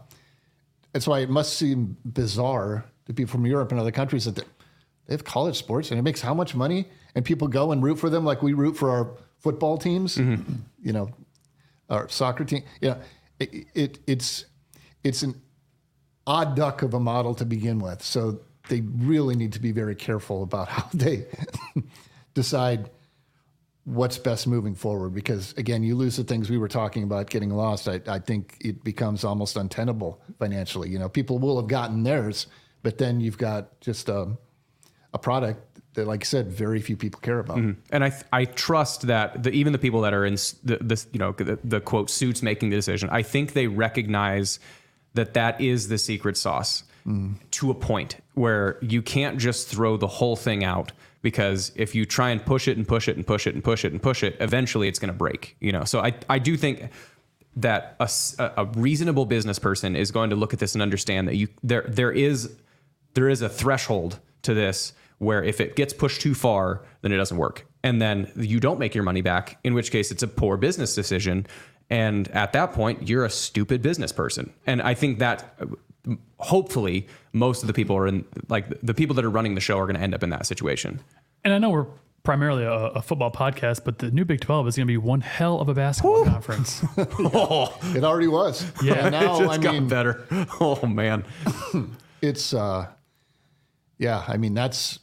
that's 0.93 1.07
why 1.07 1.19
it 1.19 1.29
must 1.29 1.57
seem 1.57 1.97
bizarre 2.05 2.85
to 3.05 3.13
people 3.13 3.31
from 3.31 3.45
Europe 3.45 3.71
and 3.71 3.79
other 3.79 3.91
countries 3.91 4.25
that 4.25 4.35
they 4.35 4.43
have 5.13 5.23
college 5.23 5.57
sports 5.57 5.91
and 5.91 5.99
it 5.99 6.03
makes 6.03 6.21
how 6.21 6.33
much 6.33 6.55
money 6.55 6.85
and 7.15 7.25
people 7.25 7.47
go 7.47 7.71
and 7.71 7.83
root 7.83 7.97
for 7.97 8.09
them 8.09 8.23
like 8.23 8.41
we 8.41 8.53
root 8.53 8.77
for 8.77 8.89
our 8.89 9.17
football 9.39 9.77
teams, 9.77 10.17
mm-hmm. 10.17 10.53
you 10.81 10.93
know, 10.93 11.09
our 11.89 12.07
soccer 12.09 12.45
team. 12.45 12.63
Yeah, 12.79 12.97
it, 13.39 13.67
it 13.73 13.99
it's 14.07 14.45
it's 15.03 15.23
an 15.23 15.41
odd 16.27 16.55
duck 16.55 16.81
of 16.81 16.93
a 16.93 16.99
model 16.99 17.35
to 17.35 17.45
begin 17.45 17.79
with. 17.79 18.01
So 18.03 18.39
they 18.69 18.81
really 18.81 19.35
need 19.35 19.53
to 19.53 19.59
be 19.59 19.71
very 19.71 19.95
careful 19.95 20.43
about 20.43 20.67
how 20.75 20.87
they 20.93 21.25
decide 22.33 22.89
what's 23.85 24.17
best 24.17 24.47
moving 24.47 24.75
forward? 24.75 25.13
Because 25.13 25.53
again 25.53 25.83
you 25.83 25.95
lose 25.95 26.15
the 26.15 26.23
things 26.23 26.49
we 26.49 26.57
were 26.57 26.67
talking 26.67 27.03
about 27.03 27.29
getting 27.29 27.49
lost 27.49 27.87
I, 27.87 28.01
I 28.07 28.19
think 28.19 28.57
it 28.61 28.83
becomes 28.83 29.23
almost 29.23 29.57
untenable 29.57 30.21
financially. 30.39 30.89
You 30.89 30.99
know 30.99 31.09
people 31.09 31.39
will 31.39 31.57
have 31.59 31.67
gotten 31.67 32.03
theirs 32.03 32.47
but 32.83 32.97
then 32.97 33.19
you've 33.19 33.37
got 33.37 33.79
just 33.79 34.09
a, 34.09 34.35
a 35.13 35.19
product 35.19 35.67
that 35.93 36.07
like 36.07 36.23
i 36.23 36.25
said 36.25 36.51
very 36.51 36.79
few 36.81 36.95
people 36.95 37.19
care 37.19 37.39
about. 37.39 37.57
Mhm. 37.57 37.75
And 37.91 38.03
I 38.03 38.13
I 38.31 38.45
trust 38.45 39.07
that 39.07 39.43
the, 39.43 39.51
even 39.51 39.73
the 39.73 39.79
people 39.79 40.01
that 40.01 40.13
are 40.13 40.25
in 40.25 40.35
the, 40.63 40.77
this 40.81 41.07
you 41.11 41.19
know 41.19 41.33
the, 41.33 41.59
the 41.63 41.81
quote 41.81 42.09
suits 42.09 42.41
making 42.41 42.69
the 42.69 42.75
decision, 42.75 43.09
I 43.11 43.23
think 43.23 43.53
they 43.53 43.67
recognize 43.67 44.59
that 45.13 45.33
that 45.33 45.59
is 45.59 45.89
the 45.89 45.97
secret 45.97 46.37
sauce 46.37 46.83
to 47.51 47.71
a 47.71 47.73
point 47.73 48.17
where 48.33 48.77
you 48.81 49.01
can't 49.01 49.37
just 49.37 49.67
throw 49.67 49.97
the 49.97 50.07
whole 50.07 50.35
thing 50.35 50.63
out 50.63 50.91
because 51.21 51.71
if 51.75 51.93
you 51.93 52.05
try 52.05 52.29
and 52.29 52.43
push 52.45 52.67
it 52.67 52.77
and 52.77 52.87
push 52.87 53.07
it 53.07 53.15
and 53.15 53.25
push 53.25 53.45
it 53.47 53.53
and 53.53 53.63
push 53.63 53.85
it 53.85 53.91
and 53.91 54.01
push 54.01 54.23
it, 54.23 54.35
eventually 54.39 54.87
it's 54.87 54.99
going 54.99 55.11
to 55.11 55.17
break. 55.17 55.55
You 55.59 55.71
know, 55.71 55.83
so 55.83 55.99
I 55.99 56.13
I 56.29 56.39
do 56.39 56.57
think 56.57 56.89
that 57.55 57.95
a, 57.99 58.09
a 58.57 58.65
reasonable 58.77 59.25
business 59.25 59.59
person 59.59 59.95
is 59.95 60.11
going 60.11 60.29
to 60.29 60.35
look 60.35 60.53
at 60.53 60.59
this 60.59 60.73
and 60.73 60.81
understand 60.81 61.27
that 61.27 61.35
you 61.35 61.47
there 61.63 61.85
there 61.87 62.11
is 62.11 62.55
there 63.13 63.29
is 63.29 63.41
a 63.41 63.49
threshold 63.49 64.19
to 64.43 64.53
this 64.53 64.93
where 65.19 65.43
if 65.43 65.61
it 65.61 65.75
gets 65.75 65.93
pushed 65.93 66.19
too 66.19 66.33
far, 66.33 66.81
then 67.01 67.11
it 67.11 67.17
doesn't 67.17 67.37
work. 67.37 67.67
And 67.83 68.01
then 68.01 68.31
you 68.35 68.59
don't 68.59 68.79
make 68.79 68.95
your 68.95 69.03
money 69.03 69.21
back, 69.21 69.59
in 69.63 69.75
which 69.75 69.91
case 69.91 70.11
it's 70.11 70.23
a 70.23 70.27
poor 70.27 70.57
business 70.57 70.95
decision. 70.95 71.45
And 71.91 72.27
at 72.29 72.53
that 72.53 72.73
point, 72.73 73.07
you're 73.07 73.25
a 73.25 73.29
stupid 73.29 73.83
business 73.83 74.11
person. 74.11 74.51
And 74.65 74.81
I 74.81 74.95
think 74.95 75.19
that 75.19 75.59
hopefully 76.39 77.07
most 77.33 77.63
of 77.63 77.67
the 77.67 77.73
people 77.73 77.95
are 77.95 78.07
in, 78.07 78.25
like 78.49 78.67
the 78.81 78.93
people 78.93 79.15
that 79.15 79.25
are 79.25 79.29
running 79.29 79.55
the 79.55 79.61
show 79.61 79.77
are 79.77 79.85
going 79.85 79.95
to 79.95 80.01
end 80.01 80.13
up 80.13 80.23
in 80.23 80.29
that 80.31 80.45
situation. 80.45 80.99
And 81.43 81.53
I 81.53 81.57
know 81.57 81.69
we're 81.69 81.87
primarily 82.23 82.63
a, 82.63 82.71
a 82.71 83.01
football 83.01 83.31
podcast, 83.31 83.83
but 83.83 83.99
the 83.99 84.11
new 84.11 84.25
Big 84.25 84.41
12 84.41 84.67
is 84.67 84.75
going 84.75 84.87
to 84.87 84.91
be 84.91 84.97
one 84.97 85.21
hell 85.21 85.59
of 85.59 85.69
a 85.69 85.73
basketball 85.73 86.25
conference. 86.25 86.83
Oh, 86.97 87.77
it 87.95 88.03
already 88.03 88.27
was 88.27 88.65
Yeah. 88.83 89.05
And 89.07 89.11
now 89.11 89.35
It 89.35 89.39
just 89.39 89.59
i 89.59 89.61
got 89.61 89.73
mean 89.73 89.87
better. 89.87 90.25
Oh 90.59 90.85
man, 90.85 91.25
it's 92.21 92.53
uh 92.53 92.87
yeah 93.97 94.23
i 94.27 94.37
mean 94.37 94.53
that's 94.53 94.99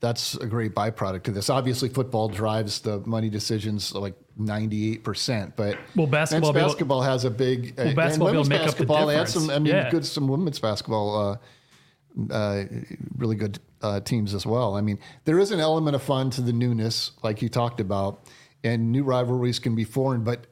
that's 0.00 0.34
a 0.36 0.46
great 0.46 0.74
byproduct 0.74 1.28
of 1.28 1.34
this 1.34 1.48
obviously 1.48 1.88
football 1.88 2.28
drives 2.28 2.80
the 2.80 2.98
money 3.00 3.30
decisions 3.30 3.94
like 3.94 4.14
98% 4.40 5.52
but 5.56 5.78
Well, 5.94 6.06
basketball 6.06 6.52
men's 6.52 6.74
be 6.74 6.80
able- 6.84 7.02
has 7.02 7.24
a 7.24 7.30
big 7.30 7.74
Well, 7.76 7.94
basketball 7.94 8.28
be 8.28 8.38
able 8.38 8.42
women's 8.42 8.48
to 8.48 8.54
make 8.54 8.60
up 8.60 8.66
the 8.66 8.86
basketball 8.86 9.06
they 9.06 9.14
had 9.16 9.28
some 9.28 9.50
i 9.50 9.58
mean 9.58 9.74
Yeah. 9.74 9.90
good 9.90 10.06
some 10.06 10.28
women's 10.28 10.58
basketball 10.58 11.38
uh, 12.30 12.32
uh, 12.32 12.64
really 13.16 13.36
good 13.36 13.58
uh, 13.82 14.00
teams 14.00 14.34
as 14.34 14.44
well 14.46 14.76
i 14.76 14.80
mean 14.80 14.98
there 15.24 15.38
is 15.38 15.50
an 15.50 15.60
element 15.60 15.94
of 15.96 16.02
fun 16.02 16.30
to 16.30 16.40
the 16.40 16.52
newness 16.52 17.12
like 17.22 17.42
you 17.42 17.48
talked 17.48 17.80
about 17.80 18.20
and 18.64 18.92
new 18.92 19.02
rivalries 19.02 19.58
can 19.58 19.74
be 19.74 19.84
foreign 19.84 20.22
but 20.24 20.46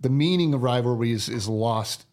the 0.00 0.10
meaning 0.10 0.52
of 0.54 0.62
rivalries 0.62 1.28
is 1.28 1.48
lost 1.48 2.06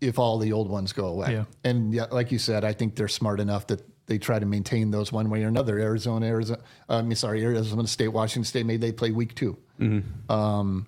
if 0.00 0.18
all 0.18 0.38
the 0.38 0.52
old 0.52 0.68
ones 0.68 0.92
go 0.92 1.06
away. 1.06 1.32
Yeah. 1.32 1.44
And 1.64 1.92
yeah, 1.92 2.04
like 2.12 2.30
you 2.30 2.38
said, 2.38 2.64
I 2.64 2.72
think 2.72 2.94
they're 2.94 3.08
smart 3.08 3.40
enough 3.40 3.66
that 3.68 3.82
they 4.06 4.18
try 4.18 4.38
to 4.38 4.46
maintain 4.46 4.90
those 4.92 5.10
one 5.10 5.28
way 5.30 5.42
or 5.42 5.48
another. 5.48 5.78
Arizona, 5.80 6.26
Arizona, 6.26 6.60
I 6.88 7.02
mean, 7.02 7.16
sorry, 7.16 7.42
Arizona 7.42 7.86
State, 7.88 8.08
Washington 8.08 8.44
State, 8.44 8.64
maybe 8.66 8.86
they 8.86 8.92
play 8.92 9.10
week 9.10 9.34
2 9.78 10.02
Um, 10.28 10.86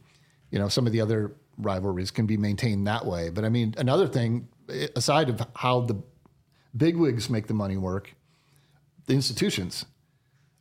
you 0.51 0.59
know, 0.59 0.69
some 0.69 0.87
of 0.87 0.93
the 0.93 1.01
other 1.01 1.33
rivalries 1.59 2.11
can 2.11 2.27
be 2.27 2.37
maintained 2.37 2.87
that 2.87 3.05
way. 3.05 3.31
But 3.31 3.45
I 3.45 3.49
mean, 3.49 3.75
another 3.77 4.07
thing, 4.07 4.49
eh, 4.69 4.89
aside 4.97 5.29
of 5.29 5.43
how 5.55 5.81
the 5.81 5.97
bigwigs 6.77 7.29
make 7.29 7.47
the 7.47 7.55
money 7.55 7.77
work, 7.77 8.15
the 9.07 9.15
institutions 9.15 9.85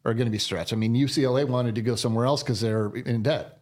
are 0.05 0.13
going 0.13 0.25
to 0.25 0.31
be 0.31 0.39
stretched. 0.39 0.73
I 0.73 0.75
mean, 0.75 0.93
UCLA 0.93 1.47
wanted 1.47 1.75
to 1.75 1.81
go 1.81 1.95
somewhere 1.95 2.25
else 2.25 2.41
because 2.41 2.61
they're 2.61 2.95
in 2.95 3.23
debt. 3.23 3.59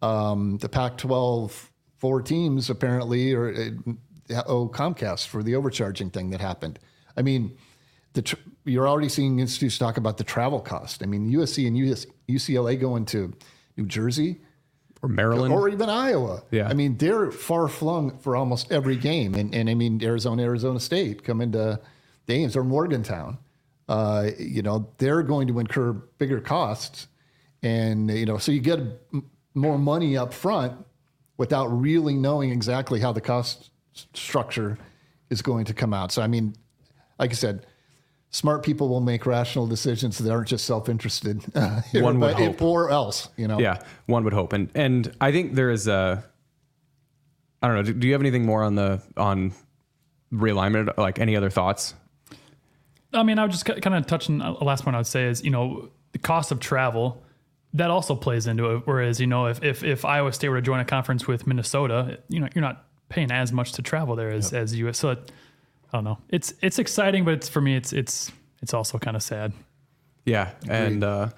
Um, 0.00 0.58
the 0.58 0.68
Pac-12 0.68 1.70
four 1.98 2.22
teams 2.22 2.70
apparently 2.70 3.32
are 3.34 3.50
uh, 4.30 4.42
owe 4.46 4.68
Comcast 4.68 5.26
for 5.26 5.42
the 5.42 5.56
overcharging 5.56 6.10
thing 6.10 6.30
that 6.30 6.40
happened. 6.40 6.78
I 7.16 7.22
mean, 7.22 7.56
tr- 8.22 8.36
you're 8.64 8.88
already 8.88 9.08
seeing 9.08 9.40
institutes 9.40 9.78
talk 9.78 9.96
about 9.96 10.16
the 10.16 10.24
travel 10.24 10.60
cost. 10.60 11.02
I 11.02 11.06
mean, 11.06 11.32
USC 11.32 11.66
and 11.66 11.76
US, 11.78 12.06
UCLA 12.28 12.78
going 12.80 13.04
to 13.06 13.34
New 13.78 13.86
Jersey 13.86 14.40
or 15.00 15.08
Maryland 15.08 15.54
or 15.54 15.68
even 15.68 15.88
Iowa. 15.88 16.42
Yeah. 16.50 16.68
I 16.68 16.74
mean, 16.74 16.98
they're 16.98 17.30
far 17.30 17.68
flung 17.68 18.18
for 18.18 18.36
almost 18.36 18.70
every 18.72 18.96
game. 18.96 19.34
And, 19.34 19.54
and 19.54 19.70
I 19.70 19.74
mean, 19.74 20.02
Arizona, 20.02 20.42
Arizona 20.42 20.80
State 20.80 21.22
come 21.22 21.40
into 21.40 21.80
games 22.26 22.56
or 22.56 22.64
Morgantown. 22.64 23.38
Uh, 23.88 24.30
you 24.38 24.60
know, 24.60 24.88
they're 24.98 25.22
going 25.22 25.46
to 25.48 25.60
incur 25.60 25.92
bigger 25.92 26.40
costs. 26.40 27.06
And, 27.62 28.10
you 28.10 28.26
know, 28.26 28.38
so 28.38 28.52
you 28.52 28.60
get 28.60 28.80
more 29.54 29.78
money 29.78 30.16
up 30.16 30.34
front 30.34 30.84
without 31.36 31.66
really 31.66 32.14
knowing 32.14 32.50
exactly 32.50 33.00
how 33.00 33.12
the 33.12 33.20
cost 33.20 33.70
structure 34.12 34.76
is 35.30 35.42
going 35.42 35.64
to 35.66 35.74
come 35.74 35.94
out. 35.94 36.12
So, 36.12 36.22
I 36.22 36.26
mean, 36.26 36.54
like 37.18 37.30
I 37.30 37.34
said, 37.34 37.66
smart 38.30 38.62
people 38.62 38.88
will 38.88 39.00
make 39.00 39.26
rational 39.26 39.66
decisions 39.66 40.18
that 40.18 40.30
aren't 40.30 40.48
just 40.48 40.64
self-interested, 40.64 41.42
uh, 41.54 41.82
One 41.94 42.20
would 42.20 42.34
hope. 42.34 42.62
or 42.62 42.90
else, 42.90 43.28
you 43.36 43.48
know. 43.48 43.58
Yeah, 43.58 43.82
one 44.06 44.24
would 44.24 44.32
hope, 44.32 44.52
and 44.52 44.68
and 44.74 45.14
I 45.20 45.32
think 45.32 45.54
there 45.54 45.70
is 45.70 45.88
a. 45.88 46.24
I 47.62 47.66
don't 47.66 47.76
know. 47.76 47.82
Do, 47.82 47.92
do 47.94 48.06
you 48.06 48.12
have 48.12 48.22
anything 48.22 48.46
more 48.46 48.62
on 48.62 48.74
the 48.76 49.02
on 49.16 49.52
realignment? 50.32 50.96
Like 50.96 51.18
any 51.18 51.36
other 51.36 51.50
thoughts? 51.50 51.94
I 53.12 53.22
mean, 53.22 53.38
I 53.38 53.42
would 53.42 53.52
just 53.52 53.64
kind 53.64 53.94
of 53.94 54.06
touch 54.06 54.28
on 54.28 54.38
the 54.38 54.64
last 54.64 54.84
point 54.84 54.94
I 54.94 54.98
would 54.98 55.06
say 55.06 55.24
is, 55.24 55.42
you 55.42 55.50
know, 55.50 55.88
the 56.12 56.18
cost 56.18 56.52
of 56.52 56.60
travel 56.60 57.22
that 57.74 57.90
also 57.90 58.14
plays 58.14 58.46
into 58.46 58.74
it. 58.76 58.82
Whereas, 58.84 59.18
you 59.18 59.26
know, 59.26 59.46
if, 59.46 59.62
if, 59.62 59.82
if 59.82 60.04
Iowa 60.04 60.32
State 60.32 60.50
were 60.50 60.56
to 60.56 60.62
join 60.62 60.80
a 60.80 60.84
conference 60.84 61.26
with 61.26 61.46
Minnesota, 61.46 62.18
you 62.28 62.38
know, 62.40 62.48
you're 62.54 62.62
not 62.62 62.84
paying 63.08 63.30
as 63.30 63.50
much 63.52 63.72
to 63.72 63.82
travel 63.82 64.14
there 64.14 64.30
as, 64.30 64.52
as 64.52 64.74
US. 64.74 64.98
So 64.98 65.10
it, 65.10 65.32
I 65.92 65.96
don't 65.96 66.04
know. 66.04 66.18
It's, 66.28 66.52
it's 66.60 66.78
exciting, 66.78 67.24
but 67.24 67.34
it's 67.34 67.48
for 67.48 67.60
me, 67.60 67.76
it's, 67.76 67.92
it's, 67.92 68.30
it's 68.62 68.74
also 68.74 68.98
kind 68.98 69.16
of 69.16 69.22
sad. 69.22 69.52
Yeah. 70.24 70.50
And, 70.68 71.02
uh, 71.02 71.30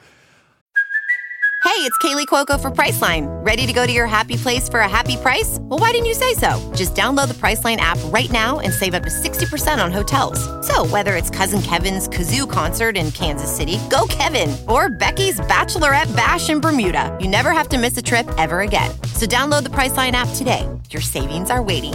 Hey, 1.62 1.86
it's 1.86 1.96
Kaley 1.98 2.26
Cuoco 2.26 2.60
for 2.60 2.70
Priceline. 2.70 3.28
Ready 3.44 3.66
to 3.66 3.72
go 3.72 3.86
to 3.86 3.92
your 3.92 4.06
happy 4.06 4.36
place 4.36 4.66
for 4.66 4.80
a 4.80 4.88
happy 4.88 5.16
price? 5.18 5.58
Well, 5.60 5.78
why 5.78 5.92
didn't 5.92 6.06
you 6.06 6.14
say 6.14 6.32
so? 6.32 6.58
Just 6.74 6.94
download 6.94 7.28
the 7.28 7.34
Priceline 7.34 7.76
app 7.76 7.98
right 8.06 8.30
now 8.32 8.60
and 8.60 8.72
save 8.72 8.94
up 8.94 9.02
to 9.02 9.10
60% 9.10 9.82
on 9.82 9.92
hotels. 9.92 10.40
So, 10.66 10.86
whether 10.86 11.16
it's 11.16 11.28
Cousin 11.30 11.60
Kevin's 11.60 12.08
Kazoo 12.08 12.50
concert 12.50 12.96
in 12.96 13.12
Kansas 13.12 13.54
City, 13.54 13.78
go 13.90 14.06
Kevin, 14.08 14.56
or 14.68 14.88
Becky's 14.88 15.38
Bachelorette 15.40 16.14
Bash 16.16 16.48
in 16.48 16.60
Bermuda, 16.60 17.16
you 17.20 17.28
never 17.28 17.50
have 17.50 17.68
to 17.68 17.78
miss 17.78 17.96
a 17.96 18.02
trip 18.02 18.28
ever 18.38 18.60
again. 18.60 18.90
So, 19.14 19.26
download 19.26 19.62
the 19.62 19.70
Priceline 19.70 20.12
app 20.12 20.34
today. 20.36 20.66
Your 20.90 21.02
savings 21.02 21.50
are 21.50 21.62
waiting. 21.62 21.94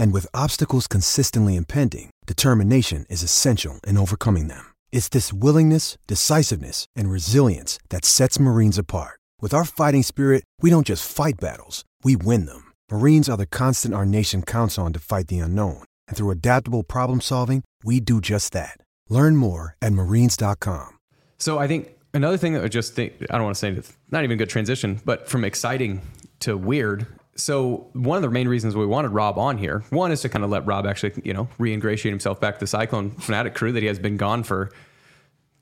And 0.00 0.14
with 0.14 0.26
obstacles 0.32 0.86
consistently 0.86 1.56
impending, 1.56 2.08
determination 2.26 3.04
is 3.10 3.22
essential 3.22 3.80
in 3.86 3.98
overcoming 3.98 4.48
them. 4.48 4.64
It's 4.90 5.10
this 5.10 5.30
willingness, 5.30 5.98
decisiveness, 6.06 6.86
and 6.96 7.10
resilience 7.10 7.78
that 7.90 8.06
sets 8.06 8.40
Marines 8.40 8.78
apart. 8.78 9.20
With 9.42 9.52
our 9.52 9.66
fighting 9.66 10.02
spirit, 10.02 10.44
we 10.62 10.70
don't 10.70 10.86
just 10.86 11.04
fight 11.04 11.38
battles, 11.38 11.84
we 12.02 12.16
win 12.16 12.46
them. 12.46 12.72
Marines 12.90 13.28
are 13.28 13.36
the 13.36 13.44
constant 13.44 13.94
our 13.94 14.06
nation 14.06 14.40
counts 14.42 14.78
on 14.78 14.94
to 14.94 14.98
fight 14.98 15.26
the 15.26 15.38
unknown. 15.38 15.84
And 16.08 16.16
through 16.16 16.30
adaptable 16.30 16.82
problem 16.82 17.20
solving, 17.20 17.62
we 17.84 18.00
do 18.00 18.22
just 18.22 18.54
that. 18.54 18.78
Learn 19.10 19.36
more 19.36 19.76
at 19.82 19.92
marines.com. 19.92 20.96
So 21.36 21.58
I 21.58 21.68
think 21.68 21.90
another 22.14 22.38
thing 22.38 22.54
that 22.54 22.64
I 22.64 22.68
just 22.68 22.94
think 22.94 23.12
I 23.28 23.36
don't 23.36 23.44
want 23.44 23.56
to 23.56 23.60
say 23.60 23.82
not 24.10 24.24
even 24.24 24.36
a 24.36 24.38
good 24.38 24.48
transition, 24.48 25.02
but 25.04 25.28
from 25.28 25.44
exciting 25.44 26.00
to 26.40 26.56
weird. 26.56 27.06
So 27.40 27.88
one 27.94 28.16
of 28.16 28.22
the 28.22 28.30
main 28.30 28.48
reasons 28.48 28.76
we 28.76 28.86
wanted 28.86 29.08
Rob 29.08 29.38
on 29.38 29.56
here, 29.58 29.82
one 29.90 30.12
is 30.12 30.20
to 30.22 30.28
kind 30.28 30.44
of 30.44 30.50
let 30.50 30.66
Rob 30.66 30.86
actually, 30.86 31.12
you 31.24 31.32
know, 31.32 31.48
reingratiate 31.58 32.10
himself 32.10 32.40
back 32.40 32.54
to 32.54 32.60
the 32.60 32.66
Cyclone 32.66 33.10
Fanatic 33.12 33.54
crew 33.54 33.72
that 33.72 33.82
he 33.82 33.86
has 33.86 33.98
been 33.98 34.16
gone 34.16 34.42
for 34.42 34.70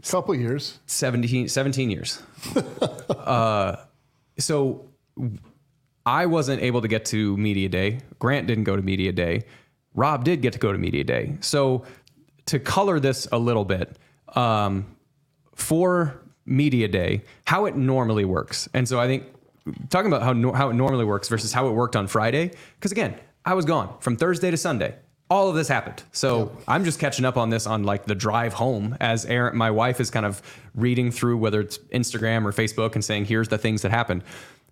a 0.02 0.08
couple 0.08 0.34
years 0.34 0.78
17, 0.86 1.48
17 1.48 1.90
years. 1.90 2.20
uh, 3.10 3.76
so 4.38 4.88
I 6.04 6.26
wasn't 6.26 6.62
able 6.62 6.82
to 6.82 6.88
get 6.88 7.04
to 7.06 7.36
media 7.36 7.68
day. 7.68 8.00
Grant 8.18 8.46
didn't 8.46 8.64
go 8.64 8.76
to 8.76 8.82
media 8.82 9.12
day. 9.12 9.44
Rob 9.94 10.24
did 10.24 10.42
get 10.42 10.52
to 10.54 10.58
go 10.58 10.72
to 10.72 10.78
media 10.78 11.04
day. 11.04 11.36
So 11.40 11.84
to 12.46 12.58
color 12.58 12.98
this 12.98 13.28
a 13.30 13.38
little 13.38 13.64
bit, 13.64 13.96
um, 14.34 14.96
for 15.54 16.20
media 16.44 16.88
day, 16.88 17.22
how 17.44 17.66
it 17.66 17.76
normally 17.76 18.24
works. 18.24 18.68
And 18.72 18.88
so 18.88 18.98
I 18.98 19.06
think 19.06 19.24
talking 19.90 20.10
about 20.10 20.22
how 20.22 20.32
no, 20.32 20.52
how 20.52 20.70
it 20.70 20.74
normally 20.74 21.04
works 21.04 21.28
versus 21.28 21.52
how 21.52 21.68
it 21.68 21.72
worked 21.72 21.96
on 21.96 22.06
Friday, 22.06 22.52
because 22.76 22.92
again, 22.92 23.14
I 23.44 23.54
was 23.54 23.64
gone 23.64 23.96
from 24.00 24.16
Thursday 24.16 24.50
to 24.50 24.56
Sunday. 24.56 24.94
All 25.30 25.50
of 25.50 25.54
this 25.54 25.68
happened. 25.68 26.02
So 26.12 26.56
I'm 26.66 26.84
just 26.84 26.98
catching 26.98 27.26
up 27.26 27.36
on 27.36 27.50
this 27.50 27.66
on 27.66 27.84
like 27.84 28.06
the 28.06 28.14
drive 28.14 28.54
home 28.54 28.96
as 28.98 29.26
Aaron, 29.26 29.56
my 29.56 29.70
wife 29.70 30.00
is 30.00 30.10
kind 30.10 30.24
of 30.24 30.40
reading 30.74 31.10
through 31.10 31.36
whether 31.36 31.60
it's 31.60 31.76
Instagram 31.92 32.46
or 32.46 32.52
Facebook 32.52 32.94
and 32.94 33.04
saying, 33.04 33.26
here's 33.26 33.48
the 33.48 33.58
things 33.58 33.82
that 33.82 33.90
happened. 33.90 34.22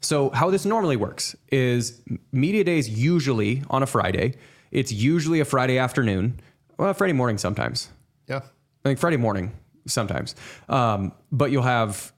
So 0.00 0.30
how 0.30 0.50
this 0.50 0.64
normally 0.64 0.96
works 0.96 1.36
is 1.52 2.00
media 2.32 2.64
days 2.64 2.88
usually 2.88 3.64
on 3.68 3.82
a 3.82 3.86
Friday. 3.86 4.36
It's 4.70 4.92
usually 4.92 5.40
a 5.40 5.44
Friday 5.44 5.78
afternoon, 5.78 6.40
well, 6.78 6.94
Friday 6.94 7.12
morning 7.12 7.38
sometimes. 7.38 7.90
Yeah. 8.26 8.38
I 8.38 8.88
think 8.88 8.98
Friday 8.98 9.16
morning 9.18 9.52
sometimes. 9.86 10.34
Um, 10.68 11.12
but 11.32 11.50
you'll 11.50 11.62
have 11.62 12.12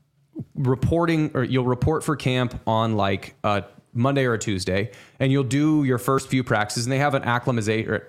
reporting 0.54 1.30
or 1.34 1.44
you'll 1.44 1.64
report 1.64 2.04
for 2.04 2.16
camp 2.16 2.60
on 2.66 2.96
like 2.96 3.34
a 3.44 3.64
Monday 3.94 4.24
or 4.26 4.34
a 4.34 4.38
Tuesday, 4.38 4.90
and 5.18 5.32
you'll 5.32 5.42
do 5.44 5.82
your 5.84 5.98
first 5.98 6.28
few 6.28 6.44
practices, 6.44 6.84
and 6.86 6.92
they 6.92 6.98
have 6.98 7.14
an 7.14 7.24
acclimatization 7.24 8.00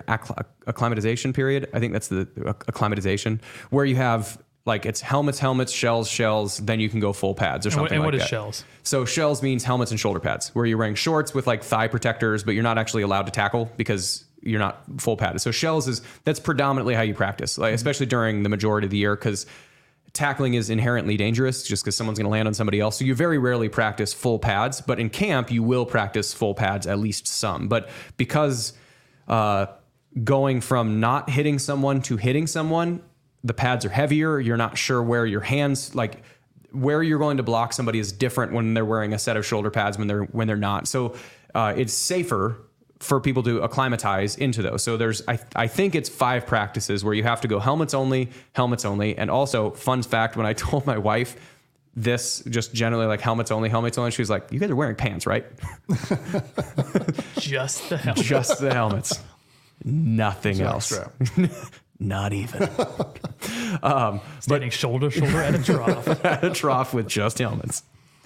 acclimatization 0.67 1.33
period. 1.33 1.69
I 1.73 1.79
think 1.79 1.93
that's 1.93 2.09
the 2.09 2.27
acclimatization 2.67 3.41
where 3.69 3.85
you 3.85 3.95
have 3.95 4.41
like 4.65 4.85
it's 4.85 5.01
helmets, 5.01 5.39
helmets, 5.39 5.71
shells, 5.71 6.07
shells. 6.09 6.57
Then 6.57 6.79
you 6.79 6.89
can 6.89 6.99
go 6.99 7.11
full 7.13 7.33
pads 7.33 7.65
or 7.65 7.69
And 7.69 7.75
what- 7.77 7.81
something 7.89 7.95
and 7.95 8.01
like 8.01 8.07
what 8.07 8.15
is 8.15 8.21
that. 8.21 8.27
shells? 8.29 8.63
So 8.83 9.05
shells 9.05 9.41
means 9.41 9.63
helmets 9.63 9.89
and 9.91 9.99
shoulder 9.99 10.19
pads, 10.19 10.49
where 10.53 10.65
you're 10.65 10.77
wearing 10.77 10.95
shorts 10.95 11.33
with 11.33 11.47
like 11.47 11.63
thigh 11.63 11.87
protectors, 11.87 12.43
but 12.43 12.53
you're 12.53 12.63
not 12.63 12.77
actually 12.77 13.01
allowed 13.03 13.25
to 13.25 13.31
tackle 13.31 13.71
because 13.77 14.25
you're 14.41 14.59
not 14.59 14.83
full 14.99 15.17
padded. 15.17 15.41
So 15.41 15.51
shells 15.51 15.87
is 15.87 16.01
that's 16.23 16.39
predominantly 16.39 16.93
how 16.93 17.01
you 17.01 17.13
practice, 17.15 17.57
like 17.57 17.73
especially 17.73 18.05
during 18.05 18.43
the 18.43 18.49
majority 18.49 18.85
of 18.85 18.91
the 18.91 18.97
year, 18.97 19.15
because 19.15 19.45
tackling 20.13 20.53
is 20.53 20.69
inherently 20.69 21.17
dangerous 21.17 21.63
just 21.63 21.83
because 21.83 21.95
someone's 21.95 22.17
going 22.17 22.25
to 22.25 22.31
land 22.31 22.47
on 22.47 22.53
somebody 22.53 22.79
else. 22.79 22.97
So 22.97 23.05
you 23.05 23.15
very 23.15 23.37
rarely 23.37 23.69
practice 23.69 24.13
full 24.13 24.39
pads, 24.39 24.81
but 24.81 24.99
in 24.99 25.09
camp 25.09 25.51
you 25.51 25.63
will 25.63 25.85
practice 25.85 26.33
full 26.33 26.53
pads 26.53 26.87
at 26.87 26.99
least 26.99 27.27
some. 27.27 27.67
But 27.67 27.89
because 28.17 28.73
uh, 29.27 29.67
going 30.23 30.61
from 30.61 30.99
not 30.99 31.29
hitting 31.29 31.59
someone 31.59 32.01
to 32.03 32.17
hitting 32.17 32.47
someone, 32.47 33.03
the 33.43 33.53
pads 33.53 33.85
are 33.85 33.89
heavier. 33.89 34.39
You're 34.39 34.57
not 34.57 34.77
sure 34.77 35.01
where 35.01 35.25
your 35.25 35.41
hands 35.41 35.95
like 35.95 36.23
where 36.71 37.01
you're 37.01 37.19
going 37.19 37.37
to 37.37 37.43
block 37.43 37.73
somebody 37.73 37.99
is 37.99 38.11
different 38.11 38.51
when 38.51 38.73
they're 38.73 38.85
wearing 38.85 39.13
a 39.13 39.19
set 39.19 39.37
of 39.37 39.45
shoulder 39.45 39.71
pads 39.71 39.97
when 39.97 40.07
they're 40.07 40.23
when 40.23 40.47
they're 40.47 40.57
not. 40.57 40.87
So 40.87 41.15
uh, 41.55 41.73
it's 41.75 41.93
safer 41.93 42.57
for 42.99 43.19
people 43.21 43.41
to 43.43 43.61
acclimatize 43.61 44.35
into 44.35 44.61
those. 44.61 44.83
So 44.83 44.97
there's 44.97 45.21
I 45.27 45.39
I 45.55 45.67
think 45.67 45.95
it's 45.95 46.09
five 46.09 46.45
practices 46.45 47.03
where 47.03 47.13
you 47.13 47.23
have 47.23 47.41
to 47.41 47.47
go 47.47 47.59
helmets 47.59 47.93
only, 47.93 48.29
helmets 48.53 48.85
only, 48.85 49.17
and 49.17 49.29
also 49.31 49.71
fun 49.71 50.01
fact 50.03 50.35
when 50.35 50.45
I 50.45 50.53
told 50.67 50.85
my 50.85 50.97
wife 50.97 51.35
this 51.95 52.43
just 52.49 52.73
generally 52.73 53.07
like 53.07 53.19
helmets 53.21 53.51
only, 53.51 53.67
helmets 53.69 53.97
only, 53.97 54.11
she 54.11 54.21
was 54.21 54.29
like, 54.29 54.51
"You 54.51 54.59
guys 54.59 54.69
are 54.69 54.75
wearing 54.75 54.95
pants, 54.95 55.25
right?" 55.25 55.45
Just 57.39 57.89
the 57.89 57.97
helmet. 57.97 58.23
Just 58.25 58.59
the 58.59 58.73
helmets. 58.73 59.19
Nothing 59.83 60.57
Jock 60.57 60.73
else. 60.73 60.99
Not 61.99 62.31
even. 62.33 62.69
um, 63.83 64.21
Standing 64.39 64.69
shoulder 64.69 65.09
to 65.09 65.19
shoulder 65.19 65.41
at 65.41 65.55
a 65.55 65.63
trough. 65.63 66.25
at 66.25 66.43
a 66.43 66.49
trough 66.51 66.93
with 66.93 67.07
just 67.07 67.39
helmets. 67.39 67.83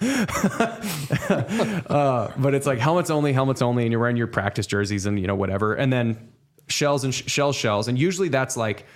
uh, 1.88 2.32
but 2.36 2.54
it's 2.54 2.66
like 2.66 2.78
helmets 2.78 3.10
only, 3.10 3.32
helmets 3.32 3.62
only, 3.62 3.84
and 3.84 3.92
you're 3.92 4.00
wearing 4.00 4.16
your 4.16 4.26
practice 4.26 4.66
jerseys 4.66 5.06
and 5.06 5.20
you 5.20 5.26
know 5.26 5.34
whatever, 5.34 5.74
and 5.74 5.92
then 5.92 6.32
shells 6.68 7.04
and 7.04 7.14
sh- 7.14 7.24
shells, 7.26 7.56
shells, 7.56 7.88
and 7.88 7.98
usually 7.98 8.28
that's 8.28 8.56
like 8.56 8.86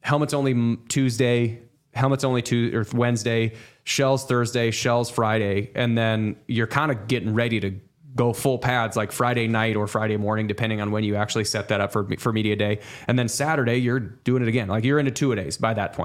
helmets 0.00 0.34
only 0.34 0.76
Tuesday, 0.88 1.60
helmets 1.94 2.24
only 2.24 2.42
Tuesday 2.42 2.76
or 2.76 2.84
Wednesday, 2.92 3.54
shells 3.84 4.26
Thursday, 4.26 4.70
shells 4.70 5.10
Friday, 5.10 5.70
and 5.74 5.96
then 5.96 6.36
you're 6.46 6.66
kind 6.66 6.90
of 6.90 7.08
getting 7.08 7.34
ready 7.34 7.60
to 7.60 7.74
go 8.14 8.32
full 8.32 8.58
pads 8.58 8.96
like 8.96 9.12
Friday 9.12 9.46
night 9.46 9.76
or 9.76 9.86
Friday 9.86 10.16
morning, 10.16 10.46
depending 10.46 10.80
on 10.80 10.90
when 10.90 11.04
you 11.04 11.14
actually 11.14 11.44
set 11.44 11.68
that 11.68 11.80
up 11.80 11.92
for 11.92 12.04
for 12.18 12.32
media 12.32 12.56
day, 12.56 12.80
and 13.06 13.18
then 13.18 13.28
Saturday 13.28 13.76
you're 13.76 14.00
doing 14.00 14.42
it 14.42 14.48
again, 14.48 14.68
like 14.68 14.84
you're 14.84 14.98
into 14.98 15.12
two 15.12 15.32
a 15.32 15.36
days 15.36 15.56
by 15.56 15.72
that. 15.74 15.96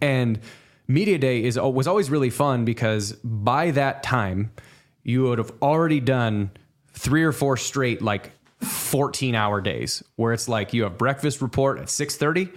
And 0.00 0.40
media 0.86 1.18
day 1.18 1.42
is 1.42 1.58
was 1.58 1.86
always 1.86 2.10
really 2.10 2.30
fun 2.30 2.64
because 2.64 3.12
by 3.22 3.70
that 3.70 4.02
time 4.02 4.52
you 5.02 5.24
would 5.24 5.38
have 5.38 5.52
already 5.62 6.00
done 6.00 6.50
three 6.92 7.24
or 7.24 7.32
four 7.32 7.56
straight 7.56 8.02
like 8.02 8.32
14 8.60 9.34
hour 9.34 9.60
days 9.60 10.02
where 10.16 10.32
it's 10.32 10.48
like 10.48 10.72
you 10.72 10.84
have 10.84 10.96
breakfast 10.96 11.42
report 11.42 11.78
at 11.78 11.86
6:30 11.86 12.50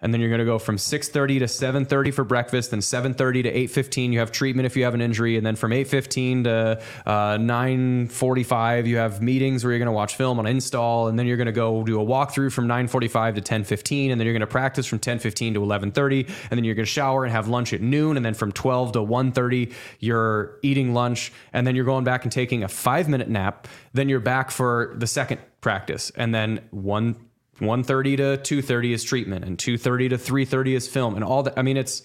and 0.00 0.12
then 0.12 0.20
you're 0.20 0.30
going 0.30 0.40
to 0.40 0.44
go 0.44 0.58
from 0.58 0.76
6.30 0.76 1.38
to 1.40 1.44
7.30 1.46 2.12
for 2.12 2.24
breakfast 2.24 2.70
then 2.70 2.80
7.30 2.80 3.44
to 3.44 3.52
8.15 3.52 4.12
you 4.12 4.18
have 4.18 4.30
treatment 4.30 4.66
if 4.66 4.76
you 4.76 4.84
have 4.84 4.94
an 4.94 5.00
injury 5.00 5.36
and 5.36 5.46
then 5.46 5.56
from 5.56 5.70
8.15 5.70 6.44
to 6.44 6.82
uh, 7.06 7.36
9.45 7.38 8.86
you 8.86 8.96
have 8.98 9.22
meetings 9.22 9.64
where 9.64 9.72
you're 9.72 9.78
going 9.78 9.86
to 9.86 9.92
watch 9.92 10.16
film 10.16 10.38
on 10.38 10.46
install 10.46 11.08
and 11.08 11.18
then 11.18 11.26
you're 11.26 11.36
going 11.36 11.46
to 11.46 11.52
go 11.52 11.82
do 11.82 12.00
a 12.00 12.04
walkthrough 12.04 12.52
from 12.52 12.68
9.45 12.68 13.36
to 13.36 13.40
10.15 13.40 14.10
and 14.10 14.20
then 14.20 14.26
you're 14.26 14.34
going 14.34 14.40
to 14.40 14.46
practice 14.46 14.86
from 14.86 14.98
10.15 14.98 15.54
to 15.54 15.60
11.30 15.60 16.26
and 16.26 16.50
then 16.50 16.64
you're 16.64 16.74
going 16.74 16.84
to 16.84 16.90
shower 16.90 17.24
and 17.24 17.32
have 17.32 17.48
lunch 17.48 17.72
at 17.72 17.80
noon 17.80 18.16
and 18.16 18.24
then 18.24 18.34
from 18.34 18.52
12 18.52 18.92
to 18.92 18.98
1.30 18.98 19.72
you're 20.00 20.58
eating 20.62 20.94
lunch 20.94 21.32
and 21.52 21.66
then 21.66 21.74
you're 21.74 21.84
going 21.84 22.04
back 22.04 22.24
and 22.24 22.32
taking 22.32 22.62
a 22.62 22.68
five 22.68 23.08
minute 23.08 23.28
nap 23.28 23.66
then 23.92 24.08
you're 24.08 24.20
back 24.20 24.50
for 24.50 24.94
the 24.96 25.06
second 25.06 25.40
practice 25.60 26.12
and 26.16 26.34
then 26.34 26.60
one 26.70 27.16
1.30 27.60 28.42
to 28.42 28.62
2.30 28.62 28.92
is 28.92 29.04
treatment 29.04 29.44
and 29.44 29.56
2.30 29.58 30.10
to 30.10 30.18
3.30 30.18 30.74
is 30.74 30.88
film 30.88 31.14
and 31.14 31.24
all 31.24 31.42
that 31.42 31.54
i 31.56 31.62
mean 31.62 31.76
it's 31.76 32.02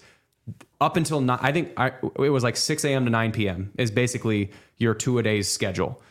up 0.80 0.96
until 0.96 1.20
not, 1.20 1.42
i 1.42 1.52
think 1.52 1.72
I, 1.76 1.92
it 2.18 2.30
was 2.30 2.42
like 2.42 2.56
6 2.56 2.84
a.m 2.84 3.04
to 3.04 3.10
9 3.10 3.32
p.m 3.32 3.70
is 3.76 3.90
basically 3.90 4.50
your 4.78 4.94
two 4.94 5.18
a 5.18 5.22
days 5.22 5.48
schedule. 5.48 6.02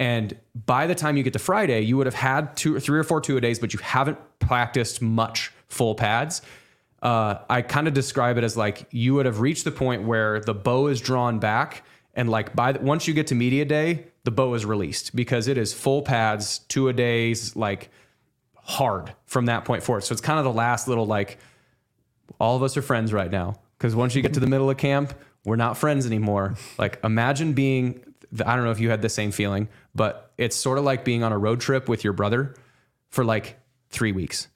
And 0.00 0.36
by 0.66 0.86
the 0.88 0.94
time 0.94 1.16
you 1.16 1.22
get 1.22 1.34
to 1.34 1.38
friday 1.38 1.80
you 1.82 1.96
would 1.96 2.06
have 2.06 2.14
had 2.14 2.56
two 2.56 2.80
three 2.80 2.98
or 2.98 3.04
four 3.04 3.20
two 3.20 3.36
a 3.36 3.40
days 3.40 3.58
but 3.58 3.72
you 3.72 3.80
haven't 3.80 4.18
practiced 4.38 5.02
much 5.02 5.52
full 5.68 5.94
pads. 5.94 6.42
Uh, 7.02 7.38
i 7.50 7.60
kind 7.62 7.86
of 7.86 7.94
describe 7.94 8.38
it 8.38 8.44
as 8.44 8.56
like 8.56 8.86
you 8.90 9.14
would 9.14 9.26
have 9.26 9.40
reached 9.40 9.64
the 9.64 9.70
point 9.70 10.02
where 10.04 10.40
the 10.40 10.54
bow 10.54 10.86
is 10.86 11.00
drawn 11.00 11.38
back 11.38 11.84
and 12.14 12.30
like 12.30 12.56
by 12.56 12.72
the, 12.72 12.80
once 12.80 13.06
you 13.06 13.12
get 13.12 13.26
to 13.26 13.34
media 13.34 13.64
day 13.64 14.06
the 14.24 14.30
bow 14.30 14.54
is 14.54 14.64
released 14.64 15.14
because 15.14 15.46
it 15.46 15.58
is 15.58 15.74
full 15.74 16.00
pads 16.00 16.60
two 16.60 16.88
a 16.88 16.92
days 16.92 17.54
like 17.54 17.90
hard 18.64 19.14
from 19.26 19.46
that 19.46 19.64
point 19.64 19.82
forward. 19.82 20.02
So 20.02 20.12
it's 20.12 20.20
kind 20.20 20.38
of 20.38 20.44
the 20.44 20.52
last 20.52 20.88
little 20.88 21.06
like, 21.06 21.38
all 22.40 22.56
of 22.56 22.62
us 22.62 22.76
are 22.76 22.82
friends 22.82 23.12
right 23.12 23.30
now. 23.30 23.60
Because 23.78 23.94
once 23.94 24.14
you 24.14 24.22
get 24.22 24.34
to 24.34 24.40
the 24.40 24.46
middle 24.46 24.70
of 24.70 24.76
camp, 24.76 25.12
we're 25.44 25.56
not 25.56 25.76
friends 25.76 26.06
anymore. 26.06 26.54
Like, 26.78 26.98
imagine 27.04 27.52
being, 27.52 28.02
I 28.44 28.56
don't 28.56 28.64
know 28.64 28.70
if 28.70 28.80
you 28.80 28.88
had 28.88 29.02
the 29.02 29.10
same 29.10 29.30
feeling, 29.30 29.68
but 29.94 30.32
it's 30.38 30.56
sort 30.56 30.78
of 30.78 30.84
like 30.84 31.04
being 31.04 31.22
on 31.22 31.32
a 31.32 31.38
road 31.38 31.60
trip 31.60 31.88
with 31.88 32.02
your 32.02 32.14
brother 32.14 32.54
for 33.10 33.24
like 33.24 33.58
three 33.90 34.12
weeks. 34.12 34.48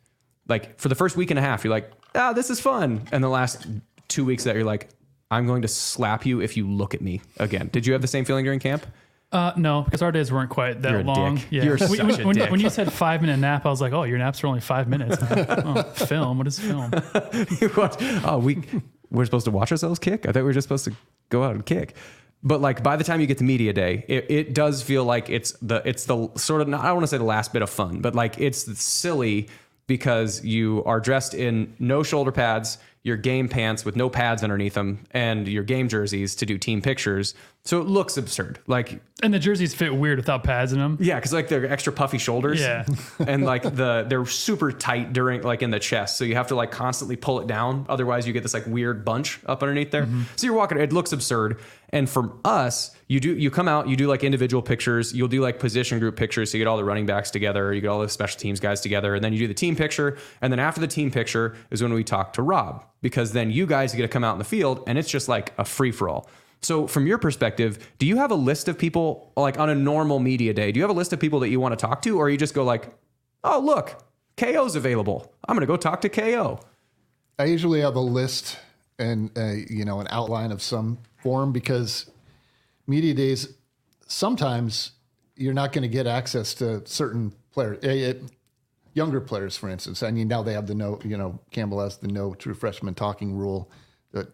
Like, 0.48 0.78
for 0.80 0.88
the 0.88 0.94
first 0.94 1.16
week 1.16 1.30
and 1.30 1.38
a 1.38 1.42
half, 1.42 1.62
you're 1.62 1.70
like, 1.70 1.90
ah, 2.14 2.32
this 2.32 2.48
is 2.48 2.58
fun. 2.58 3.06
And 3.12 3.22
the 3.22 3.28
last 3.28 3.66
two 4.06 4.24
weeks 4.24 4.44
that 4.44 4.54
you're 4.54 4.64
like, 4.64 4.88
I'm 5.30 5.46
going 5.46 5.60
to 5.62 5.68
slap 5.68 6.24
you 6.24 6.40
if 6.40 6.56
you 6.56 6.66
look 6.66 6.94
at 6.94 7.02
me 7.02 7.20
again. 7.36 7.68
Did 7.70 7.86
you 7.86 7.92
have 7.92 8.00
the 8.00 8.08
same 8.08 8.24
feeling 8.24 8.44
during 8.44 8.60
camp? 8.60 8.86
Uh, 9.30 9.52
no, 9.56 9.82
because 9.82 10.00
our 10.00 10.10
days 10.10 10.32
weren't 10.32 10.48
quite 10.48 10.80
that 10.82 10.90
You're 10.90 11.00
a 11.00 11.04
long. 11.04 11.34
dick. 11.36 11.46
Yeah. 11.50 11.64
You're 11.64 11.76
when, 11.76 11.88
such 11.88 11.98
when- 11.98 12.20
a 12.20 12.26
when- 12.26 12.36
dick. 12.36 12.50
when 12.50 12.60
you 12.60 12.70
said 12.70 12.90
five 12.92 13.20
minute 13.20 13.38
nap, 13.38 13.66
I 13.66 13.68
was 13.68 13.80
like, 13.80 13.92
oh, 13.92 14.04
your 14.04 14.16
naps 14.18 14.42
are 14.42 14.46
only 14.46 14.60
five 14.60 14.88
minutes. 14.88 15.16
oh, 15.20 15.82
film. 16.06 16.38
What 16.38 16.46
is 16.46 16.58
film? 16.58 16.90
What? 17.74 17.96
oh, 18.24 18.38
we 18.42 18.62
we're 19.10 19.24
supposed 19.26 19.44
to 19.44 19.50
watch 19.50 19.70
ourselves 19.70 19.98
kick. 19.98 20.24
I 20.26 20.32
thought 20.32 20.36
we 20.40 20.42
were 20.44 20.52
just 20.52 20.66
supposed 20.66 20.84
to 20.86 20.92
go 21.28 21.42
out 21.44 21.54
and 21.54 21.64
kick. 21.64 21.94
But 22.42 22.60
like 22.60 22.82
by 22.82 22.96
the 22.96 23.04
time 23.04 23.20
you 23.20 23.26
get 23.26 23.38
to 23.38 23.44
media 23.44 23.72
day, 23.72 24.04
it, 24.08 24.26
it 24.30 24.54
does 24.54 24.82
feel 24.82 25.04
like 25.04 25.28
it's 25.28 25.52
the 25.60 25.82
it's 25.84 26.06
the 26.06 26.28
sort 26.36 26.60
of 26.62 26.68
I 26.68 26.70
don't 26.86 26.94
want 26.94 27.00
to 27.02 27.08
say 27.08 27.18
the 27.18 27.24
last 27.24 27.52
bit 27.52 27.62
of 27.62 27.68
fun, 27.70 28.00
but 28.00 28.14
like 28.14 28.38
it's 28.38 28.80
silly 28.80 29.48
because 29.88 30.44
you 30.44 30.82
are 30.84 31.00
dressed 31.00 31.34
in 31.34 31.74
no 31.78 32.02
shoulder 32.02 32.30
pads, 32.32 32.78
your 33.02 33.16
game 33.16 33.48
pants 33.48 33.84
with 33.84 33.96
no 33.96 34.10
pads 34.10 34.42
underneath 34.42 34.74
them, 34.74 35.04
and 35.12 35.48
your 35.48 35.62
game 35.62 35.88
jerseys 35.88 36.34
to 36.36 36.46
do 36.46 36.58
team 36.58 36.82
pictures. 36.82 37.34
So 37.64 37.80
it 37.80 37.86
looks 37.86 38.16
absurd. 38.16 38.60
Like 38.66 39.00
And 39.22 39.32
the 39.32 39.38
jerseys 39.38 39.74
fit 39.74 39.94
weird 39.94 40.18
without 40.18 40.42
pads 40.42 40.72
in 40.72 40.78
them. 40.78 40.96
yeah, 41.00 41.16
because 41.16 41.32
like 41.32 41.48
they're 41.48 41.70
extra 41.70 41.92
puffy 41.92 42.18
shoulders. 42.18 42.60
Yeah. 42.60 42.86
and 43.18 43.44
like 43.44 43.62
the 43.62 44.06
they're 44.08 44.24
super 44.26 44.72
tight 44.72 45.12
during 45.12 45.42
like 45.42 45.62
in 45.62 45.70
the 45.70 45.78
chest, 45.78 46.16
so 46.16 46.24
you 46.24 46.34
have 46.34 46.48
to 46.48 46.54
like 46.54 46.70
constantly 46.70 47.16
pull 47.16 47.40
it 47.40 47.46
down. 47.46 47.86
Otherwise, 47.88 48.26
you 48.26 48.32
get 48.32 48.42
this 48.42 48.54
like 48.54 48.66
weird 48.66 49.04
bunch 49.04 49.40
up 49.46 49.62
underneath 49.62 49.90
there. 49.90 50.04
Mm-hmm. 50.06 50.22
So 50.36 50.46
you're 50.46 50.56
walking. 50.56 50.78
It 50.78 50.92
looks 50.92 51.12
absurd. 51.12 51.60
And 51.90 52.08
from 52.08 52.38
us, 52.44 52.94
you 53.06 53.18
do 53.20 53.34
you 53.34 53.50
come 53.50 53.68
out, 53.68 53.88
you 53.88 53.96
do 53.96 54.06
like 54.06 54.22
individual 54.22 54.62
pictures. 54.62 55.14
You'll 55.14 55.28
do 55.28 55.40
like 55.40 55.58
position 55.58 55.98
group 55.98 56.16
pictures. 56.16 56.50
So 56.50 56.58
you 56.58 56.64
get 56.64 56.68
all 56.68 56.76
the 56.76 56.84
running 56.84 57.06
backs 57.06 57.30
together, 57.30 57.72
you 57.72 57.80
get 57.80 57.88
all 57.88 58.00
the 58.00 58.08
special 58.08 58.38
teams 58.38 58.60
guys 58.60 58.80
together, 58.80 59.14
and 59.14 59.24
then 59.24 59.32
you 59.32 59.38
do 59.38 59.48
the 59.48 59.54
team 59.54 59.74
picture. 59.74 60.18
And 60.42 60.52
then 60.52 60.60
after 60.60 60.80
the 60.80 60.86
team 60.86 61.10
picture 61.10 61.56
is 61.70 61.82
when 61.82 61.92
we 61.92 62.04
talk 62.04 62.34
to 62.34 62.42
Rob, 62.42 62.84
because 63.00 63.32
then 63.32 63.50
you 63.50 63.66
guys 63.66 63.94
get 63.94 64.02
to 64.02 64.08
come 64.08 64.24
out 64.24 64.32
in 64.32 64.38
the 64.38 64.44
field, 64.44 64.84
and 64.86 64.98
it's 64.98 65.10
just 65.10 65.28
like 65.28 65.52
a 65.56 65.64
free 65.64 65.90
for 65.90 66.08
all. 66.08 66.28
So, 66.60 66.86
from 66.86 67.06
your 67.06 67.18
perspective, 67.18 67.78
do 67.98 68.06
you 68.06 68.16
have 68.16 68.30
a 68.30 68.36
list 68.36 68.68
of 68.68 68.76
people 68.76 69.32
like 69.36 69.58
on 69.58 69.70
a 69.70 69.74
normal 69.74 70.18
media 70.18 70.52
day? 70.52 70.72
Do 70.72 70.78
you 70.78 70.82
have 70.82 70.90
a 70.90 70.98
list 70.98 71.12
of 71.12 71.20
people 71.20 71.40
that 71.40 71.50
you 71.50 71.60
want 71.60 71.78
to 71.78 71.86
talk 71.86 72.02
to, 72.02 72.18
or 72.18 72.28
you 72.28 72.36
just 72.36 72.52
go 72.52 72.64
like, 72.64 72.92
"Oh, 73.44 73.60
look, 73.60 74.02
KO's 74.36 74.74
available. 74.74 75.32
I'm 75.46 75.54
going 75.54 75.66
to 75.66 75.66
go 75.66 75.76
talk 75.76 76.00
to 76.02 76.08
KO." 76.08 76.60
I 77.38 77.44
usually 77.44 77.80
have 77.80 77.94
a 77.94 78.00
list 78.00 78.58
and 78.98 79.30
uh, 79.36 79.52
you 79.68 79.84
know 79.84 80.00
an 80.00 80.08
outline 80.10 80.52
of 80.52 80.62
some 80.62 80.98
form 81.22 81.52
because 81.52 82.10
media 82.86 83.14
days 83.14 83.54
sometimes 84.06 84.92
you're 85.36 85.54
not 85.54 85.72
going 85.72 85.82
to 85.82 85.88
get 85.88 86.06
access 86.06 86.52
to 86.54 86.84
certain 86.84 87.32
players, 87.52 87.78
eh, 87.84 88.10
eh, 88.10 88.14
younger 88.94 89.20
players, 89.20 89.56
for 89.56 89.68
instance. 89.68 90.02
I 90.02 90.10
mean, 90.10 90.26
now 90.26 90.42
they 90.42 90.52
have 90.52 90.66
the 90.66 90.74
no, 90.74 90.98
you 91.04 91.16
know, 91.16 91.38
Campbell 91.52 91.80
has 91.80 91.96
the 91.98 92.08
no 92.08 92.34
true 92.34 92.54
freshman 92.54 92.94
talking 92.94 93.34
rule 93.34 93.70
that 94.12 94.28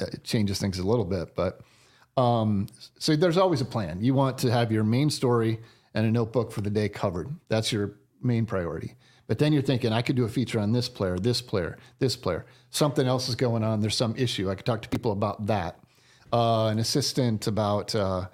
uh, 0.00 0.06
changes 0.24 0.58
things 0.58 0.78
a 0.78 0.86
little 0.86 1.04
bit, 1.04 1.34
but 1.36 1.60
um, 2.16 2.66
so 2.98 3.14
there's 3.16 3.36
always 3.36 3.60
a 3.60 3.64
plan. 3.66 4.02
You 4.02 4.14
want 4.14 4.38
to 4.38 4.50
have 4.50 4.72
your 4.72 4.84
main 4.84 5.10
story 5.10 5.60
and 5.94 6.06
a 6.06 6.10
notebook 6.10 6.52
for 6.52 6.62
the 6.62 6.70
day 6.70 6.88
covered. 6.88 7.28
That's 7.48 7.72
your 7.72 7.92
main 8.22 8.46
priority. 8.46 8.94
But 9.30 9.38
then 9.38 9.52
you're 9.52 9.62
thinking, 9.62 9.92
I 9.92 10.02
could 10.02 10.16
do 10.16 10.24
a 10.24 10.28
feature 10.28 10.58
on 10.58 10.72
this 10.72 10.88
player, 10.88 11.16
this 11.16 11.40
player, 11.40 11.78
this 12.00 12.16
player. 12.16 12.46
Something 12.70 13.06
else 13.06 13.28
is 13.28 13.36
going 13.36 13.62
on. 13.62 13.80
There's 13.80 13.94
some 13.94 14.16
issue. 14.16 14.50
I 14.50 14.56
could 14.56 14.66
talk 14.66 14.82
to 14.82 14.88
people 14.88 15.12
about 15.12 15.46
that. 15.46 15.78
Uh, 16.32 16.66
an 16.66 16.80
assistant 16.80 17.46
about, 17.46 17.94
uh, 17.94 18.26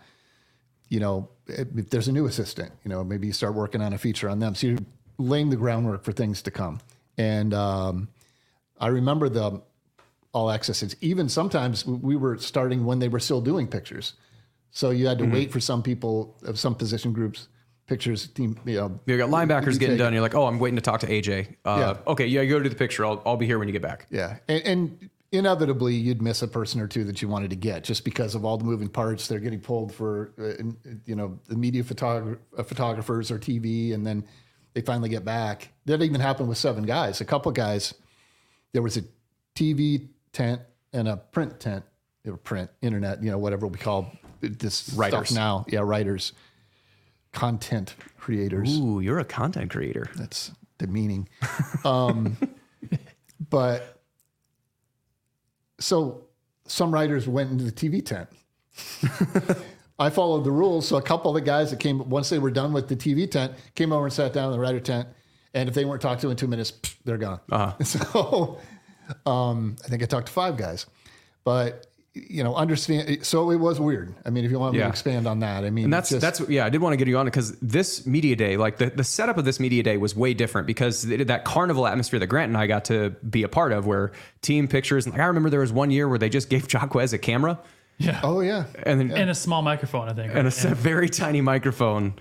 you 0.88 0.98
know, 0.98 1.28
if 1.48 1.90
there's 1.90 2.08
a 2.08 2.12
new 2.12 2.24
assistant, 2.24 2.72
you 2.82 2.88
know, 2.88 3.04
maybe 3.04 3.26
you 3.26 3.34
start 3.34 3.54
working 3.54 3.82
on 3.82 3.92
a 3.92 3.98
feature 3.98 4.30
on 4.30 4.38
them. 4.38 4.54
So 4.54 4.68
you're 4.68 4.78
laying 5.18 5.50
the 5.50 5.56
groundwork 5.56 6.02
for 6.02 6.12
things 6.12 6.40
to 6.40 6.50
come. 6.50 6.80
And 7.18 7.52
um, 7.52 8.08
I 8.80 8.86
remember 8.86 9.28
the 9.28 9.60
all 10.32 10.50
accesses. 10.50 10.96
Even 11.02 11.28
sometimes 11.28 11.84
we 11.84 12.16
were 12.16 12.38
starting 12.38 12.86
when 12.86 13.00
they 13.00 13.08
were 13.08 13.20
still 13.20 13.42
doing 13.42 13.66
pictures. 13.66 14.14
So 14.70 14.88
you 14.88 15.08
had 15.08 15.18
to 15.18 15.24
Mhm. 15.26 15.32
wait 15.34 15.52
for 15.52 15.60
some 15.60 15.82
people 15.82 16.38
of 16.42 16.58
some 16.58 16.74
position 16.74 17.12
groups 17.12 17.48
pictures 17.86 18.26
team. 18.28 18.58
You 18.64 18.74
know, 18.76 19.00
You 19.06 19.16
got 19.18 19.30
linebackers 19.30 19.78
getting 19.78 19.96
done. 19.96 20.12
You're 20.12 20.22
like, 20.22 20.34
"Oh, 20.34 20.46
I'm 20.46 20.58
waiting 20.58 20.76
to 20.76 20.82
talk 20.82 21.00
to 21.00 21.06
AJ." 21.06 21.56
Uh, 21.64 21.94
Okay, 22.06 22.26
yeah, 22.26 22.40
you 22.42 22.50
go 22.50 22.60
do 22.62 22.68
the 22.68 22.74
picture. 22.74 23.04
I'll, 23.04 23.22
I'll 23.26 23.36
be 23.36 23.46
here 23.46 23.58
when 23.58 23.68
you 23.68 23.72
get 23.72 23.82
back. 23.82 24.06
Yeah, 24.10 24.36
and, 24.48 24.62
and 24.64 25.10
inevitably 25.32 25.94
you'd 25.94 26.22
miss 26.22 26.42
a 26.42 26.48
person 26.48 26.80
or 26.80 26.86
two 26.86 27.04
that 27.04 27.20
you 27.20 27.28
wanted 27.28 27.50
to 27.50 27.56
get 27.56 27.84
just 27.84 28.04
because 28.04 28.34
of 28.34 28.44
all 28.44 28.56
the 28.56 28.64
moving 28.64 28.88
parts. 28.88 29.28
They're 29.28 29.40
getting 29.40 29.60
pulled 29.60 29.92
for, 29.92 30.32
uh, 30.38 30.62
you 31.04 31.14
know, 31.16 31.38
the 31.48 31.56
media 31.56 31.82
photogra- 31.82 32.38
uh, 32.56 32.62
photographers 32.62 33.30
or 33.30 33.38
TV, 33.38 33.92
and 33.92 34.06
then 34.06 34.24
they 34.74 34.80
finally 34.82 35.08
get 35.08 35.24
back. 35.24 35.72
That 35.86 36.02
even 36.02 36.20
happened 36.20 36.48
with 36.48 36.58
seven 36.58 36.84
guys. 36.84 37.20
A 37.20 37.24
couple 37.24 37.50
guys, 37.52 37.94
there 38.72 38.82
was 38.82 38.96
a 38.96 39.02
TV 39.54 40.08
tent 40.32 40.60
and 40.92 41.08
a 41.08 41.16
print 41.16 41.58
tent, 41.60 41.84
or 42.26 42.36
print, 42.36 42.70
internet, 42.82 43.22
you 43.22 43.30
know, 43.30 43.38
whatever 43.38 43.66
we 43.66 43.78
call 43.78 44.10
this 44.40 44.92
Writers. 44.94 45.28
stuff 45.28 45.36
now. 45.36 45.64
Yeah, 45.68 45.80
writers, 45.80 46.32
content 47.36 47.94
creators. 48.18 48.78
Ooh, 48.78 49.00
you're 49.00 49.18
a 49.18 49.24
content 49.24 49.70
creator. 49.70 50.08
That's 50.16 50.50
demeaning. 50.78 51.28
Um, 51.84 52.36
but 53.50 54.00
so 55.78 56.24
some 56.66 56.90
writers 56.92 57.28
went 57.28 57.50
into 57.52 57.64
the 57.64 57.72
TV 57.72 58.04
tent. 58.04 58.28
I 59.98 60.10
followed 60.10 60.44
the 60.44 60.50
rules. 60.50 60.88
So 60.88 60.96
a 60.96 61.02
couple 61.02 61.30
of 61.30 61.34
the 61.34 61.40
guys 61.40 61.70
that 61.70 61.78
came, 61.80 62.08
once 62.08 62.28
they 62.28 62.38
were 62.38 62.50
done 62.50 62.72
with 62.72 62.88
the 62.88 62.96
TV 62.96 63.30
tent, 63.30 63.52
came 63.74 63.92
over 63.92 64.06
and 64.06 64.12
sat 64.12 64.32
down 64.32 64.46
in 64.46 64.52
the 64.52 64.58
writer 64.58 64.80
tent. 64.80 65.08
And 65.54 65.68
if 65.68 65.74
they 65.74 65.84
weren't 65.84 66.02
talked 66.02 66.20
to 66.22 66.30
in 66.30 66.36
two 66.36 66.48
minutes, 66.48 66.72
pff, 66.72 66.96
they're 67.04 67.18
gone. 67.18 67.40
Uh-huh. 67.50 67.74
So 67.84 68.58
um, 69.24 69.76
I 69.84 69.88
think 69.88 70.02
I 70.02 70.06
talked 70.06 70.26
to 70.26 70.32
five 70.32 70.56
guys. 70.56 70.86
But, 71.44 71.86
you 72.28 72.42
know, 72.44 72.54
understand. 72.54 73.24
So 73.26 73.50
it 73.50 73.56
was 73.56 73.78
weird. 73.78 74.14
I 74.24 74.30
mean, 74.30 74.44
if 74.44 74.50
you 74.50 74.58
want 74.58 74.72
me 74.72 74.78
Yeah. 74.78 74.84
to 74.86 74.90
expand 74.90 75.26
on 75.26 75.40
that, 75.40 75.64
I 75.64 75.70
mean, 75.70 75.84
And 75.84 75.92
that's 75.92 76.08
just- 76.10 76.20
that's 76.20 76.40
yeah, 76.48 76.64
I 76.64 76.70
did 76.70 76.80
want 76.80 76.92
to 76.94 76.96
get 76.96 77.06
you 77.08 77.16
on 77.18 77.26
it 77.26 77.30
because 77.30 77.52
this 77.60 78.06
media 78.06 78.34
day, 78.36 78.56
like 78.56 78.78
the, 78.78 78.86
the 78.90 79.04
setup 79.04 79.36
of 79.38 79.44
this 79.44 79.60
media 79.60 79.82
day 79.82 79.96
was 79.96 80.16
way 80.16 80.34
different 80.34 80.66
because 80.66 81.04
it, 81.04 81.26
that 81.28 81.44
carnival 81.44 81.86
atmosphere 81.86 82.18
that 82.20 82.26
Grant 82.28 82.48
and 82.48 82.56
I 82.56 82.66
got 82.66 82.84
to 82.86 83.10
be 83.28 83.42
a 83.42 83.48
part 83.48 83.72
of, 83.72 83.86
where 83.86 84.12
team 84.42 84.68
pictures. 84.68 85.04
and 85.06 85.12
Like 85.14 85.22
I 85.22 85.26
remember 85.26 85.50
there 85.50 85.60
was 85.60 85.72
one 85.72 85.90
year 85.90 86.08
where 86.08 86.18
they 86.18 86.28
just 86.28 86.48
gave 86.48 86.66
Jacquez 86.68 87.12
a 87.12 87.18
camera. 87.18 87.58
Yeah. 87.98 88.20
Oh 88.22 88.40
yeah. 88.40 88.64
And 88.82 89.00
then 89.00 89.10
And 89.12 89.30
a 89.30 89.34
small 89.34 89.62
microphone, 89.62 90.08
I 90.08 90.12
think. 90.12 90.28
and 90.30 90.40
a 90.40 90.42
right? 90.44 90.46
s- 90.46 90.64
very 90.78 91.08
tiny 91.08 91.40
microphone 91.40 92.14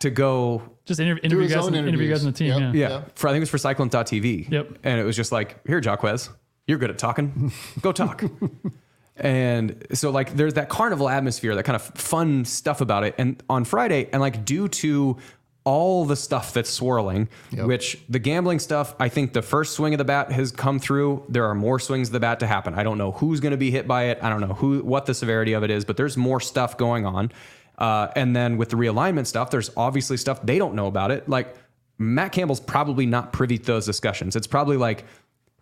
to 0.00 0.10
go 0.10 0.62
Just 0.86 0.98
interview, 1.00 1.22
interview, 1.22 1.48
guys, 1.48 1.66
interview 1.68 2.08
guys 2.10 2.24
on 2.26 2.32
the 2.32 2.36
team. 2.38 2.48
Yeah. 2.58 2.72
yeah, 2.72 3.02
For 3.14 3.28
I 3.28 3.32
think 3.32 3.38
it 3.38 3.40
was 3.42 3.50
for 3.50 3.58
Cyclone.tv. 3.58 4.50
Yep. 4.50 4.78
And 4.82 5.00
it 5.00 5.04
was 5.04 5.16
just 5.16 5.30
like, 5.32 5.66
here, 5.66 5.78
Jaquez, 5.78 6.30
you're 6.66 6.78
good 6.78 6.90
at 6.90 6.98
talking. 6.98 7.52
Go 7.82 7.92
talk. 7.92 8.24
and 9.16 9.86
so 9.92 10.10
like 10.10 10.36
there's 10.36 10.54
that 10.54 10.68
carnival 10.68 11.08
atmosphere, 11.08 11.54
that 11.54 11.64
kind 11.64 11.76
of 11.76 11.82
fun 11.82 12.44
stuff 12.44 12.80
about 12.80 13.04
it. 13.04 13.14
And 13.18 13.42
on 13.48 13.64
Friday, 13.64 14.08
and 14.12 14.20
like 14.20 14.44
due 14.44 14.68
to 14.68 15.16
all 15.64 16.04
the 16.04 16.16
stuff 16.16 16.52
that's 16.52 16.68
swirling, 16.68 17.28
which 17.66 17.98
the 18.08 18.18
gambling 18.18 18.58
stuff, 18.58 18.94
I 19.00 19.08
think 19.08 19.32
the 19.32 19.40
first 19.40 19.74
swing 19.74 19.94
of 19.94 19.98
the 19.98 20.04
bat 20.04 20.30
has 20.30 20.52
come 20.52 20.78
through. 20.78 21.24
There 21.28 21.46
are 21.46 21.54
more 21.54 21.78
swings 21.78 22.08
of 22.08 22.12
the 22.12 22.20
bat 22.20 22.40
to 22.40 22.46
happen. 22.46 22.74
I 22.74 22.82
don't 22.82 22.98
know 22.98 23.12
who's 23.12 23.40
going 23.40 23.52
to 23.52 23.56
be 23.56 23.70
hit 23.70 23.88
by 23.88 24.04
it. 24.04 24.18
I 24.20 24.28
don't 24.28 24.42
know 24.42 24.54
who 24.54 24.80
what 24.80 25.06
the 25.06 25.14
severity 25.14 25.54
of 25.54 25.62
it 25.62 25.70
is, 25.70 25.84
but 25.84 25.96
there's 25.96 26.16
more 26.16 26.40
stuff 26.40 26.76
going 26.76 27.06
on. 27.06 27.32
Uh, 27.78 28.08
and 28.14 28.36
then 28.36 28.56
with 28.58 28.68
the 28.68 28.76
realignment 28.76 29.26
stuff, 29.26 29.50
there's 29.50 29.70
obviously 29.76 30.16
stuff 30.16 30.44
they 30.44 30.58
don't 30.58 30.74
know 30.74 30.86
about 30.86 31.10
it. 31.10 31.28
Like 31.28 31.56
Matt 31.98 32.32
Campbell's 32.32 32.60
probably 32.60 33.06
not 33.06 33.32
privy 33.32 33.56
to 33.56 33.64
those 33.64 33.86
discussions. 33.86 34.36
It's 34.36 34.46
probably 34.46 34.76
like, 34.76 35.04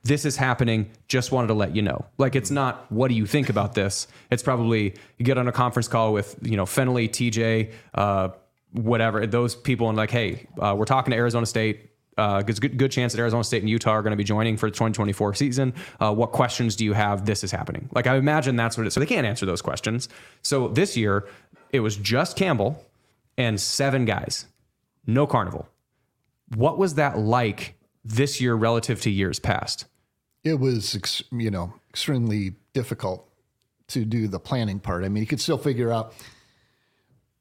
this 0.04 0.24
is 0.24 0.36
happening. 0.36 0.90
Just 1.08 1.32
wanted 1.32 1.48
to 1.48 1.54
let 1.54 1.76
you 1.76 1.82
know. 1.82 2.04
Like 2.18 2.34
it's 2.34 2.50
not. 2.50 2.90
What 2.90 3.08
do 3.08 3.14
you 3.14 3.26
think 3.26 3.48
about 3.48 3.74
this? 3.74 4.08
It's 4.30 4.42
probably 4.42 4.94
you 5.18 5.24
get 5.24 5.38
on 5.38 5.48
a 5.48 5.52
conference 5.52 5.88
call 5.88 6.12
with 6.12 6.36
you 6.42 6.56
know 6.56 6.64
Fenley, 6.64 7.08
TJ, 7.08 7.72
uh, 7.94 8.30
whatever 8.72 9.26
those 9.26 9.54
people, 9.54 9.88
and 9.88 9.96
like, 9.96 10.10
hey, 10.10 10.46
uh, 10.58 10.74
we're 10.76 10.84
talking 10.84 11.12
to 11.12 11.16
Arizona 11.16 11.46
State. 11.46 11.90
Uh, 12.18 12.42
it's 12.46 12.58
good, 12.58 12.76
good 12.76 12.90
chance 12.90 13.14
that 13.14 13.20
Arizona 13.20 13.42
State 13.42 13.62
and 13.62 13.70
Utah 13.70 13.92
are 13.92 14.02
going 14.02 14.10
to 14.10 14.18
be 14.18 14.24
joining 14.24 14.58
for 14.58 14.68
the 14.68 14.74
2024 14.74 15.32
season. 15.32 15.72
Uh, 15.98 16.14
what 16.14 16.30
questions 16.30 16.76
do 16.76 16.84
you 16.84 16.92
have? 16.92 17.24
This 17.24 17.42
is 17.42 17.50
happening. 17.50 17.88
Like 17.94 18.06
I 18.06 18.16
imagine 18.16 18.54
that's 18.54 18.76
what 18.76 18.86
it. 18.86 18.90
So 18.92 19.00
they 19.00 19.06
can't 19.06 19.26
answer 19.26 19.46
those 19.46 19.62
questions. 19.62 20.10
So 20.42 20.68
this 20.68 20.94
year 20.94 21.26
it 21.70 21.80
was 21.80 21.96
just 21.96 22.36
Campbell 22.36 22.84
and 23.38 23.58
seven 23.58 24.04
guys, 24.04 24.46
no 25.06 25.26
carnival. 25.26 25.68
What 26.54 26.76
was 26.76 26.94
that 26.94 27.18
like 27.18 27.76
this 28.04 28.40
year 28.42 28.54
relative 28.54 29.00
to 29.02 29.10
years 29.10 29.38
past? 29.38 29.86
It 30.44 30.58
was 30.58 31.22
you 31.30 31.50
know 31.50 31.74
extremely 31.90 32.54
difficult 32.72 33.28
to 33.88 34.04
do 34.04 34.26
the 34.28 34.40
planning 34.40 34.80
part. 34.80 35.04
I 35.04 35.08
mean, 35.08 35.22
you 35.22 35.26
could 35.26 35.40
still 35.40 35.58
figure 35.58 35.92
out. 35.92 36.14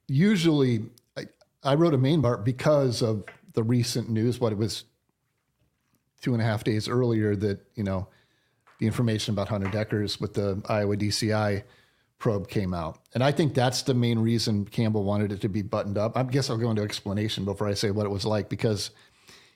Usually, 0.08 0.84
I, 1.18 1.28
I 1.64 1.76
wrote 1.76 1.93
a 1.93 1.97
main 1.97 2.22
part 2.22 2.43
because 2.43 3.02
of 3.02 3.24
the 3.54 3.64
recent 3.64 4.10
news. 4.10 4.39
What 4.39 4.52
it 4.52 4.58
was 4.58 4.84
two 6.22 6.34
and 6.34 6.41
a 6.41 6.45
half 6.45 6.64
days 6.64 6.88
earlier 6.88 7.36
that 7.38 7.60
you 7.76 7.84
know 7.84 8.08
the 8.80 8.88
information 8.88 9.34
about 9.34 9.47
Hunter 9.47 9.68
Dekkers 9.68 10.20
with 10.20 10.34
the 10.34 10.62
Iowa 10.68 10.97
DCI 10.97 11.64
probe 12.20 12.49
came 12.49 12.74
out, 12.74 12.99
and 13.16 13.24
I 13.24 13.32
think 13.32 13.54
that's 13.54 13.82
the 13.82 13.93
main 13.93 14.20
reason 14.20 14.66
Campbell 14.66 15.04
wanted 15.04 15.32
it 15.32 15.41
to 15.41 15.49
be 15.49 15.62
buttoned 15.62 15.97
up. 15.97 16.18
I 16.18 16.24
guess 16.24 16.49
I'll 16.49 16.58
go 16.58 16.70
into 16.70 16.84
explanation 16.84 17.45
before 17.45 17.68
I 17.68 17.74
say 17.74 17.89
what 17.89 18.06
it 18.06 18.10
was 18.10 18.26
like 18.26 18.49
because 18.49 18.91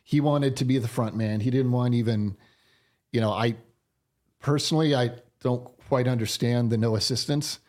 he 0.03 0.21
wanted 0.21 0.55
to 0.57 0.65
be 0.65 0.77
the 0.77 0.87
front 0.87 1.15
man. 1.15 1.41
He 1.41 1.49
didn't 1.49 1.71
want 1.71 1.93
even 1.95 2.37
you 3.15 3.21
know, 3.21 3.31
I 3.31 3.55
personally, 4.41 4.93
I 4.93 5.11
don't 5.41 5.65
quite 5.87 6.05
understand 6.05 6.69
the 6.69 6.77
no 6.77 6.97
assistance 6.97 7.59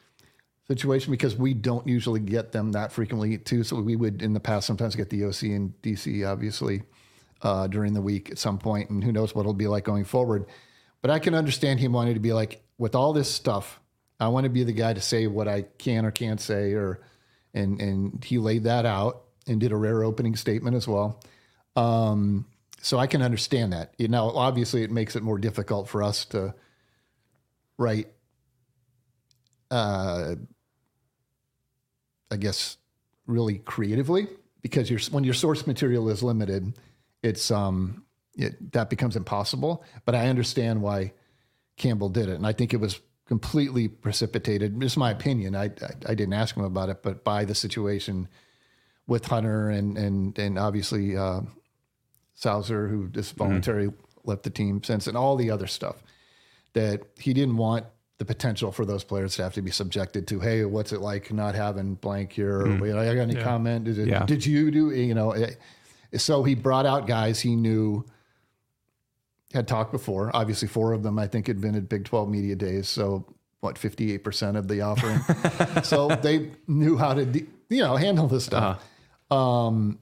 situation 0.66 1.12
because 1.12 1.36
we 1.36 1.54
don't 1.54 1.86
usually 1.86 2.18
get 2.18 2.50
them 2.50 2.72
that 2.72 2.90
frequently 2.90 3.38
too. 3.38 3.62
So 3.62 3.80
we 3.80 3.94
would 3.94 4.22
in 4.22 4.32
the 4.32 4.40
past 4.40 4.66
sometimes 4.66 4.96
get 4.96 5.08
the 5.08 5.24
OC 5.24 5.42
and 5.44 5.72
DC 5.82 6.28
obviously 6.28 6.82
uh, 7.42 7.68
during 7.68 7.94
the 7.94 8.00
week 8.00 8.30
at 8.32 8.38
some 8.38 8.58
point, 8.58 8.90
and 8.90 9.04
who 9.04 9.12
knows 9.12 9.36
what 9.36 9.42
it'll 9.42 9.54
be 9.54 9.68
like 9.68 9.84
going 9.84 10.04
forward. 10.04 10.46
But 11.00 11.12
I 11.12 11.20
can 11.20 11.34
understand 11.34 11.78
him 11.78 11.92
wanting 11.92 12.14
to 12.14 12.20
be 12.20 12.32
like, 12.32 12.62
with 12.76 12.96
all 12.96 13.12
this 13.12 13.30
stuff, 13.30 13.78
I 14.18 14.26
want 14.28 14.44
to 14.44 14.50
be 14.50 14.64
the 14.64 14.72
guy 14.72 14.94
to 14.94 15.00
say 15.00 15.28
what 15.28 15.46
I 15.46 15.62
can 15.62 16.04
or 16.04 16.10
can't 16.10 16.40
say, 16.40 16.72
or 16.72 17.00
and 17.54 17.80
and 17.80 18.24
he 18.24 18.38
laid 18.38 18.64
that 18.64 18.84
out 18.84 19.22
and 19.46 19.60
did 19.60 19.70
a 19.70 19.76
rare 19.76 20.02
opening 20.02 20.34
statement 20.34 20.74
as 20.74 20.88
well. 20.88 21.22
Um, 21.76 22.46
so 22.86 23.00
I 23.00 23.08
can 23.08 23.20
understand 23.20 23.72
that. 23.72 23.94
You 23.98 24.06
know, 24.06 24.30
obviously, 24.30 24.84
it 24.84 24.92
makes 24.92 25.16
it 25.16 25.22
more 25.24 25.38
difficult 25.38 25.88
for 25.88 26.04
us 26.04 26.24
to 26.26 26.54
write. 27.78 28.06
Uh, 29.72 30.36
I 32.30 32.36
guess 32.36 32.76
really 33.26 33.58
creatively 33.58 34.28
because 34.62 35.10
when 35.10 35.24
your 35.24 35.34
source 35.34 35.66
material 35.66 36.08
is 36.10 36.22
limited, 36.22 36.78
it's 37.24 37.50
um 37.50 38.04
it, 38.36 38.72
that 38.72 38.88
becomes 38.88 39.16
impossible. 39.16 39.82
But 40.04 40.14
I 40.14 40.28
understand 40.28 40.80
why 40.80 41.12
Campbell 41.76 42.08
did 42.08 42.28
it, 42.28 42.36
and 42.36 42.46
I 42.46 42.52
think 42.52 42.72
it 42.72 42.78
was 42.78 43.00
completely 43.26 43.88
precipitated. 43.88 44.80
Just 44.80 44.96
my 44.96 45.10
opinion. 45.10 45.56
I, 45.56 45.64
I 45.64 45.90
I 46.10 46.14
didn't 46.14 46.34
ask 46.34 46.56
him 46.56 46.62
about 46.62 46.88
it, 46.90 47.02
but 47.02 47.24
by 47.24 47.44
the 47.44 47.54
situation 47.56 48.28
with 49.08 49.26
Hunter 49.26 49.70
and 49.70 49.98
and 49.98 50.38
and 50.38 50.56
obviously. 50.56 51.16
Uh, 51.16 51.40
Sauser, 52.36 52.88
who 52.88 53.08
just 53.08 53.34
voluntarily 53.34 53.88
mm-hmm. 53.88 54.30
left 54.30 54.44
the 54.44 54.50
team 54.50 54.82
since, 54.82 55.06
and 55.06 55.16
all 55.16 55.36
the 55.36 55.50
other 55.50 55.66
stuff 55.66 55.96
that 56.74 57.02
he 57.18 57.32
didn't 57.32 57.56
want 57.56 57.86
the 58.18 58.24
potential 58.24 58.72
for 58.72 58.84
those 58.84 59.04
players 59.04 59.36
to 59.36 59.42
have 59.42 59.54
to 59.54 59.62
be 59.62 59.70
subjected 59.70 60.26
to. 60.28 60.40
Hey, 60.40 60.64
what's 60.64 60.92
it 60.92 61.00
like 61.00 61.32
not 61.32 61.54
having 61.54 61.94
blank 61.94 62.32
here? 62.32 62.62
Mm. 62.62 62.80
Or, 62.80 62.98
I 62.98 63.14
got 63.14 63.22
any 63.22 63.34
yeah. 63.34 63.42
comment? 63.42 63.84
Did, 63.84 63.98
it, 63.98 64.08
yeah. 64.08 64.24
did 64.24 64.44
you 64.46 64.70
do? 64.70 64.90
You 64.90 65.14
know, 65.14 65.32
it, 65.32 65.58
so 66.16 66.44
he 66.44 66.54
brought 66.54 66.86
out 66.86 67.06
guys 67.06 67.40
he 67.40 67.56
knew 67.56 68.04
had 69.52 69.68
talked 69.68 69.92
before. 69.92 70.30
Obviously, 70.34 70.68
four 70.68 70.92
of 70.92 71.02
them 71.02 71.18
I 71.18 71.26
think 71.26 71.46
had 71.46 71.60
been 71.60 71.74
at 71.74 71.88
Big 71.88 72.04
Twelve 72.04 72.28
media 72.28 72.54
days. 72.54 72.88
So 72.88 73.26
what, 73.60 73.78
fifty 73.78 74.12
eight 74.12 74.24
percent 74.24 74.56
of 74.56 74.68
the 74.68 74.82
offering. 74.82 75.18
so 75.82 76.08
they 76.08 76.50
knew 76.66 76.96
how 76.96 77.14
to, 77.14 77.24
de- 77.26 77.46
you 77.68 77.82
know, 77.82 77.96
handle 77.96 78.28
this 78.28 78.44
stuff. 78.44 78.82
Uh-huh. 79.30 79.36
Um, 79.36 79.98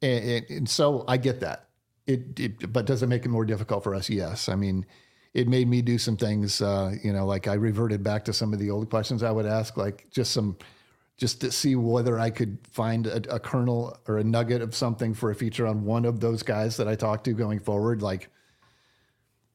and, 0.00 0.44
and, 0.48 0.68
so 0.68 1.04
I 1.06 1.16
get 1.16 1.40
that. 1.40 1.63
It, 2.06 2.38
it, 2.38 2.72
but 2.72 2.84
does 2.84 3.02
it 3.02 3.06
make 3.06 3.24
it 3.24 3.30
more 3.30 3.44
difficult 3.44 3.82
for 3.82 3.94
us? 3.94 4.10
Yes. 4.10 4.48
I 4.48 4.56
mean, 4.56 4.84
it 5.32 5.48
made 5.48 5.68
me 5.68 5.82
do 5.82 5.98
some 5.98 6.16
things. 6.16 6.62
Uh, 6.62 6.94
you 7.02 7.12
know, 7.12 7.26
like 7.26 7.48
I 7.48 7.54
reverted 7.54 8.02
back 8.02 8.24
to 8.26 8.32
some 8.32 8.52
of 8.52 8.58
the 8.58 8.70
old 8.70 8.90
questions 8.90 9.22
I 9.22 9.30
would 9.30 9.46
ask, 9.46 9.76
like 9.76 10.06
just 10.10 10.32
some, 10.32 10.56
just 11.16 11.40
to 11.40 11.50
see 11.50 11.76
whether 11.76 12.18
I 12.18 12.30
could 12.30 12.58
find 12.70 13.06
a, 13.06 13.34
a 13.34 13.40
kernel 13.40 13.98
or 14.06 14.18
a 14.18 14.24
nugget 14.24 14.62
of 14.62 14.74
something 14.74 15.14
for 15.14 15.30
a 15.30 15.34
feature 15.34 15.66
on 15.66 15.84
one 15.84 16.04
of 16.04 16.20
those 16.20 16.42
guys 16.42 16.76
that 16.76 16.88
I 16.88 16.94
talked 16.94 17.24
to 17.24 17.32
going 17.32 17.58
forward. 17.58 18.02
Like, 18.02 18.28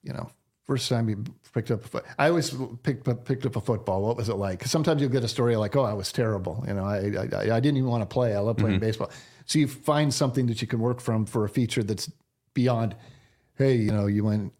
you 0.03 0.13
know, 0.13 0.29
first 0.65 0.89
time 0.89 1.09
you 1.09 1.23
picked 1.53 1.71
up, 1.71 1.93
a, 1.93 2.03
I 2.17 2.29
always 2.29 2.55
picked 2.83 3.07
up, 3.07 3.25
picked 3.25 3.45
up 3.45 3.55
a 3.55 3.61
football. 3.61 4.01
What 4.01 4.17
was 4.17 4.29
it 4.29 4.35
like? 4.35 4.59
Because 4.59 4.71
sometimes 4.71 5.01
you'll 5.01 5.09
get 5.11 5.23
a 5.23 5.27
story 5.27 5.55
like, 5.55 5.75
"Oh, 5.75 5.83
I 5.83 5.93
was 5.93 6.11
terrible." 6.11 6.63
You 6.67 6.75
know, 6.75 6.85
I 6.85 6.97
I, 6.97 7.55
I 7.55 7.59
didn't 7.59 7.77
even 7.77 7.89
want 7.89 8.01
to 8.01 8.13
play. 8.13 8.35
I 8.35 8.39
love 8.39 8.57
playing 8.57 8.75
mm-hmm. 8.75 8.85
baseball. 8.85 9.11
So 9.45 9.59
you 9.59 9.67
find 9.67 10.13
something 10.13 10.45
that 10.47 10.61
you 10.61 10.67
can 10.67 10.79
work 10.79 11.01
from 11.01 11.25
for 11.25 11.43
a 11.43 11.49
feature 11.49 11.83
that's 11.83 12.11
beyond, 12.53 12.95
hey, 13.57 13.75
you 13.75 13.91
know, 13.91 14.07
you 14.07 14.23
went 14.23 14.53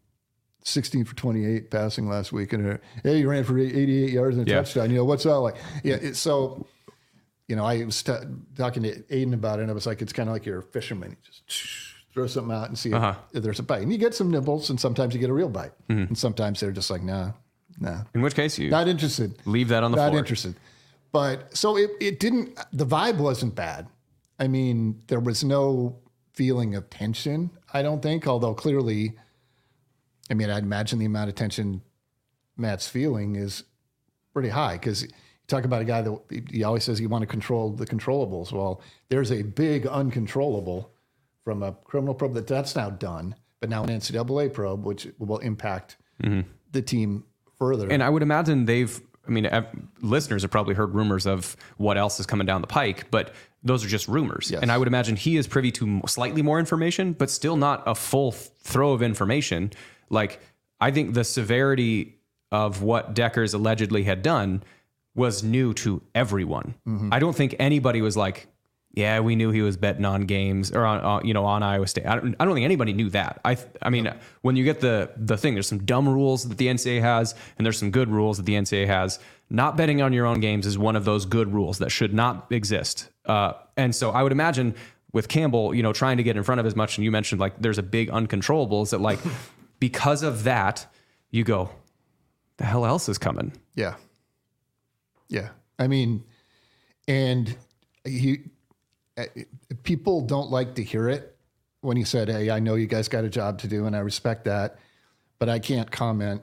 16 0.63 1.05
for 1.05 1.15
28 1.15 1.71
passing 1.71 2.07
last 2.07 2.31
week, 2.31 2.53
and 2.53 2.73
uh, 2.73 2.77
hey, 3.03 3.19
you 3.19 3.29
ran 3.29 3.43
for 3.43 3.57
88 3.57 4.11
yards 4.11 4.37
and 4.37 4.47
a 4.47 4.51
yeah. 4.51 4.57
touchdown. 4.57 4.89
You 4.89 4.97
know, 4.97 5.05
what's 5.05 5.23
that 5.23 5.37
like? 5.37 5.55
Yeah, 5.83 5.95
it, 5.95 6.15
so, 6.15 6.67
you 7.47 7.55
know, 7.55 7.65
I 7.65 7.83
was 7.83 8.01
t- 8.03 8.13
talking 8.55 8.83
to 8.83 9.01
Aiden 9.03 9.33
about 9.33 9.59
it, 9.59 9.63
and 9.63 9.71
I 9.71 9.73
was 9.73 9.85
like, 9.85 10.01
it's 10.01 10.13
kind 10.13 10.29
of 10.29 10.33
like 10.33 10.45
you're 10.45 10.59
a 10.59 10.63
fisherman. 10.63 11.11
You 11.11 11.17
just 11.47 11.89
throw 12.13 12.27
something 12.27 12.55
out 12.55 12.67
and 12.67 12.77
see 12.77 12.93
uh-huh. 12.93 13.15
if, 13.33 13.43
there's 13.43 13.59
a 13.59 13.63
bite. 13.63 13.81
And 13.81 13.91
you 13.91 13.97
get 13.97 14.13
some 14.13 14.31
nibbles, 14.31 14.69
and 14.69 14.79
sometimes 14.79 15.13
you 15.13 15.19
get 15.19 15.29
a 15.29 15.33
real 15.33 15.49
bite. 15.49 15.71
Mm-hmm. 15.89 16.09
And 16.09 16.17
sometimes 16.17 16.59
they're 16.59 16.71
just 16.71 16.89
like, 16.89 17.03
nah, 17.03 17.31
nah. 17.79 18.03
In 18.13 18.21
which 18.21 18.35
case, 18.35 18.57
you 18.57 18.69
not 18.69 18.87
interested. 18.87 19.37
Leave 19.45 19.69
that 19.69 19.83
on 19.83 19.91
the 19.91 19.97
not 19.97 20.09
floor. 20.09 20.15
Not 20.15 20.19
interested. 20.19 20.55
But 21.11 21.55
so 21.57 21.77
it, 21.77 21.91
it 21.99 22.19
didn't, 22.19 22.59
the 22.71 22.85
vibe 22.85 23.17
wasn't 23.17 23.55
bad. 23.55 23.87
I 24.39 24.47
mean, 24.47 25.01
there 25.07 25.19
was 25.19 25.43
no 25.43 25.97
feeling 26.33 26.75
of 26.75 26.89
tension, 26.89 27.49
I 27.73 27.81
don't 27.81 28.01
think, 28.01 28.27
although 28.27 28.53
clearly, 28.53 29.13
I 30.29 30.33
mean, 30.33 30.49
I'd 30.49 30.63
imagine 30.63 30.99
the 30.99 31.05
amount 31.05 31.29
of 31.29 31.35
tension 31.35 31.81
Matt's 32.57 32.87
feeling 32.87 33.35
is 33.35 33.63
pretty 34.33 34.49
high 34.49 34.73
because 34.73 35.03
you 35.03 35.09
talk 35.47 35.63
about 35.63 35.81
a 35.81 35.85
guy 35.85 36.01
that 36.01 36.45
he 36.51 36.63
always 36.63 36.83
says 36.83 36.99
you 36.99 37.09
want 37.09 37.21
to 37.21 37.27
control 37.27 37.71
the 37.71 37.85
controllables. 37.85 38.51
Well, 38.51 38.81
there's 39.09 39.31
a 39.31 39.43
big 39.43 39.87
uncontrollable 39.87 40.91
from 41.43 41.63
a 41.63 41.71
criminal 41.71 42.13
probe 42.13 42.33
that 42.35 42.47
that's 42.47 42.75
now 42.75 42.89
done, 42.89 43.35
but 43.59 43.69
now 43.69 43.83
an 43.83 43.89
NCAA 43.89 44.53
probe, 44.53 44.85
which 44.85 45.07
will 45.17 45.39
impact 45.39 45.97
mm-hmm. 46.23 46.47
the 46.71 46.81
team 46.81 47.23
further. 47.57 47.89
And 47.89 48.03
I 48.03 48.09
would 48.09 48.23
imagine 48.23 48.65
they've 48.65 49.01
I 49.29 49.31
mean, 49.31 49.49
listeners 50.01 50.41
have 50.41 50.51
probably 50.51 50.73
heard 50.73 50.95
rumors 50.95 51.27
of 51.27 51.55
what 51.77 51.97
else 51.97 52.19
is 52.19 52.25
coming 52.25 52.47
down 52.47 52.61
the 52.61 52.67
pike, 52.67 53.11
but 53.11 53.33
those 53.63 53.85
are 53.85 53.87
just 53.87 54.07
rumors. 54.07 54.49
Yes. 54.51 54.61
And 54.61 54.71
I 54.71 54.77
would 54.77 54.87
imagine 54.87 55.15
he 55.15 55.37
is 55.37 55.47
privy 55.47 55.71
to 55.73 56.01
slightly 56.07 56.41
more 56.41 56.59
information, 56.59 57.13
but 57.13 57.29
still 57.29 57.55
not 57.55 57.83
a 57.85 57.93
full 57.93 58.31
throw 58.31 58.93
of 58.93 59.03
information. 59.03 59.71
Like, 60.09 60.41
I 60.81 60.91
think 60.91 61.13
the 61.13 61.23
severity 61.23 62.15
of 62.51 62.81
what 62.81 63.13
Dekkers 63.13 63.53
allegedly 63.53 64.03
had 64.03 64.23
done 64.23 64.63
was 65.13 65.43
new 65.43 65.73
to 65.75 66.01
everyone. 66.15 66.73
Mm-hmm. 66.87 67.13
I 67.13 67.19
don't 67.19 67.35
think 67.35 67.55
anybody 67.59 68.01
was 68.01 68.17
like, 68.17 68.47
yeah, 68.93 69.19
we 69.19 69.35
knew 69.35 69.51
he 69.51 69.61
was 69.61 69.77
betting 69.77 70.03
on 70.03 70.23
games 70.23 70.71
or 70.71 70.83
on, 70.85 71.05
uh, 71.05 71.21
you 71.23 71.33
know, 71.33 71.45
on 71.45 71.61
Iowa 71.61 71.85
State. 71.87 72.07
I 72.07 72.15
don't, 72.15 72.35
I 72.39 72.45
don't 72.45 72.55
think 72.55 72.65
anybody 72.65 72.91
knew 72.91 73.09
that. 73.11 73.39
I, 73.45 73.57
I 73.81 73.89
mean, 73.89 74.11
when 74.41 74.55
you 74.55 74.63
get 74.63 74.79
the 74.79 75.11
the 75.15 75.37
thing, 75.37 75.53
there's 75.53 75.67
some 75.67 75.85
dumb 75.85 76.09
rules 76.09 76.47
that 76.49 76.57
the 76.57 76.67
NCAA 76.67 77.01
has, 77.01 77.35
and 77.57 77.65
there's 77.65 77.77
some 77.77 77.91
good 77.91 78.09
rules 78.09 78.37
that 78.37 78.45
the 78.45 78.53
NCAA 78.53 78.87
has. 78.87 79.19
Not 79.51 79.77
betting 79.77 80.01
on 80.01 80.11
your 80.11 80.25
own 80.25 80.39
games 80.39 80.65
is 80.65 80.77
one 80.77 80.95
of 80.95 81.05
those 81.05 81.25
good 81.25 81.53
rules 81.53 81.79
that 81.79 81.91
should 81.91 82.13
not 82.13 82.47
exist. 82.51 83.09
Uh, 83.25 83.53
and 83.77 83.95
so 83.95 84.11
I 84.11 84.23
would 84.23 84.31
imagine 84.31 84.75
with 85.11 85.27
Campbell, 85.27 85.73
you 85.73 85.83
know, 85.83 85.93
trying 85.93 86.17
to 86.17 86.23
get 86.23 86.35
in 86.35 86.43
front 86.43 86.59
of 86.59 86.65
as 86.65 86.75
much, 86.75 86.97
and 86.97 87.05
you 87.05 87.11
mentioned 87.11 87.39
like 87.39 87.59
there's 87.61 87.77
a 87.77 87.83
big 87.83 88.09
uncontrollables 88.09 88.89
that 88.89 89.01
like 89.01 89.19
because 89.79 90.23
of 90.23 90.43
that, 90.45 90.87
you 91.29 91.43
go, 91.43 91.69
the 92.57 92.65
hell 92.65 92.85
else 92.85 93.07
is 93.07 93.19
coming? 93.19 93.53
Yeah, 93.75 93.95
yeah. 95.27 95.49
I 95.77 95.87
mean, 95.87 96.23
and 97.07 97.55
he 98.03 98.39
people 99.83 100.21
don't 100.21 100.51
like 100.51 100.75
to 100.75 100.83
hear 100.83 101.09
it 101.09 101.35
when 101.81 101.97
he 101.97 102.03
said, 102.03 102.29
"Hey, 102.29 102.49
I 102.49 102.59
know 102.59 102.75
you 102.75 102.87
guys 102.87 103.07
got 103.07 103.23
a 103.23 103.29
job 103.29 103.59
to 103.59 103.67
do, 103.67 103.85
and 103.85 103.95
I 103.95 103.99
respect 103.99 104.45
that, 104.45 104.77
but 105.39 105.49
I 105.49 105.59
can't 105.59 105.89
comment 105.91 106.41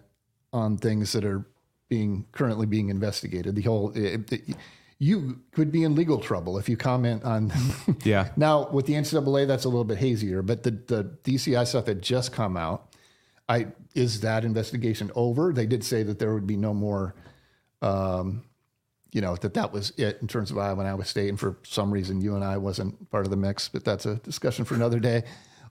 on 0.53 0.77
things 0.77 1.13
that 1.13 1.25
are 1.25 1.47
being 1.89 2.27
currently 2.33 2.67
being 2.67 2.89
investigated." 2.89 3.55
The 3.55 3.63
whole 3.63 3.93
it, 3.95 4.33
it, 4.33 4.57
you 4.99 5.41
could 5.53 5.71
be 5.71 5.85
in 5.85 5.95
legal 5.95 6.19
trouble 6.19 6.59
if 6.59 6.69
you 6.69 6.77
comment 6.77 7.25
on. 7.25 7.53
Yeah. 8.05 8.31
now 8.37 8.69
with 8.71 8.87
the 8.87 8.95
NCAA, 8.95 9.47
that's 9.47 9.65
a 9.65 9.69
little 9.69 9.85
bit 9.85 9.99
hazier, 9.99 10.43
but 10.43 10.63
the 10.63 10.71
the 10.71 11.17
DCI 11.25 11.67
stuff 11.67 11.87
that 11.87 12.01
just 12.01 12.33
come 12.33 12.57
out, 12.57 12.95
I 13.49 13.69
is 13.95 14.21
that 14.21 14.45
investigation 14.45 15.11
over? 15.15 15.53
They 15.53 15.67
did 15.67 15.85
say 15.85 16.03
that 16.03 16.19
there 16.19 16.35
would 16.35 16.47
be 16.47 16.57
no 16.57 16.73
more. 16.75 17.15
Um, 17.83 18.45
you 19.17 19.23
know 19.23 19.35
that 19.37 19.55
that 19.55 19.73
was 19.73 19.87
it 19.97 20.19
in 20.21 20.29
terms 20.29 20.51
of 20.51 20.59
Iowa 20.59 20.81
and 20.81 20.89
Iowa 20.89 21.05
State, 21.05 21.31
and 21.31 21.41
for 21.41 21.57
some 21.63 21.91
reason 21.91 22.21
you 22.21 22.35
and 22.37 22.45
I 22.45 22.57
wasn't 22.59 22.93
part 23.11 23.25
of 23.27 23.31
the 23.31 23.37
mix, 23.49 23.67
but 23.75 23.83
that's 23.83 24.05
a 24.05 24.17
discussion 24.17 24.65
for 24.67 24.75
another 24.75 25.01
day. 25.01 25.23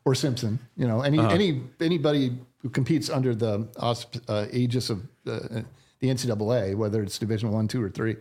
Or 0.08 0.16
Simpson, 0.16 0.58
you 0.82 0.88
know, 0.88 1.02
any 1.02 1.20
Uh-huh. 1.20 1.30
any 1.38 1.50
anybody 1.80 2.26
who 2.62 2.70
competes 2.70 3.08
under 3.18 3.36
the 3.36 3.54
uh, 4.28 4.46
aegis 4.52 4.90
of 4.90 4.98
uh, 5.28 5.62
the 6.00 6.08
NCAA, 6.16 6.76
whether 6.76 7.04
it's 7.04 7.18
Division 7.20 7.52
One, 7.52 7.68
two, 7.68 7.82
or 7.84 7.90
three. 7.90 8.16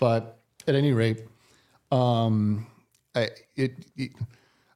But 0.00 0.20
at 0.68 0.74
any 0.74 0.92
rate, 0.92 1.20
um, 1.92 2.66
I, 3.14 3.30
it, 3.56 3.72
it 3.96 4.10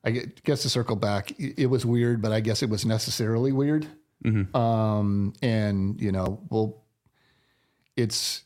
I 0.05 0.11
guess 0.45 0.63
to 0.63 0.69
circle 0.69 0.97
back, 0.97 1.33
it, 1.41 1.55
it 1.65 1.67
was 1.67 1.85
weird, 1.85 2.23
but 2.23 2.31
I 2.33 2.41
guess 2.41 2.63
it 2.63 2.71
was 2.71 2.85
necessarily 2.85 3.53
weird. 3.53 3.87
Mhm. 4.25 4.55
Um, 4.55 5.33
and 5.43 6.01
you 6.01 6.13
know, 6.13 6.41
well, 6.51 6.69
it's 7.97 8.43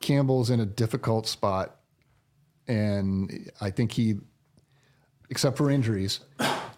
Campbell's 0.00 0.50
in 0.50 0.60
a 0.60 0.66
difficult 0.66 1.26
spot, 1.26 1.76
and 2.66 3.50
I 3.60 3.70
think 3.70 3.92
he, 3.92 4.16
except 5.28 5.56
for 5.56 5.70
injuries, 5.70 6.20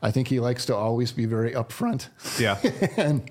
I 0.03 0.11
think 0.11 0.29
he 0.29 0.41
likes 0.41 0.67
to 0.67 0.75
always 0.75 1.13
be 1.13 1.27
very 1.27 1.53
upfront. 1.53 2.09
Yeah. 2.39 2.59
and 2.97 3.31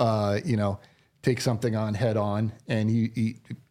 uh, 0.00 0.40
you 0.44 0.56
know, 0.56 0.80
take 1.22 1.40
something 1.40 1.76
on 1.76 1.94
head 1.94 2.16
on. 2.16 2.52
And 2.66 2.90
he, 2.90 3.10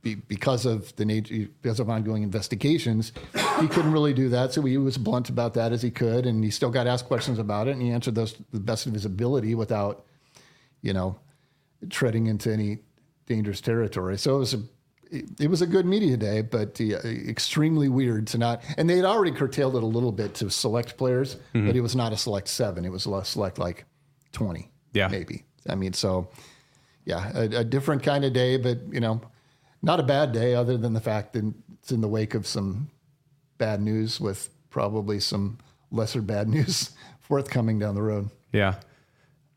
he 0.04 0.16
because 0.16 0.66
of 0.66 0.96
the 0.96 1.06
nature, 1.06 1.48
because 1.62 1.80
of 1.80 1.90
ongoing 1.90 2.24
investigations, 2.24 3.12
he 3.60 3.68
couldn't 3.68 3.92
really 3.92 4.14
do 4.14 4.30
that. 4.30 4.54
So 4.54 4.62
he 4.62 4.78
was 4.78 4.98
blunt 4.98 5.30
about 5.30 5.54
that 5.56 5.74
as 5.74 5.82
he 5.82 5.92
could, 5.92 6.26
and 6.26 6.44
he 6.44 6.52
still 6.52 6.70
got 6.70 6.88
asked 6.88 7.06
questions 7.06 7.40
about 7.40 7.68
it, 7.68 7.72
and 7.72 7.82
he 7.82 7.92
answered 7.92 8.16
those 8.16 8.34
to 8.34 8.44
the 8.52 8.60
best 8.60 8.86
of 8.86 8.94
his 8.94 9.06
ability 9.06 9.56
without, 9.56 10.06
you 10.82 10.94
know, 10.94 11.20
treading 11.90 12.28
into 12.28 12.52
any 12.52 12.80
dangerous 13.26 13.60
territory. 13.60 14.18
So 14.18 14.38
it 14.38 14.40
was 14.40 14.54
a 14.54 14.62
it, 15.12 15.26
it 15.42 15.50
was 15.50 15.62
a 15.62 15.68
good 15.68 15.86
media 15.86 16.18
day, 16.18 16.42
but 16.42 16.80
uh, 16.82 16.98
extremely 17.08 17.90
weird 17.90 18.28
to 18.28 18.38
not. 18.38 18.62
And 18.78 18.90
they 18.90 18.96
had 18.98 19.06
already 19.06 19.32
curtailed 19.32 19.76
it 19.76 19.84
a 19.84 19.88
little 19.88 20.12
bit 20.12 20.34
to 20.36 20.50
select 20.50 20.98
players, 20.98 21.38
Mhm. 21.54 21.68
but 21.68 21.76
it 21.76 21.82
was 21.82 21.96
not 21.96 22.14
a 22.14 22.18
select 22.18 22.48
seven. 22.48 22.86
It 22.86 22.92
was 22.92 23.06
a 23.06 23.26
select 23.26 23.58
like 23.58 23.86
twenty, 24.32 24.70
Yeah. 24.94 25.08
maybe. 25.08 25.44
I 25.70 25.76
mean, 25.76 25.94
so 25.94 26.30
yeah, 27.06 27.32
a, 27.36 27.42
a 27.60 27.64
different 27.64 28.04
kind 28.04 28.26
of 28.26 28.34
day, 28.34 28.58
but 28.58 28.80
you 28.92 29.00
know, 29.00 29.22
not 29.82 30.00
a 30.00 30.04
bad 30.04 30.32
day, 30.32 30.56
other 30.56 30.78
than 30.78 30.94
the 30.94 31.02
fact 31.02 31.34
that 31.34 31.54
it's 31.82 31.92
in 31.92 32.02
the 32.02 32.08
wake 32.08 32.34
of 32.34 32.46
some 32.48 32.90
bad 33.58 33.82
news 33.82 34.20
with 34.20 34.50
probably 34.70 35.20
some 35.20 35.58
lesser 35.92 36.22
bad 36.22 36.48
news 36.56 36.92
forthcoming 37.20 37.80
down 37.80 37.96
the 37.96 38.02
road. 38.02 38.30
Yeah. 38.52 38.76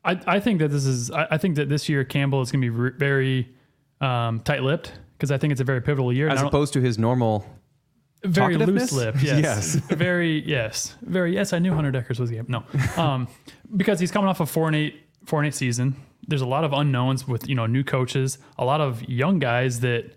I, 0.05 0.19
I 0.27 0.41
think 0.41 0.61
that 0.61 0.69
this 0.69 0.87
is 0.87 1.11
I, 1.11 1.27
I 1.33 1.39
think 1.39 1.57
that 1.57 1.69
this 1.69 1.89
year 1.89 2.05
Campbell 2.05 2.41
is 2.41 2.51
going 2.51 2.63
to 2.63 2.65
be 2.65 2.71
re- 2.71 2.93
very 2.97 3.49
um, 4.01 4.41
tight-lipped 4.41 4.93
because 5.21 5.31
I 5.31 5.37
think 5.37 5.51
it's 5.51 5.61
a 5.61 5.65
very 5.65 5.83
pivotal 5.83 6.11
year. 6.15 6.31
As 6.31 6.41
opposed 6.41 6.73
to 6.73 6.81
his 6.81 6.99
normal 6.99 7.45
very 8.25 8.57
loose 8.57 8.91
lip. 8.91 9.17
Yes. 9.21 9.43
Yes. 9.43 9.75
very 9.91 10.41
yes. 10.49 10.97
Very 11.03 11.35
yes. 11.35 11.53
I 11.53 11.59
knew 11.59 11.75
Hunter 11.75 11.93
Dekkers 11.93 12.19
was 12.19 12.31
the 12.31 12.37
game. 12.37 12.47
No, 12.49 12.65
um, 12.97 13.29
because 13.77 14.01
he's 14.01 14.11
coming 14.11 14.29
off 14.29 14.41
a 14.41 14.47
four 14.47 14.67
and 14.67 14.75
eight 14.75 14.99
four 15.27 15.41
and 15.41 15.47
eight 15.47 15.55
season. 15.55 15.95
There's 16.27 16.41
a 16.41 16.47
lot 16.47 16.65
of 16.65 16.73
unknowns 16.73 17.29
with 17.29 17.47
you 17.49 17.55
know 17.55 17.67
new 17.67 17.85
coaches, 17.85 18.39
a 18.57 18.65
lot 18.65 18.81
of 18.81 19.07
young 19.07 19.39
guys 19.39 19.81
that 19.81 20.17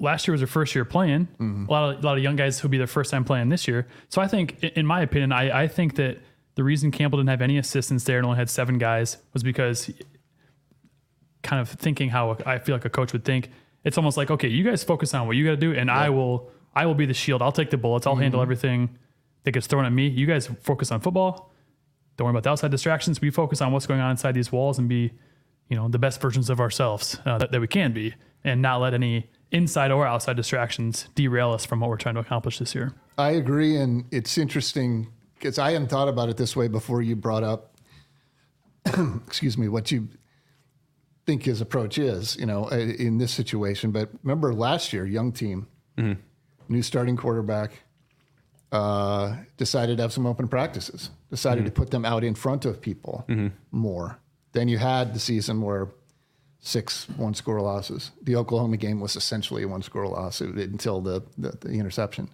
last 0.00 0.26
year 0.26 0.32
was 0.32 0.40
their 0.40 0.48
first 0.48 0.74
year 0.74 0.84
playing. 0.84 1.28
A 1.68 1.70
lot 1.70 1.94
of 1.94 2.02
a 2.02 2.06
lot 2.06 2.16
of 2.16 2.24
young 2.24 2.34
guys 2.34 2.58
who'll 2.58 2.70
be 2.70 2.78
their 2.78 2.88
first 2.88 3.12
time 3.12 3.24
playing 3.24 3.48
this 3.48 3.68
year. 3.68 3.86
So 4.08 4.20
I 4.20 4.26
think, 4.26 4.62
in 4.64 4.86
my 4.86 5.02
opinion, 5.02 5.30
I, 5.30 5.62
I 5.62 5.68
think 5.68 5.94
that 5.96 6.18
the 6.56 6.64
reason 6.64 6.90
Campbell 6.90 7.18
didn't 7.18 7.30
have 7.30 7.42
any 7.42 7.58
assistants 7.58 8.02
there 8.04 8.18
and 8.18 8.26
only 8.26 8.38
had 8.38 8.50
seven 8.50 8.78
guys 8.78 9.18
was 9.32 9.44
because 9.44 9.88
kind 11.44 11.60
of 11.60 11.68
thinking 11.68 12.08
how 12.08 12.36
I 12.44 12.58
feel 12.58 12.74
like 12.74 12.84
a 12.84 12.90
coach 12.90 13.12
would 13.12 13.24
think. 13.24 13.50
It's 13.84 13.98
almost 13.98 14.16
like, 14.16 14.30
okay, 14.30 14.48
you 14.48 14.62
guys 14.64 14.84
focus 14.84 15.12
on 15.14 15.26
what 15.26 15.36
you 15.36 15.44
got 15.44 15.50
to 15.52 15.56
do, 15.56 15.72
and 15.74 15.90
I 15.90 16.10
will, 16.10 16.50
I 16.74 16.86
will 16.86 16.94
be 16.94 17.06
the 17.06 17.14
shield. 17.14 17.42
I'll 17.42 17.52
take 17.52 17.70
the 17.70 17.76
bullets. 17.76 18.06
I'll 18.06 18.16
handle 18.16 18.40
Mhm. 18.40 18.44
everything 18.44 18.90
that 19.44 19.52
gets 19.52 19.66
thrown 19.66 19.84
at 19.84 19.92
me. 19.92 20.06
You 20.08 20.26
guys 20.26 20.46
focus 20.62 20.92
on 20.92 21.00
football. 21.00 21.52
Don't 22.16 22.26
worry 22.26 22.32
about 22.32 22.44
the 22.44 22.50
outside 22.50 22.70
distractions. 22.70 23.20
We 23.20 23.30
focus 23.30 23.60
on 23.60 23.72
what's 23.72 23.86
going 23.86 24.00
on 24.00 24.10
inside 24.12 24.32
these 24.34 24.52
walls 24.52 24.78
and 24.78 24.88
be, 24.88 25.12
you 25.68 25.76
know, 25.76 25.88
the 25.88 25.98
best 25.98 26.20
versions 26.20 26.48
of 26.50 26.60
ourselves 26.60 27.18
uh, 27.26 27.38
that, 27.38 27.50
that 27.50 27.60
we 27.60 27.66
can 27.66 27.92
be, 27.92 28.14
and 28.44 28.62
not 28.62 28.80
let 28.80 28.94
any 28.94 29.28
inside 29.50 29.90
or 29.90 30.06
outside 30.06 30.36
distractions 30.36 31.08
derail 31.14 31.50
us 31.52 31.64
from 31.66 31.80
what 31.80 31.90
we're 31.90 31.96
trying 31.96 32.14
to 32.14 32.20
accomplish 32.20 32.58
this 32.58 32.74
year. 32.74 32.94
I 33.18 33.30
agree, 33.32 33.76
and 33.76 34.04
it's 34.12 34.38
interesting 34.38 35.08
because 35.34 35.58
I 35.58 35.72
hadn't 35.72 35.88
thought 35.88 36.08
about 36.08 36.28
it 36.28 36.36
this 36.36 36.54
way 36.54 36.68
before 36.68 37.02
you 37.02 37.16
brought 37.16 37.42
up, 37.42 37.74
excuse 39.26 39.58
me, 39.58 39.68
what 39.68 39.90
you 39.90 40.08
think 41.26 41.44
his 41.44 41.60
approach 41.60 41.98
is, 41.98 42.36
you 42.36 42.46
know, 42.46 42.64
uh, 42.70 42.76
in 42.76 43.18
this 43.18 43.32
situation. 43.32 43.90
But 43.92 44.10
remember 44.22 44.52
last 44.54 44.92
year, 44.92 45.06
young 45.06 45.32
team, 45.32 45.66
new 46.68 46.82
starting 46.82 47.16
quarterback, 47.16 47.70
uh, 48.72 49.36
decided 49.56 49.98
to 49.98 50.02
have 50.02 50.12
some 50.12 50.26
open 50.26 50.48
practices, 50.48 51.10
decided 51.30 51.64
to 51.66 51.70
put 51.70 51.90
them 51.90 52.04
out 52.04 52.24
in 52.24 52.34
front 52.34 52.64
of 52.64 52.80
people 52.80 53.24
more. 53.70 54.18
Then 54.52 54.68
you 54.68 54.78
had 54.78 55.14
the 55.14 55.20
season 55.20 55.60
where 55.62 55.88
six 56.60 57.06
one 57.16 57.34
score 57.34 57.60
losses. 57.60 58.12
The 58.22 58.36
Oklahoma 58.36 58.76
game 58.76 59.00
was 59.00 59.16
essentially 59.16 59.62
a 59.64 59.68
one 59.68 59.82
score 59.82 60.06
loss 60.06 60.40
until 60.40 61.00
the, 61.00 61.22
the, 61.36 61.50
the 61.60 61.70
interception. 61.72 62.28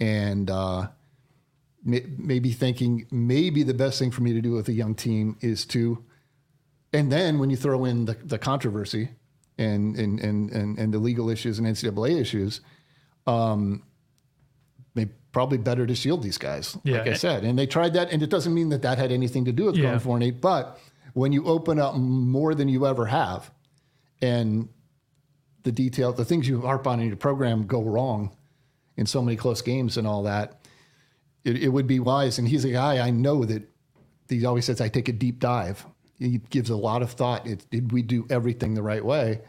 And 0.00 0.50
uh, 0.50 0.88
may- 1.84 2.06
maybe 2.18 2.50
thinking 2.52 3.06
maybe 3.10 3.62
the 3.62 3.74
best 3.74 3.98
thing 3.98 4.10
for 4.10 4.22
me 4.22 4.32
to 4.32 4.40
do 4.40 4.52
with 4.52 4.68
a 4.68 4.72
young 4.72 4.94
team 4.94 5.36
is 5.40 5.64
to, 5.66 6.02
and 6.92 7.10
then 7.10 7.38
when 7.38 7.50
you 7.50 7.56
throw 7.56 7.84
in 7.84 8.04
the, 8.04 8.14
the 8.24 8.38
controversy 8.38 9.08
and, 9.58 9.96
and, 9.96 10.20
and, 10.20 10.50
and, 10.50 10.78
and 10.78 10.92
the 10.94 10.98
legal 10.98 11.30
issues 11.30 11.58
and 11.58 11.66
NCAA 11.66 12.20
issues, 12.20 12.60
um, 13.26 13.82
may 14.94 15.06
probably 15.32 15.58
better 15.58 15.86
to 15.86 15.94
shield 15.94 16.22
these 16.22 16.38
guys, 16.38 16.76
Yeah. 16.84 16.98
like 16.98 17.08
I 17.08 17.12
said. 17.14 17.44
And 17.44 17.58
they 17.58 17.66
tried 17.66 17.94
that, 17.94 18.10
and 18.12 18.22
it 18.22 18.28
doesn't 18.30 18.52
mean 18.52 18.68
that 18.70 18.82
that 18.82 18.98
had 18.98 19.10
anything 19.12 19.44
to 19.46 19.52
do 19.52 19.64
with 19.66 19.76
Yeah. 19.76 19.82
going 19.84 19.98
four 20.00 20.16
and 20.16 20.24
eight. 20.24 20.40
But 20.40 20.78
when 21.14 21.32
you 21.32 21.44
open 21.46 21.78
up 21.78 21.94
more 21.96 22.54
than 22.54 22.68
you 22.68 22.86
ever 22.86 23.06
have, 23.06 23.50
and 24.20 24.68
the 25.62 25.72
detail, 25.72 26.12
the 26.12 26.24
things 26.24 26.48
you 26.48 26.60
harp 26.60 26.86
on 26.86 27.00
in 27.00 27.06
your 27.08 27.16
program 27.16 27.66
go 27.66 27.82
wrong 27.82 28.36
in 28.96 29.06
so 29.06 29.22
many 29.22 29.36
close 29.36 29.62
games 29.62 29.96
and 29.96 30.06
all 30.06 30.24
that, 30.24 30.60
it, 31.44 31.56
it 31.62 31.68
would 31.68 31.86
be 31.86 31.98
wise. 32.00 32.38
And 32.38 32.46
he's 32.48 32.64
a 32.64 32.70
guy 32.70 32.98
I 33.04 33.10
know 33.10 33.44
that 33.44 33.62
he 34.28 34.44
always 34.44 34.64
says, 34.64 34.80
I 34.80 34.88
take 34.88 35.08
a 35.08 35.12
deep 35.12 35.38
dive. 35.38 35.86
He 36.18 36.38
gives 36.50 36.70
a 36.70 36.76
lot 36.76 37.02
of 37.02 37.12
thought. 37.12 37.46
It, 37.46 37.68
did 37.70 37.92
we 37.92 38.02
do 38.02 38.26
everything 38.30 38.74
the 38.74 38.82
right 38.82 39.04
way? 39.04 39.40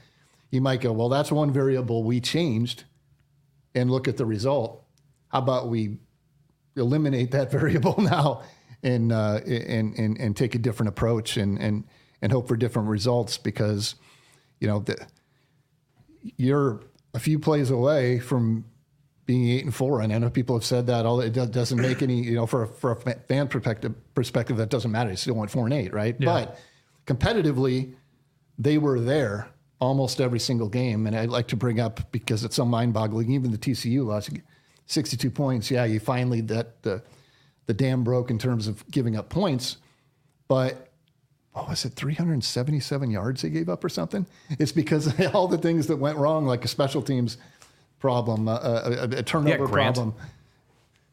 You 0.51 0.61
might 0.61 0.82
go, 0.82 0.91
well, 0.91 1.09
that's 1.09 1.32
one 1.32 1.51
variable 1.51 2.03
we 2.03 2.20
changed 2.20 2.84
and 3.76 3.89
look 3.89 4.07
at 4.07 4.18
the 4.18 4.26
result. 4.26 4.84
How 5.30 5.39
about 5.39 5.70
we 5.70 5.97
eliminate 6.76 7.32
that 7.32 7.51
variable 7.51 7.99
now 7.99 8.43
and, 8.82 9.11
uh, 9.11 9.39
and, 9.45 9.97
and, 9.97 10.18
and 10.20 10.36
take 10.36 10.55
a 10.55 10.59
different 10.59 10.89
approach 10.89 11.38
and, 11.38 11.57
and, 11.59 11.86
and 12.22 12.32
hope 12.32 12.47
for 12.47 12.57
different 12.57 12.89
results 12.89 13.38
because, 13.38 13.95
you 14.59 14.68
know, 14.68 14.80
the, 14.80 14.97
you're 16.38 16.82
a 17.14 17.20
few 17.20 17.39
plays 17.39 17.70
away 17.70 18.20
from 18.20 18.66
being 19.26 19.49
eight 19.49 19.63
and 19.63 19.74
four. 19.74 20.01
And 20.01 20.13
I 20.13 20.17
know 20.17 20.30
people 20.30 20.55
have 20.55 20.65
said 20.65 20.88
that 20.88 21.05
all 21.05 21.21
it 21.21 21.32
doesn't 21.32 21.82
make 21.82 22.01
any, 22.01 22.21
you 22.21 22.36
know, 22.36 22.45
for 22.45 22.63
a, 22.63 22.67
for 22.67 22.91
a 22.91 22.95
fan 22.95 23.47
perspective, 23.47 23.93
perspective, 24.13 24.57
that 24.57 24.69
doesn't 24.69 24.91
matter. 24.91 25.09
You 25.09 25.15
still 25.15 25.36
went 25.36 25.51
four 25.51 25.65
and 25.65 25.74
eight, 25.74 25.93
right? 25.93 26.15
Yeah. 26.19 26.26
But 26.26 26.59
competitively, 27.05 27.93
they 28.57 28.78
were 28.78 28.99
there 28.99 29.49
almost 29.80 30.21
every 30.21 30.39
single 30.39 30.69
game. 30.69 31.07
And 31.07 31.15
I'd 31.15 31.30
like 31.30 31.47
to 31.49 31.55
bring 31.55 31.80
up 31.80 32.11
because 32.11 32.43
it's 32.43 32.55
so 32.55 32.65
mind 32.65 32.93
boggling, 32.93 33.32
even 33.32 33.51
the 33.51 33.57
TCU 33.57 34.05
loss, 34.05 34.30
62 34.88 35.30
points. 35.32 35.71
Yeah, 35.71 35.86
you 35.86 35.99
finally, 35.99 36.41
that 36.41 36.82
the, 36.84 37.03
the 37.65 37.74
dam 37.74 38.03
broke 38.03 38.30
in 38.30 38.38
terms 38.38 38.67
of 38.67 38.89
giving 38.89 39.15
up 39.15 39.30
points. 39.30 39.78
But 40.47 40.89
what 41.53 41.69
was 41.69 41.86
it, 41.86 41.93
377 41.93 43.11
yards 43.11 43.41
they 43.41 43.49
gave 43.49 43.69
up 43.69 43.84
or 43.84 43.89
something? 43.89 44.26
It's 44.51 44.71
because 44.71 45.19
all 45.34 45.47
the 45.47 45.57
things 45.57 45.88
that 45.88 45.97
went 45.97 46.17
wrong, 46.17 46.45
like 46.45 46.67
special 46.67 47.01
teams 47.01 47.38
problem, 48.03 48.49
uh, 48.49 48.59
a, 48.61 48.91
a, 48.91 49.03
a 49.19 49.23
turnover 49.23 49.65
Grant. 49.65 49.95
problem. 49.95 50.13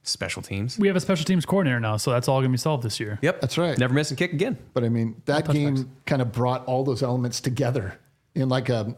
Special 0.02 0.42
teams. 0.42 0.76
We 0.76 0.88
have 0.88 0.96
a 0.96 1.00
special 1.00 1.24
teams 1.24 1.46
coordinator 1.46 1.78
now, 1.78 1.96
so 1.98 2.10
that's 2.10 2.26
all 2.26 2.40
going 2.40 2.50
to 2.50 2.52
be 2.52 2.56
solved 2.58 2.82
this 2.82 2.98
year. 2.98 3.20
Yep. 3.22 3.40
That's 3.40 3.56
right. 3.56 3.78
Never 3.78 3.94
miss 3.94 4.10
a 4.10 4.16
kick 4.16 4.32
again. 4.32 4.58
But 4.74 4.82
I 4.82 4.88
mean, 4.88 5.22
that 5.26 5.48
game 5.48 5.88
kind 6.04 6.20
of 6.20 6.32
brought 6.32 6.64
all 6.66 6.82
those 6.82 7.02
elements 7.04 7.40
together 7.40 7.96
in 8.34 8.48
like 8.48 8.68
a. 8.68 8.94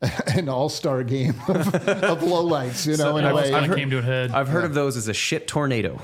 an 0.36 0.48
all 0.48 0.68
star 0.68 1.02
game 1.02 1.34
of, 1.48 1.74
of 1.74 2.20
lowlights. 2.20 2.86
You 2.86 2.96
know, 2.96 3.16
in 3.18 3.24
a 3.24 3.28
I've- 3.28 3.36
way. 3.36 3.52
I've 3.52 3.66
heard- 3.66 3.76
came 3.78 3.90
to 3.90 3.98
a 3.98 4.02
head. 4.02 4.30
I've 4.30 4.46
heard 4.48 4.64
of 4.64 4.72
those 4.72 4.96
as 4.96 5.08
a 5.08 5.12
shit 5.12 5.48
tornado. 5.48 6.00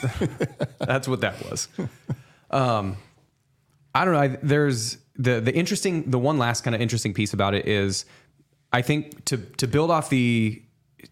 That's 0.78 1.06
what 1.06 1.20
that 1.20 1.34
was. 1.50 1.68
Um, 2.50 2.96
I 3.94 4.04
don't 4.06 4.14
know. 4.14 4.20
I, 4.20 4.28
there's 4.42 4.96
the 5.16 5.40
the 5.40 5.54
interesting, 5.54 6.10
the 6.10 6.18
one 6.18 6.38
last 6.38 6.64
kind 6.64 6.74
of 6.74 6.80
interesting 6.80 7.12
piece 7.12 7.34
about 7.34 7.52
it 7.54 7.68
is, 7.68 8.06
I 8.72 8.80
think 8.80 9.24
to 9.26 9.36
to 9.58 9.66
build 9.68 9.90
off 9.90 10.08
the 10.08 10.62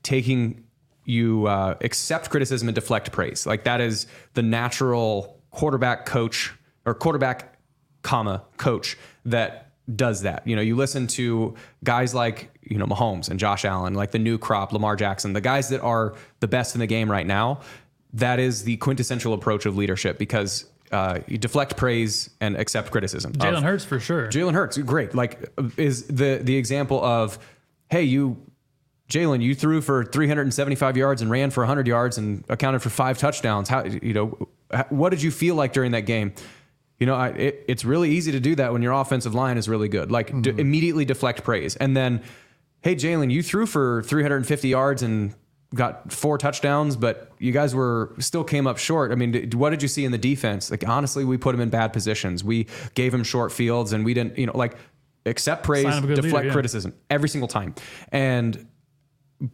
taking 0.02 0.64
you 1.04 1.46
uh, 1.46 1.76
accept 1.80 2.30
criticism 2.30 2.68
and 2.68 2.74
deflect 2.74 3.12
praise. 3.12 3.46
Like 3.46 3.64
that 3.64 3.80
is 3.80 4.06
the 4.34 4.42
natural 4.42 5.40
quarterback 5.50 6.06
coach 6.06 6.52
or 6.84 6.94
quarterback 6.94 7.58
comma 8.02 8.44
coach 8.56 8.96
that 9.24 9.72
does 9.94 10.22
that. 10.22 10.46
You 10.46 10.56
know, 10.56 10.62
you 10.62 10.76
listen 10.76 11.06
to 11.08 11.54
guys 11.82 12.14
like, 12.14 12.50
you 12.62 12.78
know, 12.78 12.86
Mahomes 12.86 13.28
and 13.28 13.38
Josh 13.38 13.64
Allen, 13.64 13.94
like 13.94 14.12
the 14.12 14.18
new 14.18 14.38
crop, 14.38 14.72
Lamar 14.72 14.96
Jackson, 14.96 15.32
the 15.32 15.40
guys 15.40 15.68
that 15.70 15.80
are 15.80 16.14
the 16.40 16.48
best 16.48 16.74
in 16.74 16.80
the 16.80 16.86
game 16.86 17.10
right 17.10 17.26
now. 17.26 17.60
That 18.14 18.38
is 18.38 18.64
the 18.64 18.76
quintessential 18.76 19.32
approach 19.32 19.66
of 19.66 19.76
leadership 19.76 20.18
because 20.18 20.66
uh, 20.92 21.20
you 21.26 21.38
deflect 21.38 21.76
praise 21.76 22.30
and 22.40 22.56
accept 22.56 22.90
criticism. 22.90 23.32
Jalen 23.32 23.62
Hurts 23.62 23.84
for 23.84 23.98
sure. 23.98 24.28
Jalen 24.28 24.52
Hurts, 24.52 24.76
great. 24.78 25.14
Like 25.14 25.50
is 25.78 26.04
the 26.04 26.38
the 26.42 26.56
example 26.56 27.02
of, 27.02 27.38
hey, 27.88 28.02
you 28.02 28.36
Jalen, 29.12 29.42
you 29.42 29.54
threw 29.54 29.82
for 29.82 30.04
375 30.04 30.96
yards 30.96 31.20
and 31.20 31.30
ran 31.30 31.50
for 31.50 31.60
100 31.60 31.86
yards 31.86 32.16
and 32.16 32.44
accounted 32.48 32.80
for 32.80 32.88
five 32.88 33.18
touchdowns. 33.18 33.68
How 33.68 33.84
you 33.84 34.14
know 34.14 34.48
what 34.88 35.10
did 35.10 35.22
you 35.22 35.30
feel 35.30 35.54
like 35.54 35.74
during 35.74 35.92
that 35.92 36.06
game? 36.06 36.32
You 36.98 37.06
know, 37.06 37.14
I, 37.14 37.28
it, 37.28 37.64
it's 37.68 37.84
really 37.84 38.10
easy 38.10 38.32
to 38.32 38.40
do 38.40 38.54
that 38.54 38.72
when 38.72 38.80
your 38.80 38.92
offensive 38.92 39.34
line 39.34 39.58
is 39.58 39.68
really 39.68 39.88
good. 39.88 40.10
Like 40.10 40.28
d- 40.28 40.50
mm-hmm. 40.50 40.58
immediately 40.58 41.04
deflect 41.04 41.44
praise, 41.44 41.76
and 41.76 41.94
then, 41.96 42.22
hey, 42.80 42.94
Jalen, 42.94 43.30
you 43.30 43.42
threw 43.42 43.66
for 43.66 44.02
350 44.04 44.68
yards 44.68 45.02
and 45.02 45.34
got 45.74 46.10
four 46.10 46.38
touchdowns, 46.38 46.96
but 46.96 47.32
you 47.38 47.52
guys 47.52 47.74
were 47.74 48.14
still 48.18 48.44
came 48.44 48.66
up 48.66 48.78
short. 48.78 49.10
I 49.12 49.14
mean, 49.14 49.50
what 49.52 49.70
did 49.70 49.82
you 49.82 49.88
see 49.88 50.04
in 50.06 50.12
the 50.12 50.18
defense? 50.18 50.70
Like 50.70 50.88
honestly, 50.88 51.24
we 51.24 51.36
put 51.36 51.54
him 51.54 51.60
in 51.60 51.68
bad 51.68 51.92
positions. 51.92 52.42
We 52.42 52.66
gave 52.94 53.12
him 53.12 53.24
short 53.24 53.52
fields, 53.52 53.92
and 53.92 54.06
we 54.06 54.14
didn't. 54.14 54.38
You 54.38 54.46
know, 54.46 54.56
like 54.56 54.76
accept 55.26 55.64
praise, 55.64 55.84
Sign 55.84 55.98
of 55.98 56.04
a 56.04 56.06
good 56.06 56.16
deflect 56.16 56.34
leader, 56.34 56.46
yeah. 56.46 56.52
criticism 56.52 56.94
every 57.10 57.28
single 57.28 57.48
time, 57.48 57.74
and 58.10 58.66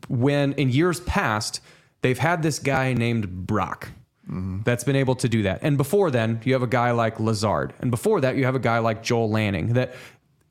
when 0.08 0.52
in 0.54 0.70
years 0.70 1.00
past 1.00 1.60
they've 2.02 2.18
had 2.18 2.42
this 2.42 2.58
guy 2.58 2.92
named 2.92 3.46
Brock 3.46 3.88
that's 4.28 4.84
been 4.84 4.96
able 4.96 5.14
to 5.16 5.28
do 5.28 5.42
that. 5.42 5.60
And 5.62 5.78
before 5.78 6.10
then, 6.10 6.40
you 6.44 6.52
have 6.52 6.62
a 6.62 6.66
guy 6.66 6.90
like 6.90 7.18
Lazard. 7.18 7.72
And 7.80 7.90
before 7.90 8.20
that, 8.20 8.36
you 8.36 8.44
have 8.44 8.54
a 8.54 8.60
guy 8.60 8.78
like 8.78 9.02
Joel 9.02 9.30
Lanning 9.30 9.72
that 9.72 9.94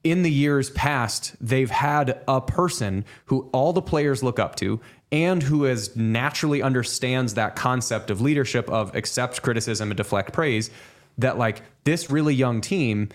in 0.03 0.23
the 0.23 0.31
years 0.31 0.69
past, 0.71 1.35
they've 1.39 1.69
had 1.69 2.21
a 2.27 2.41
person 2.41 3.05
who 3.25 3.49
all 3.51 3.73
the 3.73 3.81
players 3.81 4.23
look 4.23 4.39
up 4.39 4.55
to 4.55 4.79
and 5.11 5.43
who 5.43 5.65
is 5.65 5.95
naturally 5.95 6.61
understands 6.61 7.35
that 7.35 7.55
concept 7.55 8.09
of 8.09 8.19
leadership 8.19 8.69
of 8.69 8.95
accept 8.95 9.41
criticism 9.41 9.91
and 9.91 9.97
deflect 9.97 10.33
praise 10.33 10.69
that 11.17 11.37
like 11.37 11.61
this 11.83 12.09
really 12.09 12.33
young 12.33 12.61
team 12.61 13.09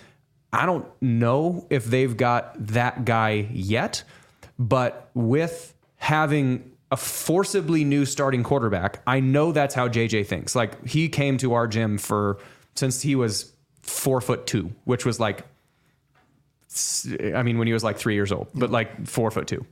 I 0.53 0.66
don't 0.66 0.87
know 1.01 1.66
if 1.70 1.87
they've 1.87 2.14
got 2.14 2.55
that 2.66 3.07
guy 3.07 3.49
yet, 3.53 4.05
but 4.59 5.11
with 5.14 5.75
having 6.03 6.69
a 6.91 6.97
forcibly 6.97 7.85
new 7.85 8.05
starting 8.05 8.43
quarterback, 8.43 9.01
I 9.07 9.21
know 9.21 9.53
that's 9.53 9.73
how 9.73 9.87
JJ 9.87 10.27
thinks. 10.27 10.57
Like 10.57 10.85
he 10.85 11.09
came 11.09 11.39
to 11.39 11.55
our 11.55 11.69
gym 11.69 11.97
for 11.97 12.39
since 12.75 13.03
he 13.03 13.15
was 13.15 13.53
four 13.83 14.21
foot 14.21 14.45
two, 14.49 14.73
which 14.83 15.07
was 15.07 15.21
like, 15.21 15.47
I 17.33 17.45
mean, 17.45 17.57
when 17.57 17.69
he 17.69 17.73
was 17.73 17.85
like 17.85 17.99
three 17.99 18.15
years 18.15 18.33
old, 18.33 18.49
but 18.53 18.73
like 18.73 19.07
four 19.07 19.31
foot 19.31 19.47
two. 19.47 19.65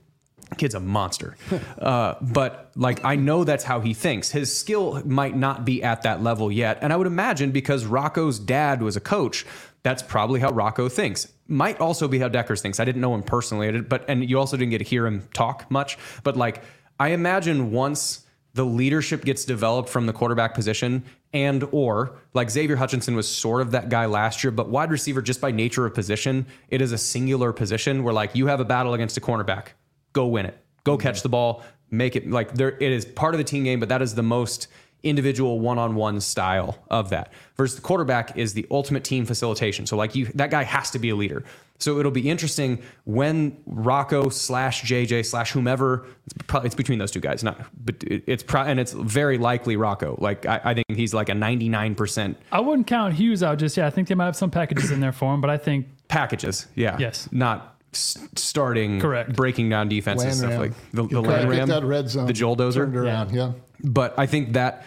Kid's 0.56 0.74
a 0.74 0.80
monster. 0.80 1.36
uh, 1.80 2.14
but 2.20 2.70
like, 2.76 3.04
I 3.04 3.16
know 3.16 3.42
that's 3.42 3.64
how 3.64 3.80
he 3.80 3.92
thinks. 3.92 4.30
His 4.30 4.56
skill 4.56 5.02
might 5.04 5.36
not 5.36 5.64
be 5.64 5.82
at 5.82 6.02
that 6.02 6.22
level 6.22 6.52
yet. 6.52 6.78
And 6.80 6.92
I 6.92 6.96
would 6.96 7.08
imagine 7.08 7.50
because 7.50 7.86
Rocco's 7.86 8.38
dad 8.38 8.82
was 8.82 8.96
a 8.96 9.00
coach, 9.00 9.44
that's 9.82 10.02
probably 10.02 10.38
how 10.38 10.50
Rocco 10.50 10.88
thinks. 10.88 11.26
Might 11.50 11.80
also 11.80 12.08
be 12.08 12.18
how 12.20 12.28
Dekkers 12.28 12.60
thinks. 12.60 12.78
I 12.80 12.84
didn't 12.84 13.00
know 13.00 13.14
him 13.14 13.22
personally, 13.22 13.68
I 13.68 13.70
did- 13.72 13.88
but 13.88 14.04
and 14.08 14.28
you 14.28 14.38
also 14.38 14.56
didn't 14.56 14.70
get 14.70 14.78
to 14.78 14.84
hear 14.84 15.06
him 15.06 15.28
talk 15.34 15.70
much. 15.70 15.98
But 16.22 16.36
like, 16.36 16.62
I 16.98 17.08
imagine 17.08 17.72
once 17.72 18.24
the 18.54 18.64
leadership 18.64 19.24
gets 19.24 19.44
developed 19.44 19.88
from 19.88 20.06
the 20.06 20.12
quarterback 20.12 20.54
position 20.54 21.04
and 21.32 21.64
or 21.72 22.16
like 22.34 22.50
Xavier 22.50 22.76
Hutchinson 22.76 23.14
was 23.14 23.28
sort 23.28 23.60
of 23.60 23.72
that 23.72 23.88
guy 23.88 24.06
last 24.06 24.42
year, 24.42 24.50
but 24.50 24.68
wide 24.68 24.90
receiver 24.90 25.22
just 25.22 25.40
by 25.40 25.50
nature 25.50 25.86
of 25.86 25.94
position, 25.94 26.46
it 26.68 26.80
is 26.80 26.92
a 26.92 26.98
singular 26.98 27.52
position 27.52 28.02
where 28.02 28.14
like 28.14 28.34
you 28.34 28.46
have 28.46 28.60
a 28.60 28.64
battle 28.64 28.94
against 28.94 29.16
a 29.16 29.20
cornerback, 29.20 29.68
go 30.12 30.26
win 30.26 30.46
it, 30.46 30.56
go 30.84 30.92
mm-hmm. 30.92 31.02
catch 31.02 31.22
the 31.22 31.28
ball, 31.28 31.62
make 31.90 32.16
it 32.16 32.30
like 32.30 32.54
there. 32.54 32.70
It 32.70 32.92
is 32.92 33.04
part 33.04 33.34
of 33.34 33.38
the 33.38 33.44
team 33.44 33.64
game, 33.64 33.80
but 33.80 33.88
that 33.88 34.02
is 34.02 34.14
the 34.14 34.22
most 34.22 34.68
individual 35.02 35.60
one-on-one 35.60 36.20
style 36.20 36.78
of 36.90 37.10
that. 37.10 37.32
Versus 37.56 37.76
the 37.76 37.82
quarterback 37.82 38.36
is 38.36 38.54
the 38.54 38.66
ultimate 38.70 39.04
team 39.04 39.24
facilitation. 39.26 39.86
So 39.86 39.96
like 39.96 40.14
you, 40.14 40.26
that 40.34 40.50
guy 40.50 40.62
has 40.64 40.90
to 40.92 40.98
be 40.98 41.10
a 41.10 41.16
leader. 41.16 41.44
So 41.78 41.98
it'll 41.98 42.12
be 42.12 42.28
interesting 42.28 42.82
when 43.04 43.56
Rocco 43.64 44.28
slash 44.28 44.82
JJ 44.82 45.24
slash 45.24 45.52
whomever. 45.52 46.06
It's 46.26 46.34
probably 46.46 46.66
it's 46.66 46.74
between 46.74 46.98
those 46.98 47.10
two 47.10 47.20
guys. 47.20 47.42
Not, 47.42 47.58
but 47.82 47.94
it's 48.02 48.42
pro, 48.42 48.60
and 48.62 48.78
it's 48.78 48.92
very 48.92 49.38
likely 49.38 49.76
Rocco. 49.76 50.16
Like 50.20 50.44
I, 50.44 50.60
I 50.62 50.74
think 50.74 50.86
he's 50.94 51.14
like 51.14 51.30
a 51.30 51.34
ninety-nine 51.34 51.94
percent 51.94 52.36
I 52.52 52.60
wouldn't 52.60 52.86
count 52.86 53.14
Hughes 53.14 53.42
out 53.42 53.58
just 53.58 53.78
yet. 53.78 53.86
I 53.86 53.90
think 53.90 54.08
they 54.08 54.14
might 54.14 54.26
have 54.26 54.36
some 54.36 54.50
packages 54.50 54.90
in 54.90 55.00
there 55.00 55.12
for 55.12 55.32
him, 55.32 55.40
but 55.40 55.48
I 55.48 55.56
think 55.56 55.86
packages. 56.08 56.66
Yeah. 56.74 56.98
Yes. 56.98 57.30
Not 57.32 57.78
s- 57.94 58.28
starting 58.36 59.00
Correct. 59.00 59.34
breaking 59.34 59.70
down 59.70 59.88
defense 59.88 60.20
and 60.22 60.28
Land 60.32 60.38
stuff 60.38 60.50
ram. 60.50 60.60
like 60.60 60.72
the, 60.92 61.06
the 61.06 61.22
land 61.22 61.48
ram, 61.48 61.68
that 61.68 61.84
red 61.84 62.10
zone 62.10 62.26
the 62.26 62.34
Joel 62.34 62.56
Dozer 62.58 62.74
turned 62.74 62.96
around, 62.96 63.30
yeah. 63.34 63.52
But 63.82 64.14
I 64.18 64.26
think 64.26 64.54
that 64.54 64.84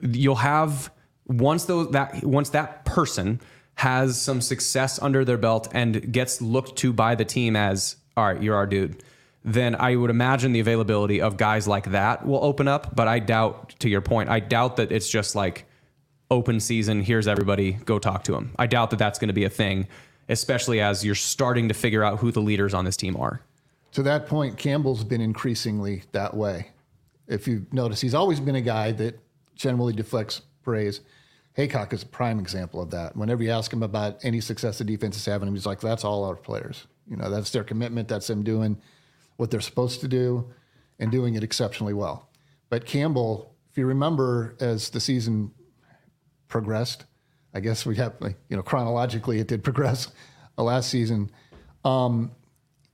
you'll 0.00 0.36
have 0.36 0.90
once 1.26 1.64
those 1.64 1.90
that 1.92 2.24
once 2.24 2.50
that 2.50 2.84
person 2.84 3.40
has 3.76 4.20
some 4.20 4.40
success 4.40 5.00
under 5.00 5.24
their 5.24 5.38
belt 5.38 5.68
and 5.72 6.12
gets 6.12 6.42
looked 6.42 6.76
to 6.76 6.92
by 6.92 7.14
the 7.14 7.24
team 7.24 7.56
as 7.56 7.96
all 8.16 8.26
right, 8.26 8.42
you're 8.42 8.56
our 8.56 8.66
dude. 8.66 9.02
Then 9.44 9.74
I 9.74 9.96
would 9.96 10.10
imagine 10.10 10.52
the 10.52 10.60
availability 10.60 11.20
of 11.20 11.36
guys 11.36 11.66
like 11.66 11.90
that 11.90 12.26
will 12.26 12.44
open 12.44 12.68
up. 12.68 12.94
But 12.94 13.08
I 13.08 13.18
doubt, 13.18 13.74
to 13.80 13.88
your 13.88 14.00
point, 14.00 14.28
I 14.28 14.40
doubt 14.40 14.76
that 14.76 14.92
it's 14.92 15.08
just 15.08 15.34
like 15.34 15.64
open 16.30 16.60
season. 16.60 17.02
Here's 17.02 17.26
everybody, 17.26 17.72
go 17.72 17.98
talk 17.98 18.24
to 18.24 18.32
them. 18.32 18.54
I 18.58 18.66
doubt 18.66 18.90
that 18.90 18.98
that's 18.98 19.18
going 19.18 19.28
to 19.28 19.34
be 19.34 19.44
a 19.44 19.50
thing, 19.50 19.88
especially 20.28 20.80
as 20.80 21.04
you're 21.04 21.14
starting 21.14 21.68
to 21.68 21.74
figure 21.74 22.04
out 22.04 22.20
who 22.20 22.30
the 22.30 22.40
leaders 22.40 22.72
on 22.74 22.84
this 22.84 22.96
team 22.96 23.16
are. 23.16 23.40
To 23.92 24.02
that 24.04 24.26
point, 24.26 24.56
Campbell's 24.56 25.04
been 25.04 25.20
increasingly 25.20 26.04
that 26.12 26.34
way. 26.34 26.68
If 27.32 27.48
you 27.48 27.66
notice, 27.72 28.00
he's 28.00 28.14
always 28.14 28.40
been 28.40 28.56
a 28.56 28.60
guy 28.60 28.92
that 28.92 29.18
generally 29.54 29.92
deflects 29.92 30.42
praise. 30.62 31.00
Heacock 31.56 31.92
is 31.92 32.02
a 32.02 32.06
prime 32.06 32.38
example 32.38 32.80
of 32.80 32.90
that. 32.90 33.16
Whenever 33.16 33.42
you 33.42 33.50
ask 33.50 33.72
him 33.72 33.82
about 33.82 34.24
any 34.24 34.40
success 34.40 34.78
the 34.78 34.84
defense 34.84 35.16
is 35.16 35.24
having, 35.24 35.52
he's 35.52 35.66
like, 35.66 35.80
that's 35.80 36.04
all 36.04 36.24
our 36.24 36.36
players. 36.36 36.86
You 37.08 37.16
know, 37.16 37.30
that's 37.30 37.50
their 37.50 37.64
commitment. 37.64 38.08
That's 38.08 38.26
them 38.26 38.42
doing 38.42 38.80
what 39.36 39.50
they're 39.50 39.60
supposed 39.60 40.00
to 40.00 40.08
do 40.08 40.50
and 40.98 41.10
doing 41.10 41.34
it 41.34 41.42
exceptionally 41.42 41.94
well. 41.94 42.28
But 42.70 42.86
Campbell, 42.86 43.54
if 43.70 43.76
you 43.76 43.86
remember, 43.86 44.54
as 44.60 44.90
the 44.90 45.00
season 45.00 45.50
progressed, 46.48 47.04
I 47.54 47.60
guess 47.60 47.84
we 47.84 47.96
have, 47.96 48.14
you 48.48 48.56
know, 48.56 48.62
chronologically, 48.62 49.40
it 49.40 49.48
did 49.48 49.64
progress 49.64 50.08
last 50.56 50.90
season. 50.90 51.30
Um, 51.84 52.30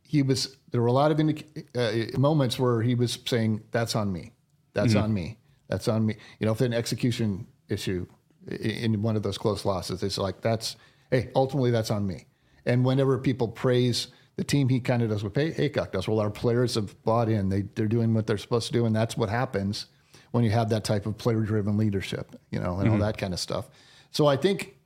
he 0.08 0.22
was 0.22 0.56
there 0.72 0.80
were 0.80 0.86
a 0.88 0.92
lot 0.92 1.10
of 1.12 1.18
indic- 1.18 1.64
uh, 1.76 2.18
moments 2.18 2.58
where 2.58 2.80
he 2.82 2.94
was 2.94 3.18
saying 3.26 3.62
that's 3.70 3.94
on 3.94 4.10
me. 4.12 4.32
That's 4.74 4.94
Mhm. 4.94 5.02
on 5.04 5.14
me. 5.14 5.38
That's 5.68 5.86
on 5.86 6.04
me. 6.06 6.16
You 6.40 6.46
know 6.46 6.52
if 6.52 6.60
an 6.62 6.72
execution 6.72 7.46
issue 7.68 8.06
in 8.50 9.02
one 9.02 9.14
of 9.16 9.22
those 9.22 9.36
close 9.36 9.66
losses 9.66 10.02
it's 10.02 10.16
like 10.16 10.40
that's 10.40 10.76
hey 11.10 11.30
ultimately 11.36 11.70
that's 11.70 11.90
on 11.90 12.06
me. 12.06 12.26
And 12.64 12.84
whenever 12.84 13.18
people 13.18 13.48
praise 13.48 14.08
the 14.36 14.44
team 14.44 14.68
he 14.70 14.80
kind 14.80 15.02
of 15.02 15.10
does 15.10 15.22
what 15.22 15.34
Hay- 15.36 15.52
Heacock 15.52 15.92
does. 15.92 16.08
Well 16.08 16.20
our 16.20 16.30
players 16.30 16.74
have 16.76 17.00
bought 17.02 17.28
in. 17.28 17.50
They, 17.50 17.62
they're 17.74 17.86
doing 17.88 18.14
what 18.14 18.26
they're 18.26 18.38
supposed 18.38 18.66
to 18.68 18.72
do 18.72 18.86
and 18.86 18.96
that's 18.96 19.16
what 19.16 19.28
happens 19.28 19.86
when 20.30 20.44
you 20.44 20.50
have 20.50 20.70
that 20.70 20.84
type 20.84 21.04
of 21.06 21.18
player 21.18 21.40
driven 21.42 21.76
leadership 21.76 22.34
you 22.50 22.58
know 22.60 22.78
and 22.78 22.88
all 22.88 22.96
Mhm. 22.96 23.00
that 23.00 23.18
kind 23.18 23.34
of 23.34 23.40
stuff. 23.40 23.68
So 24.10 24.26
I 24.26 24.36
think 24.38 24.77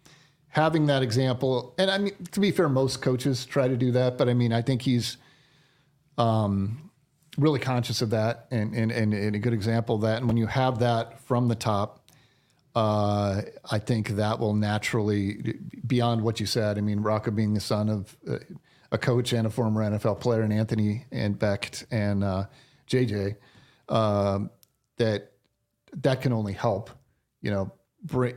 having 0.52 0.86
that 0.86 1.02
example, 1.02 1.74
and 1.78 1.90
I 1.90 1.98
mean, 1.98 2.12
to 2.30 2.38
be 2.38 2.50
fair, 2.50 2.68
most 2.68 3.00
coaches 3.00 3.46
try 3.46 3.68
to 3.68 3.76
do 3.76 3.90
that, 3.92 4.18
but 4.18 4.28
I 4.28 4.34
mean, 4.34 4.52
I 4.52 4.60
think 4.60 4.82
he's 4.82 5.16
um, 6.18 6.90
really 7.38 7.58
conscious 7.58 8.02
of 8.02 8.10
that 8.10 8.48
and, 8.50 8.74
and, 8.74 8.92
and, 8.92 9.14
and 9.14 9.34
a 9.34 9.38
good 9.38 9.54
example 9.54 9.96
of 9.96 10.02
that. 10.02 10.18
And 10.18 10.28
when 10.28 10.36
you 10.36 10.46
have 10.46 10.78
that 10.80 11.20
from 11.20 11.48
the 11.48 11.54
top, 11.54 12.06
uh, 12.74 13.40
I 13.70 13.78
think 13.78 14.10
that 14.10 14.38
will 14.38 14.52
naturally, 14.52 15.58
beyond 15.86 16.22
what 16.22 16.38
you 16.38 16.44
said, 16.44 16.76
I 16.76 16.82
mean, 16.82 17.00
Rocco 17.00 17.30
being 17.30 17.54
the 17.54 17.60
son 17.60 17.88
of 17.88 18.14
uh, 18.28 18.36
a 18.90 18.98
coach 18.98 19.32
and 19.32 19.46
a 19.46 19.50
former 19.50 19.82
NFL 19.82 20.20
player, 20.20 20.42
and 20.42 20.52
Anthony 20.52 21.06
and 21.10 21.38
Becht 21.38 21.86
and 21.90 22.22
uh, 22.22 22.44
JJ, 22.88 23.36
um, 23.88 24.50
that 24.98 25.32
that 26.02 26.20
can 26.20 26.32
only 26.32 26.52
help, 26.52 26.90
you 27.40 27.50
know, 27.50 27.72
bring 28.04 28.34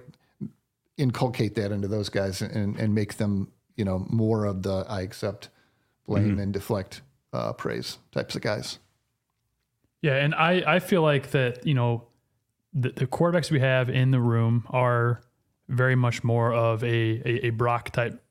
inculcate 0.97 1.55
that 1.55 1.71
into 1.71 1.87
those 1.87 2.09
guys 2.09 2.41
and, 2.41 2.77
and 2.79 2.95
make 2.95 3.15
them, 3.15 3.51
you 3.75 3.83
know, 3.85 4.05
more 4.09 4.45
of 4.45 4.63
the 4.63 4.85
I 4.87 5.01
accept 5.01 5.49
blame 6.07 6.37
Mhm. 6.37 6.41
and 6.43 6.53
deflect 6.53 7.01
uh, 7.33 7.51
praise 7.53 7.97
types 8.11 8.35
of 8.35 8.41
guys. 8.41 8.79
Yeah, 10.01 10.15
and 10.17 10.33
I 10.35 10.75
I 10.75 10.79
feel 10.79 11.01
like 11.01 11.31
that 11.31 11.65
you 11.65 11.73
know 11.73 12.03
the, 12.73 12.89
the 12.91 13.07
quarterbacks 13.07 13.49
we 13.51 13.59
have 13.59 13.89
in 13.89 14.11
the 14.11 14.19
room 14.19 14.65
are 14.69 15.21
very 15.67 15.95
much 15.95 16.23
more 16.23 16.53
of 16.53 16.83
a 16.83 16.87
a, 17.25 17.47
a 17.47 17.49
Brock 17.49 17.89
type 17.91 18.21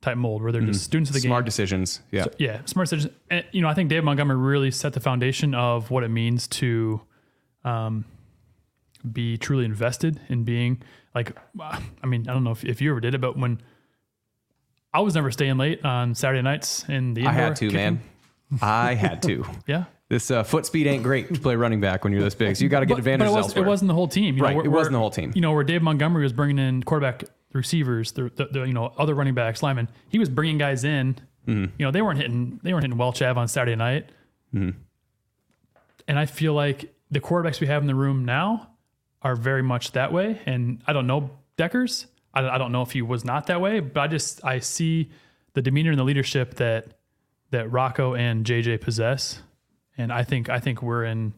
type 0.00 0.16
mold 0.16 0.42
where 0.42 0.52
they're 0.52 0.62
Mhm. 0.62 0.66
just 0.72 0.84
students 0.84 1.10
of 1.10 1.14
the 1.14 1.20
game. 1.20 1.30
Smart 1.30 1.44
decisions. 1.46 2.00
Yeah. 2.12 2.24
So- 2.24 2.30
yeah, 2.38 2.60
smart 2.66 2.88
decisions. 2.90 3.12
And, 3.30 3.44
you 3.52 3.62
know, 3.62 3.68
I 3.68 3.74
think 3.74 3.88
Dave 3.88 4.04
Montgomery 4.04 4.36
really 4.36 4.70
set 4.70 4.92
the 4.92 5.00
foundation 5.00 5.54
of 5.54 5.90
what 5.90 6.04
it 6.04 6.08
means 6.10 6.46
to 6.48 7.00
um, 7.64 8.04
be 9.12 9.36
truly 9.36 9.64
invested 9.64 10.20
in 10.28 10.44
being 10.44 10.82
like, 11.14 11.36
I 11.60 12.06
mean, 12.06 12.28
I 12.28 12.32
don't 12.32 12.44
know 12.44 12.50
if, 12.52 12.64
if 12.64 12.80
you 12.80 12.90
ever 12.90 13.00
did 13.00 13.14
it, 13.14 13.20
but 13.20 13.36
when 13.38 13.60
I 14.92 15.00
was 15.00 15.14
never 15.14 15.30
staying 15.30 15.56
late 15.58 15.84
on 15.84 16.14
Saturday 16.14 16.42
nights 16.42 16.84
in 16.88 17.14
the 17.14 17.26
I 17.26 17.32
had 17.32 17.56
to, 17.56 17.66
kicking. 17.66 17.76
man. 17.76 18.00
I 18.62 18.94
had 18.94 19.22
to. 19.22 19.44
Yeah. 19.66 19.84
This 20.10 20.30
uh, 20.30 20.42
foot 20.44 20.66
speed 20.66 20.86
ain't 20.86 21.02
great 21.02 21.32
to 21.32 21.40
play 21.40 21.56
running 21.56 21.80
back 21.80 22.04
when 22.04 22.12
you're 22.12 22.22
this 22.22 22.34
big. 22.34 22.54
So 22.56 22.62
you 22.62 22.68
got 22.68 22.80
to 22.80 22.86
get 22.86 22.94
But- 22.94 22.98
advantages 22.98 23.32
But 23.32 23.34
it, 23.34 23.36
was, 23.38 23.46
elsewhere. 23.46 23.64
it 23.64 23.68
wasn't 23.68 23.88
the 23.88 23.94
whole 23.94 24.06
team. 24.06 24.36
You 24.36 24.42
Right, 24.42 24.54
Know, 24.56 24.62
it 24.62 24.68
wasn't 24.68 24.92
the 24.92 24.98
whole 24.98 25.10
team. 25.10 25.32
You 25.34 25.40
know, 25.40 25.52
where 25.52 25.64
Dave 25.64 25.82
Montgomery 25.82 26.22
was 26.22 26.32
bringing 26.34 26.58
in 26.58 26.82
quarterback 26.82 27.24
receivers, 27.54 28.12
the, 28.12 28.30
the, 28.36 28.44
the 28.46 28.60
you 28.64 28.74
know 28.74 28.92
other 28.98 29.14
running 29.14 29.34
backs, 29.34 29.62
linemen. 29.62 29.88
He 30.10 30.18
was 30.18 30.28
bringing 30.28 30.58
guys 30.58 30.84
in. 30.84 31.16
Mhm. 31.48 31.70
You 31.78 31.86
know, 31.86 31.90
they 31.90 32.02
weren't 32.02 32.18
hitting 32.18 32.60
they 32.62 32.72
weren't 32.72 32.84
hitting 32.84 32.98
Welch 32.98 33.22
Ave 33.22 33.40
on 33.40 33.48
Saturday 33.48 33.76
night. 33.76 34.10
Mhm. 34.54 34.74
And 36.06 36.18
I 36.18 36.26
feel 36.26 36.52
like 36.52 36.94
the 37.10 37.20
quarterbacks 37.20 37.60
we 37.60 37.66
have 37.66 37.82
in 37.82 37.86
the 37.88 37.94
room 37.94 38.24
now 38.26 38.68
are 39.24 39.34
very 39.34 39.62
much 39.62 39.92
that 39.92 40.12
way. 40.12 40.40
And 40.46 40.82
I 40.86 40.92
don't 40.92 41.06
know 41.06 41.30
Dekkers. 41.58 42.06
I 42.34 42.40
don't, 42.42 42.50
I 42.50 42.58
don't 42.58 42.72
know 42.72 42.82
if 42.82 42.90
he 42.92 43.02
was 43.02 43.24
not 43.24 43.46
that 43.46 43.60
way, 43.60 43.80
but 43.80 44.00
I 44.00 44.06
just 44.08 44.44
I 44.44 44.58
see 44.60 45.10
the 45.54 45.62
demeanor 45.62 45.90
and 45.90 45.98
the 45.98 46.04
leadership 46.04 46.54
that 46.56 46.86
that 47.50 47.70
Rocco 47.72 48.14
and 48.14 48.44
JJ 48.44 48.80
possess, 48.80 49.40
and 49.96 50.12
I 50.12 50.24
think 50.24 50.48
I 50.48 50.58
think 50.60 50.82
we're 50.82 51.04
in 51.04 51.32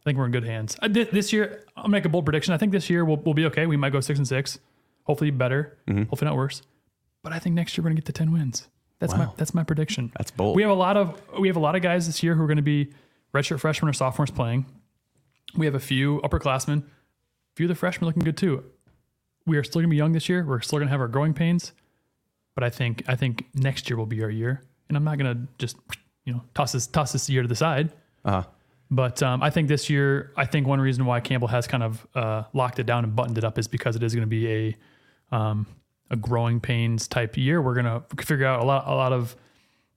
I 0.00 0.04
think 0.04 0.16
we're 0.18 0.24
in 0.26 0.32
good 0.32 0.44
hands. 0.44 0.76
I, 0.80 0.88
thi- 0.88 1.04
this 1.04 1.32
year, 1.34 1.64
I'll 1.76 1.88
make 1.88 2.04
a 2.06 2.08
bold 2.08 2.24
prediction. 2.24 2.54
I 2.54 2.56
think 2.56 2.72
this 2.72 2.88
year 2.88 3.04
we'll, 3.04 3.18
we'll 3.18 3.34
be 3.34 3.44
okay. 3.46 3.66
We 3.66 3.76
might 3.76 3.92
go 3.92 4.00
six 4.00 4.18
and 4.18 4.26
six, 4.26 4.58
hopefully 5.04 5.30
better, 5.30 5.76
Mhm. 5.86 6.08
hopefully 6.08 6.28
not 6.30 6.36
worse. 6.36 6.62
But 7.22 7.32
I 7.34 7.38
think 7.38 7.54
next 7.54 7.76
year 7.76 7.82
we're 7.82 7.90
gonna 7.90 7.96
get 8.00 8.06
to 8.06 8.12
ten 8.12 8.32
wins. 8.32 8.68
That's 9.00 9.14
my 9.14 9.28
that's 9.36 9.52
my 9.54 9.62
prediction. 9.64 10.10
That's 10.16 10.30
bold. 10.30 10.56
We 10.56 10.62
have 10.62 10.70
a 10.70 10.74
lot 10.74 10.96
of 10.96 11.20
we 11.38 11.46
have 11.48 11.56
a 11.56 11.60
lot 11.60 11.76
of 11.76 11.82
guys 11.82 12.06
this 12.06 12.22
year 12.22 12.34
who 12.34 12.42
are 12.42 12.46
going 12.48 12.56
to 12.56 12.62
be 12.62 12.90
redshirt 13.34 13.60
freshmen 13.60 13.88
or 13.90 13.92
sophomores 13.92 14.30
playing. 14.30 14.64
We 15.54 15.66
have 15.66 15.74
a 15.76 15.80
few 15.80 16.20
upperclassmen. 16.22 16.82
Few 17.58 17.64
of 17.64 17.70
the 17.70 17.74
freshmen 17.74 18.06
looking 18.06 18.22
good 18.22 18.36
too. 18.36 18.62
We 19.44 19.56
are 19.56 19.64
still 19.64 19.82
to 19.82 19.88
be 19.88 19.96
young 19.96 20.12
this 20.12 20.28
year. 20.28 20.44
We're 20.44 20.60
still 20.60 20.78
to 20.78 20.86
have 20.86 21.00
our 21.00 21.08
growing 21.08 21.34
pains, 21.34 21.72
but 22.54 22.62
I 22.62 22.70
think 22.70 23.02
I 23.08 23.16
think 23.16 23.46
next 23.52 23.90
year 23.90 23.96
will 23.96 24.06
be 24.06 24.22
our 24.22 24.30
year. 24.30 24.62
And 24.88 24.96
I'm 24.96 25.02
not 25.02 25.18
to 25.18 25.36
just 25.58 25.76
you 26.24 26.34
know 26.34 26.44
toss 26.54 26.70
this 26.70 26.86
toss 26.86 27.10
this 27.10 27.28
year 27.28 27.42
to 27.42 27.48
the 27.48 27.56
side. 27.56 27.90
Uh-huh. 28.24 28.44
But 28.92 29.24
um, 29.24 29.42
I 29.42 29.50
think 29.50 29.66
this 29.66 29.90
year, 29.90 30.32
I 30.36 30.44
think 30.44 30.68
one 30.68 30.80
reason 30.80 31.04
why 31.04 31.18
Campbell 31.18 31.48
has 31.48 31.66
kind 31.66 31.82
of 31.82 32.06
uh, 32.14 32.44
locked 32.52 32.78
it 32.78 32.86
down 32.86 33.02
and 33.02 33.16
buttoned 33.16 33.38
it 33.38 33.42
up 33.42 33.58
is 33.58 33.66
because 33.66 33.96
it 33.96 34.04
is 34.04 34.14
going 34.14 34.22
to 34.22 34.28
be 34.28 34.48
a 35.32 35.36
um, 35.36 35.66
a 36.10 36.16
growing 36.16 36.60
pains 36.60 37.08
type 37.08 37.36
year. 37.36 37.60
We're 37.60 37.74
going 37.74 37.86
to 37.86 38.24
figure 38.24 38.46
out 38.46 38.60
a 38.60 38.64
lot 38.64 38.86
a 38.86 38.94
lot 38.94 39.12
of 39.12 39.34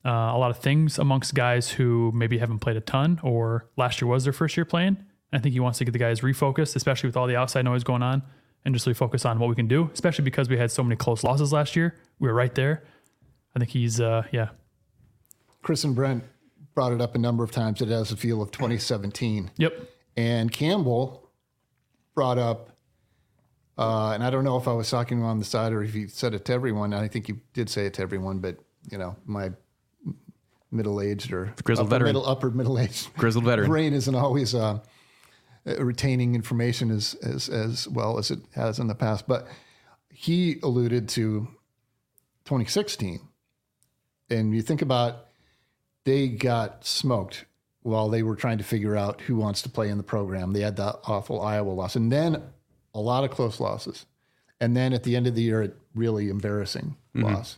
uh, 0.04 0.10
a 0.10 0.40
lot 0.40 0.50
of 0.50 0.58
things 0.58 0.98
amongst 0.98 1.36
guys 1.36 1.70
who 1.70 2.12
maybe 2.16 2.40
haven't 2.40 2.58
played 2.58 2.78
a 2.78 2.82
ton 2.82 3.20
or 3.22 3.70
last 3.78 4.02
year 4.02 4.08
was 4.08 4.24
their 4.24 4.34
first 4.34 4.58
year 4.58 4.66
playing. 4.66 4.98
And 5.32 5.40
I 5.40 5.42
think 5.42 5.54
he 5.54 5.60
wants 5.60 5.78
to 5.80 5.86
get 5.86 5.92
the 5.92 6.00
guys 6.00 6.22
refocused, 6.22 6.76
especially 6.76 7.08
with 7.08 7.18
all 7.18 7.28
the 7.28 7.36
outside 7.36 7.66
noise 7.66 7.84
going 7.84 8.04
on, 8.04 8.24
and 8.66 8.76
just 8.76 8.86
refocus 8.86 9.26
on 9.30 9.40
what 9.40 9.50
we 9.50 9.56
can 9.56 9.68
do. 9.68 9.90
Especially 9.94 10.24
because 10.24 10.50
we 10.50 10.58
had 10.58 10.72
so 10.72 10.84
many 10.84 10.96
close 10.96 11.24
losses 11.24 11.52
last 11.54 11.76
year. 11.76 11.96
We 12.20 12.28
were 12.28 12.34
right 12.34 12.54
there. 12.54 12.84
I 13.56 13.60
think 13.60 13.72
he's 13.72 14.00
uh, 14.00 14.24
yeah 14.32 14.50
Chris 15.62 15.84
and 15.84 15.96
Brent 15.96 16.24
brought 16.74 16.92
it 16.92 17.02
up 17.02 17.16
a 17.16 17.18
number 17.18 17.44
of 17.44 17.52
times. 17.52 17.82
It 17.82 17.90
has 17.90 18.12
a 18.12 18.18
feel 18.18 18.42
of 18.42 18.52
2017. 18.52 19.52
Yep. 19.58 19.90
And 20.18 20.52
Campbell 20.52 21.30
brought 22.16 22.38
up, 22.38 22.72
uh, 23.78 24.12
and 24.12 24.24
I 24.24 24.30
don't 24.30 24.44
know 24.44 24.58
if 24.58 24.68
I 24.68 24.74
was 24.74 24.90
talking 24.90 25.24
on 25.24 25.40
the 25.40 25.46
side 25.46 25.74
or 25.74 25.84
if 25.84 25.94
he 25.94 26.08
said 26.08 26.34
it 26.34 26.46
to 26.46 26.54
everyone. 26.54 26.94
I 26.94 27.08
think 27.08 27.28
he 27.28 27.34
did 27.54 27.70
say 27.70 27.86
it 27.86 27.94
to 27.96 28.02
everyone, 28.02 28.40
but 28.40 28.58
you 28.90 28.98
know, 28.98 29.16
my 29.26 29.52
middle-aged 30.72 31.34
or 31.34 31.54
grizzled 31.64 31.88
upper 31.88 31.96
veteran. 31.96 32.10
middle, 32.10 32.28
upper 32.28 32.50
middle-aged 32.50 33.14
Grizzled 33.16 33.44
veteran. 33.44 33.70
brain 33.70 33.94
isn't 33.94 34.16
always 34.16 34.56
uh, 34.56 34.80
retaining 35.66 36.36
information 36.36 36.92
as, 36.92 37.14
as 37.22 37.50
as 37.50 37.88
well 37.88 38.18
as 38.18 38.32
it 38.32 38.40
has 38.56 38.80
in 38.80 38.88
the 38.88 38.96
past. 38.96 39.28
But 39.28 39.48
he 40.10 40.60
alluded 40.64 41.08
to 41.10 41.48
2016, 42.46 43.20
and 44.30 44.56
you 44.56 44.62
think 44.62 44.82
about 44.82 45.28
they 46.04 46.28
got 46.28 46.86
smoked 46.86 47.46
while 47.84 48.10
they 48.10 48.24
were 48.24 48.36
trying 48.36 48.58
to 48.58 48.64
figure 48.64 48.96
out 48.96 49.22
who 49.22 49.36
wants 49.36 49.62
to 49.64 49.70
play 49.70 49.90
in 49.90 49.98
the 49.98 50.04
program. 50.04 50.54
They 50.54 50.62
had 50.62 50.78
that 50.78 50.98
awful 51.06 51.42
Iowa 51.42 51.72
loss, 51.72 51.96
and 51.96 52.12
then 52.12 52.42
a 52.94 53.00
lot 53.00 53.24
of 53.24 53.32
close 53.32 53.60
losses, 53.60 54.06
and 54.60 54.76
then 54.76 54.94
at 54.94 55.04
the 55.04 55.16
end 55.16 55.28
of 55.28 55.36
the 55.36 55.42
year, 55.44 55.64
a 55.64 55.72
really 55.96 56.30
embarrassing 56.30 56.96
Mhm. 57.16 57.24
loss 57.24 57.58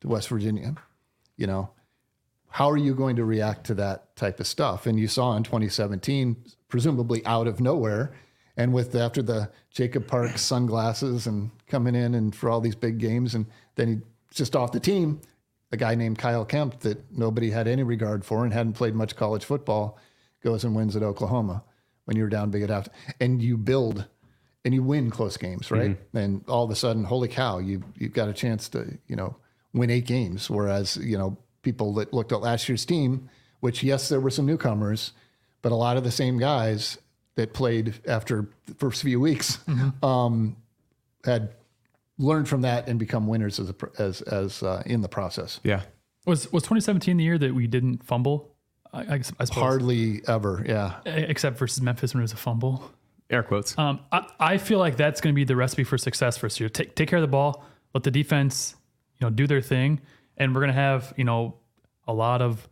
to 0.00 0.08
West 0.08 0.28
Virginia. 0.28 0.74
You 1.36 1.46
know, 1.46 1.70
how 2.48 2.70
are 2.70 2.76
you 2.76 2.94
going 2.94 3.16
to 3.16 3.24
react 3.24 3.64
to 3.66 3.74
that 3.74 4.14
type 4.16 4.38
of 4.40 4.46
stuff? 4.46 4.86
And 4.86 4.98
you 4.98 5.08
saw 5.08 5.36
in 5.36 5.42
2017, 5.42 6.36
presumably 6.72 7.24
out 7.26 7.46
of 7.46 7.60
nowhere, 7.60 8.14
and 8.56 8.72
with 8.72 8.94
after 8.94 9.20
the 9.20 9.50
Jacob 9.70 10.06
Park 10.06 10.38
sunglasses 10.38 11.26
and 11.26 11.50
coming 11.66 11.94
in 11.94 12.14
and 12.14 12.34
for 12.34 12.48
all 12.48 12.62
these 12.62 12.74
big 12.74 12.96
games, 12.96 13.34
and 13.34 13.44
then 13.74 13.88
he 13.88 14.00
just 14.32 14.56
off 14.56 14.72
the 14.72 14.80
team, 14.80 15.20
a 15.70 15.76
guy 15.76 15.94
named 15.94 16.16
Kyle 16.16 16.46
Kempt 16.46 16.80
that 16.80 17.12
nobody 17.12 17.50
had 17.50 17.68
any 17.68 17.82
regard 17.82 18.24
for 18.24 18.42
and 18.42 18.54
hadn't 18.54 18.72
played 18.72 18.94
much 18.94 19.16
college 19.16 19.44
football 19.44 19.98
goes 20.42 20.64
and 20.64 20.74
wins 20.74 20.96
at 20.96 21.02
Oklahoma 21.02 21.62
when 22.06 22.16
you 22.16 22.22
were 22.22 22.30
down 22.30 22.50
big 22.50 22.62
at 22.62 22.70
half, 22.70 22.88
and 23.20 23.42
you 23.42 23.58
build 23.58 24.06
and 24.64 24.72
you 24.72 24.82
win 24.82 25.10
close 25.10 25.36
games, 25.36 25.70
right? 25.70 25.90
Mm-hmm. 25.90 26.16
And 26.16 26.44
all 26.48 26.64
of 26.64 26.70
a 26.70 26.74
sudden, 26.74 27.04
holy 27.04 27.28
cow, 27.28 27.58
you 27.58 27.84
you've 27.98 28.14
got 28.14 28.30
a 28.30 28.32
chance 28.32 28.70
to 28.70 28.98
you 29.08 29.16
know 29.16 29.36
win 29.74 29.90
eight 29.90 30.06
games. 30.06 30.48
Whereas 30.48 30.96
you 30.96 31.18
know 31.18 31.36
people 31.60 31.92
that 31.94 32.14
looked 32.14 32.32
at 32.32 32.40
last 32.40 32.66
year's 32.66 32.86
team, 32.86 33.28
which 33.60 33.82
yes, 33.82 34.08
there 34.08 34.20
were 34.20 34.30
some 34.30 34.46
newcomers, 34.46 35.12
but 35.62 35.72
a 35.72 35.76
lot 35.76 35.96
of 35.96 36.04
the 36.04 36.10
same 36.10 36.38
guys 36.38 36.98
that 37.36 37.54
played 37.54 37.94
after 38.06 38.48
the 38.66 38.74
first 38.74 39.02
few 39.02 39.20
weeks 39.20 39.58
um, 40.02 40.56
had 41.24 41.54
learned 42.18 42.48
from 42.48 42.62
that 42.62 42.88
and 42.88 42.98
become 42.98 43.26
winners 43.26 43.58
as 43.58 43.70
a, 43.70 43.74
as 43.98 44.20
as 44.22 44.62
uh, 44.62 44.82
in 44.86 45.00
the 45.00 45.08
process. 45.08 45.60
Yeah. 45.62 45.82
was 46.26 46.52
was 46.52 46.62
2017 46.64 47.16
the 47.16 47.24
year 47.24 47.38
that 47.38 47.54
we 47.54 47.66
didn't 47.66 48.04
fumble. 48.04 48.54
I, 48.92 49.00
I, 49.00 49.14
I 49.14 49.20
suppose 49.20 49.48
Hardly 49.50 50.20
ever, 50.28 50.64
yeah. 50.68 51.00
Except 51.06 51.58
versus 51.58 51.80
Memphis 51.80 52.12
when 52.12 52.20
it 52.20 52.24
was 52.24 52.32
a 52.32 52.36
fumble. 52.36 52.90
Air 53.30 53.42
quotes. 53.42 53.78
Um, 53.78 54.00
I, 54.12 54.26
I 54.38 54.58
feel 54.58 54.78
like 54.78 54.98
that's 54.98 55.22
going 55.22 55.32
to 55.32 55.36
be 55.36 55.44
the 55.44 55.56
recipe 55.56 55.84
for 55.84 55.96
success 55.96 56.36
for 56.36 56.46
this 56.46 56.60
year. 56.60 56.68
Take 56.68 56.94
take 56.94 57.08
care 57.08 57.18
of 57.18 57.22
the 57.22 57.28
ball, 57.28 57.64
let 57.94 58.02
the 58.02 58.10
defense, 58.10 58.76
you 59.18 59.26
know, 59.26 59.30
do 59.30 59.46
their 59.46 59.62
thing, 59.62 60.00
and 60.36 60.54
we're 60.54 60.60
going 60.60 60.74
to 60.74 60.74
have 60.74 61.14
you 61.16 61.24
know 61.24 61.54
a 62.06 62.12
lot 62.12 62.42
of 62.42 62.68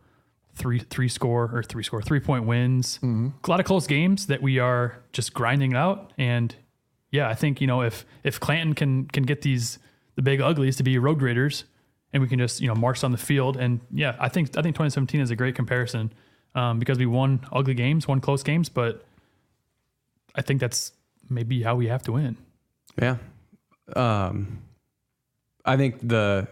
three 0.61 0.79
three 0.79 1.09
score 1.09 1.49
or 1.51 1.63
three 1.63 1.83
score 1.83 2.01
three 2.01 2.19
point 2.19 2.45
wins, 2.45 2.99
a 3.43 3.49
lot 3.49 3.59
of 3.59 3.65
close 3.65 3.87
games 3.87 4.27
that 4.27 4.41
we 4.41 4.59
are 4.59 5.01
just 5.11 5.33
grinding 5.33 5.73
out. 5.75 6.13
And 6.17 6.55
yeah, 7.11 7.27
I 7.27 7.33
think 7.33 7.59
you 7.59 7.67
know 7.67 7.81
if 7.81 8.05
if 8.23 8.39
Clanton 8.39 8.75
can 8.75 9.07
can 9.07 9.23
get 9.23 9.41
these 9.41 9.79
the 10.15 10.21
big 10.21 10.39
uglies 10.39 10.77
to 10.77 10.83
be 10.83 10.97
road 10.99 11.17
graders, 11.17 11.65
and 12.13 12.21
we 12.21 12.29
can 12.29 12.37
just 12.37 12.61
you 12.61 12.67
know 12.67 12.75
march 12.75 13.03
on 13.03 13.11
the 13.11 13.17
field, 13.17 13.57
and 13.57 13.79
yeah, 13.91 14.15
I 14.19 14.29
think 14.29 14.49
I 14.55 14.61
think 14.61 14.75
2017 14.75 15.19
is 15.19 15.31
a 15.31 15.35
great 15.35 15.55
comparison 15.55 16.13
um, 16.53 16.77
because 16.77 16.99
we 16.99 17.07
won 17.07 17.45
ugly 17.51 17.73
games, 17.73 18.07
won 18.07 18.21
close 18.21 18.43
games, 18.43 18.69
but 18.69 19.03
I 20.35 20.41
think 20.43 20.61
that's 20.61 20.91
maybe 21.27 21.63
how 21.63 21.75
we 21.75 21.87
have 21.87 22.03
to 22.03 22.11
win. 22.11 22.37
Yeah. 23.01 23.17
Um, 23.95 24.61
I 25.65 25.75
think 25.75 26.07
the 26.07 26.47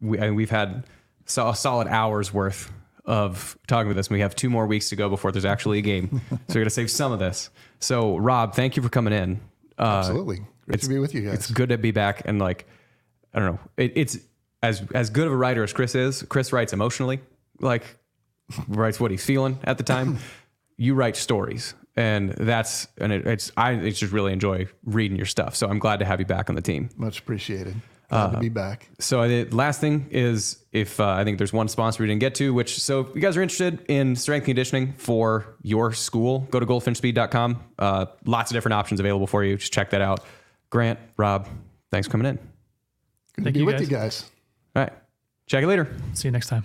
we 0.00 0.18
I 0.18 0.22
mean, 0.22 0.34
we've 0.34 0.50
had 0.50 0.84
so 1.26 1.48
a 1.48 1.54
solid 1.54 1.86
hours 1.86 2.34
worth 2.34 2.72
of 3.04 3.58
talking 3.66 3.88
with 3.88 3.96
this. 3.96 4.08
and 4.08 4.14
We 4.14 4.20
have 4.20 4.34
two 4.34 4.50
more 4.50 4.66
weeks 4.66 4.88
to 4.90 4.96
go 4.96 5.08
before 5.08 5.32
there's 5.32 5.44
actually 5.44 5.78
a 5.78 5.82
game, 5.82 6.20
so 6.30 6.36
we're 6.50 6.60
gonna 6.60 6.70
save 6.70 6.90
some 6.90 7.12
of 7.12 7.18
this. 7.18 7.50
So, 7.80 8.16
Rob, 8.16 8.54
thank 8.54 8.76
you 8.76 8.82
for 8.82 8.88
coming 8.88 9.12
in. 9.12 9.40
Uh, 9.78 9.82
Absolutely, 9.98 10.40
great 10.66 10.80
to 10.80 10.88
be 10.88 10.98
with 10.98 11.14
you 11.14 11.22
guys. 11.22 11.34
It's 11.34 11.50
good 11.50 11.70
to 11.70 11.78
be 11.78 11.90
back, 11.90 12.22
and 12.24 12.38
like 12.38 12.66
I 13.34 13.38
don't 13.40 13.54
know, 13.54 13.60
it, 13.76 13.92
it's 13.96 14.18
as 14.62 14.82
as 14.94 15.10
good 15.10 15.26
of 15.26 15.32
a 15.32 15.36
writer 15.36 15.62
as 15.62 15.72
Chris 15.72 15.94
is. 15.94 16.22
Chris 16.24 16.52
writes 16.52 16.72
emotionally, 16.72 17.20
like 17.60 17.84
writes 18.68 19.00
what 19.00 19.10
he's 19.10 19.24
feeling 19.24 19.58
at 19.64 19.78
the 19.78 19.84
time. 19.84 20.18
you 20.76 20.94
write 20.94 21.16
stories, 21.16 21.74
and 21.96 22.30
that's 22.30 22.86
and 22.98 23.12
it, 23.12 23.26
it's 23.26 23.50
I 23.56 23.72
it's 23.72 23.98
just 23.98 24.12
really 24.12 24.32
enjoy 24.32 24.66
reading 24.84 25.16
your 25.16 25.26
stuff. 25.26 25.56
So 25.56 25.68
I'm 25.68 25.78
glad 25.78 25.98
to 25.98 26.04
have 26.04 26.20
you 26.20 26.26
back 26.26 26.48
on 26.48 26.56
the 26.56 26.62
team. 26.62 26.90
Much 26.96 27.18
appreciated. 27.18 27.74
Glad 28.12 28.30
to 28.32 28.36
Uh, 28.36 28.40
be 28.40 28.48
back. 28.50 28.88
So 28.98 29.26
the 29.26 29.44
last 29.56 29.80
thing 29.80 30.06
is 30.10 30.62
if 30.70 31.00
uh, 31.00 31.08
I 31.08 31.24
think 31.24 31.38
there's 31.38 31.52
one 31.52 31.66
sponsor 31.68 32.02
we 32.02 32.08
didn't 32.08 32.20
get 32.20 32.34
to, 32.36 32.52
which 32.52 32.78
so 32.80 33.00
if 33.00 33.14
you 33.14 33.20
guys 33.22 33.36
are 33.36 33.42
interested 33.42 33.84
in 33.88 34.14
strength 34.16 34.44
conditioning 34.44 34.92
for 34.98 35.46
your 35.62 35.92
school, 35.92 36.40
go 36.50 36.60
to 36.60 36.66
goldfinchspeed.com. 36.66 37.62
Uh, 37.78 38.06
lots 38.26 38.50
of 38.50 38.54
different 38.54 38.74
options 38.74 39.00
available 39.00 39.26
for 39.26 39.42
you. 39.44 39.56
Just 39.56 39.72
check 39.72 39.90
that 39.90 40.00
out. 40.02 40.20
Grant, 40.70 40.98
Rob, 41.16 41.48
thanks 41.90 42.06
for 42.06 42.12
coming 42.12 42.26
in. 42.26 42.36
Good 42.36 43.44
Thank 43.44 43.46
to 43.46 43.52
be 43.52 43.58
you, 43.60 43.66
with 43.66 43.76
guys. 43.76 43.80
you 43.82 43.86
guys. 43.96 44.30
All 44.76 44.82
right. 44.82 44.92
Check 45.46 45.62
you 45.62 45.68
later. 45.68 45.88
See 46.12 46.28
you 46.28 46.32
next 46.32 46.48
time. 46.48 46.64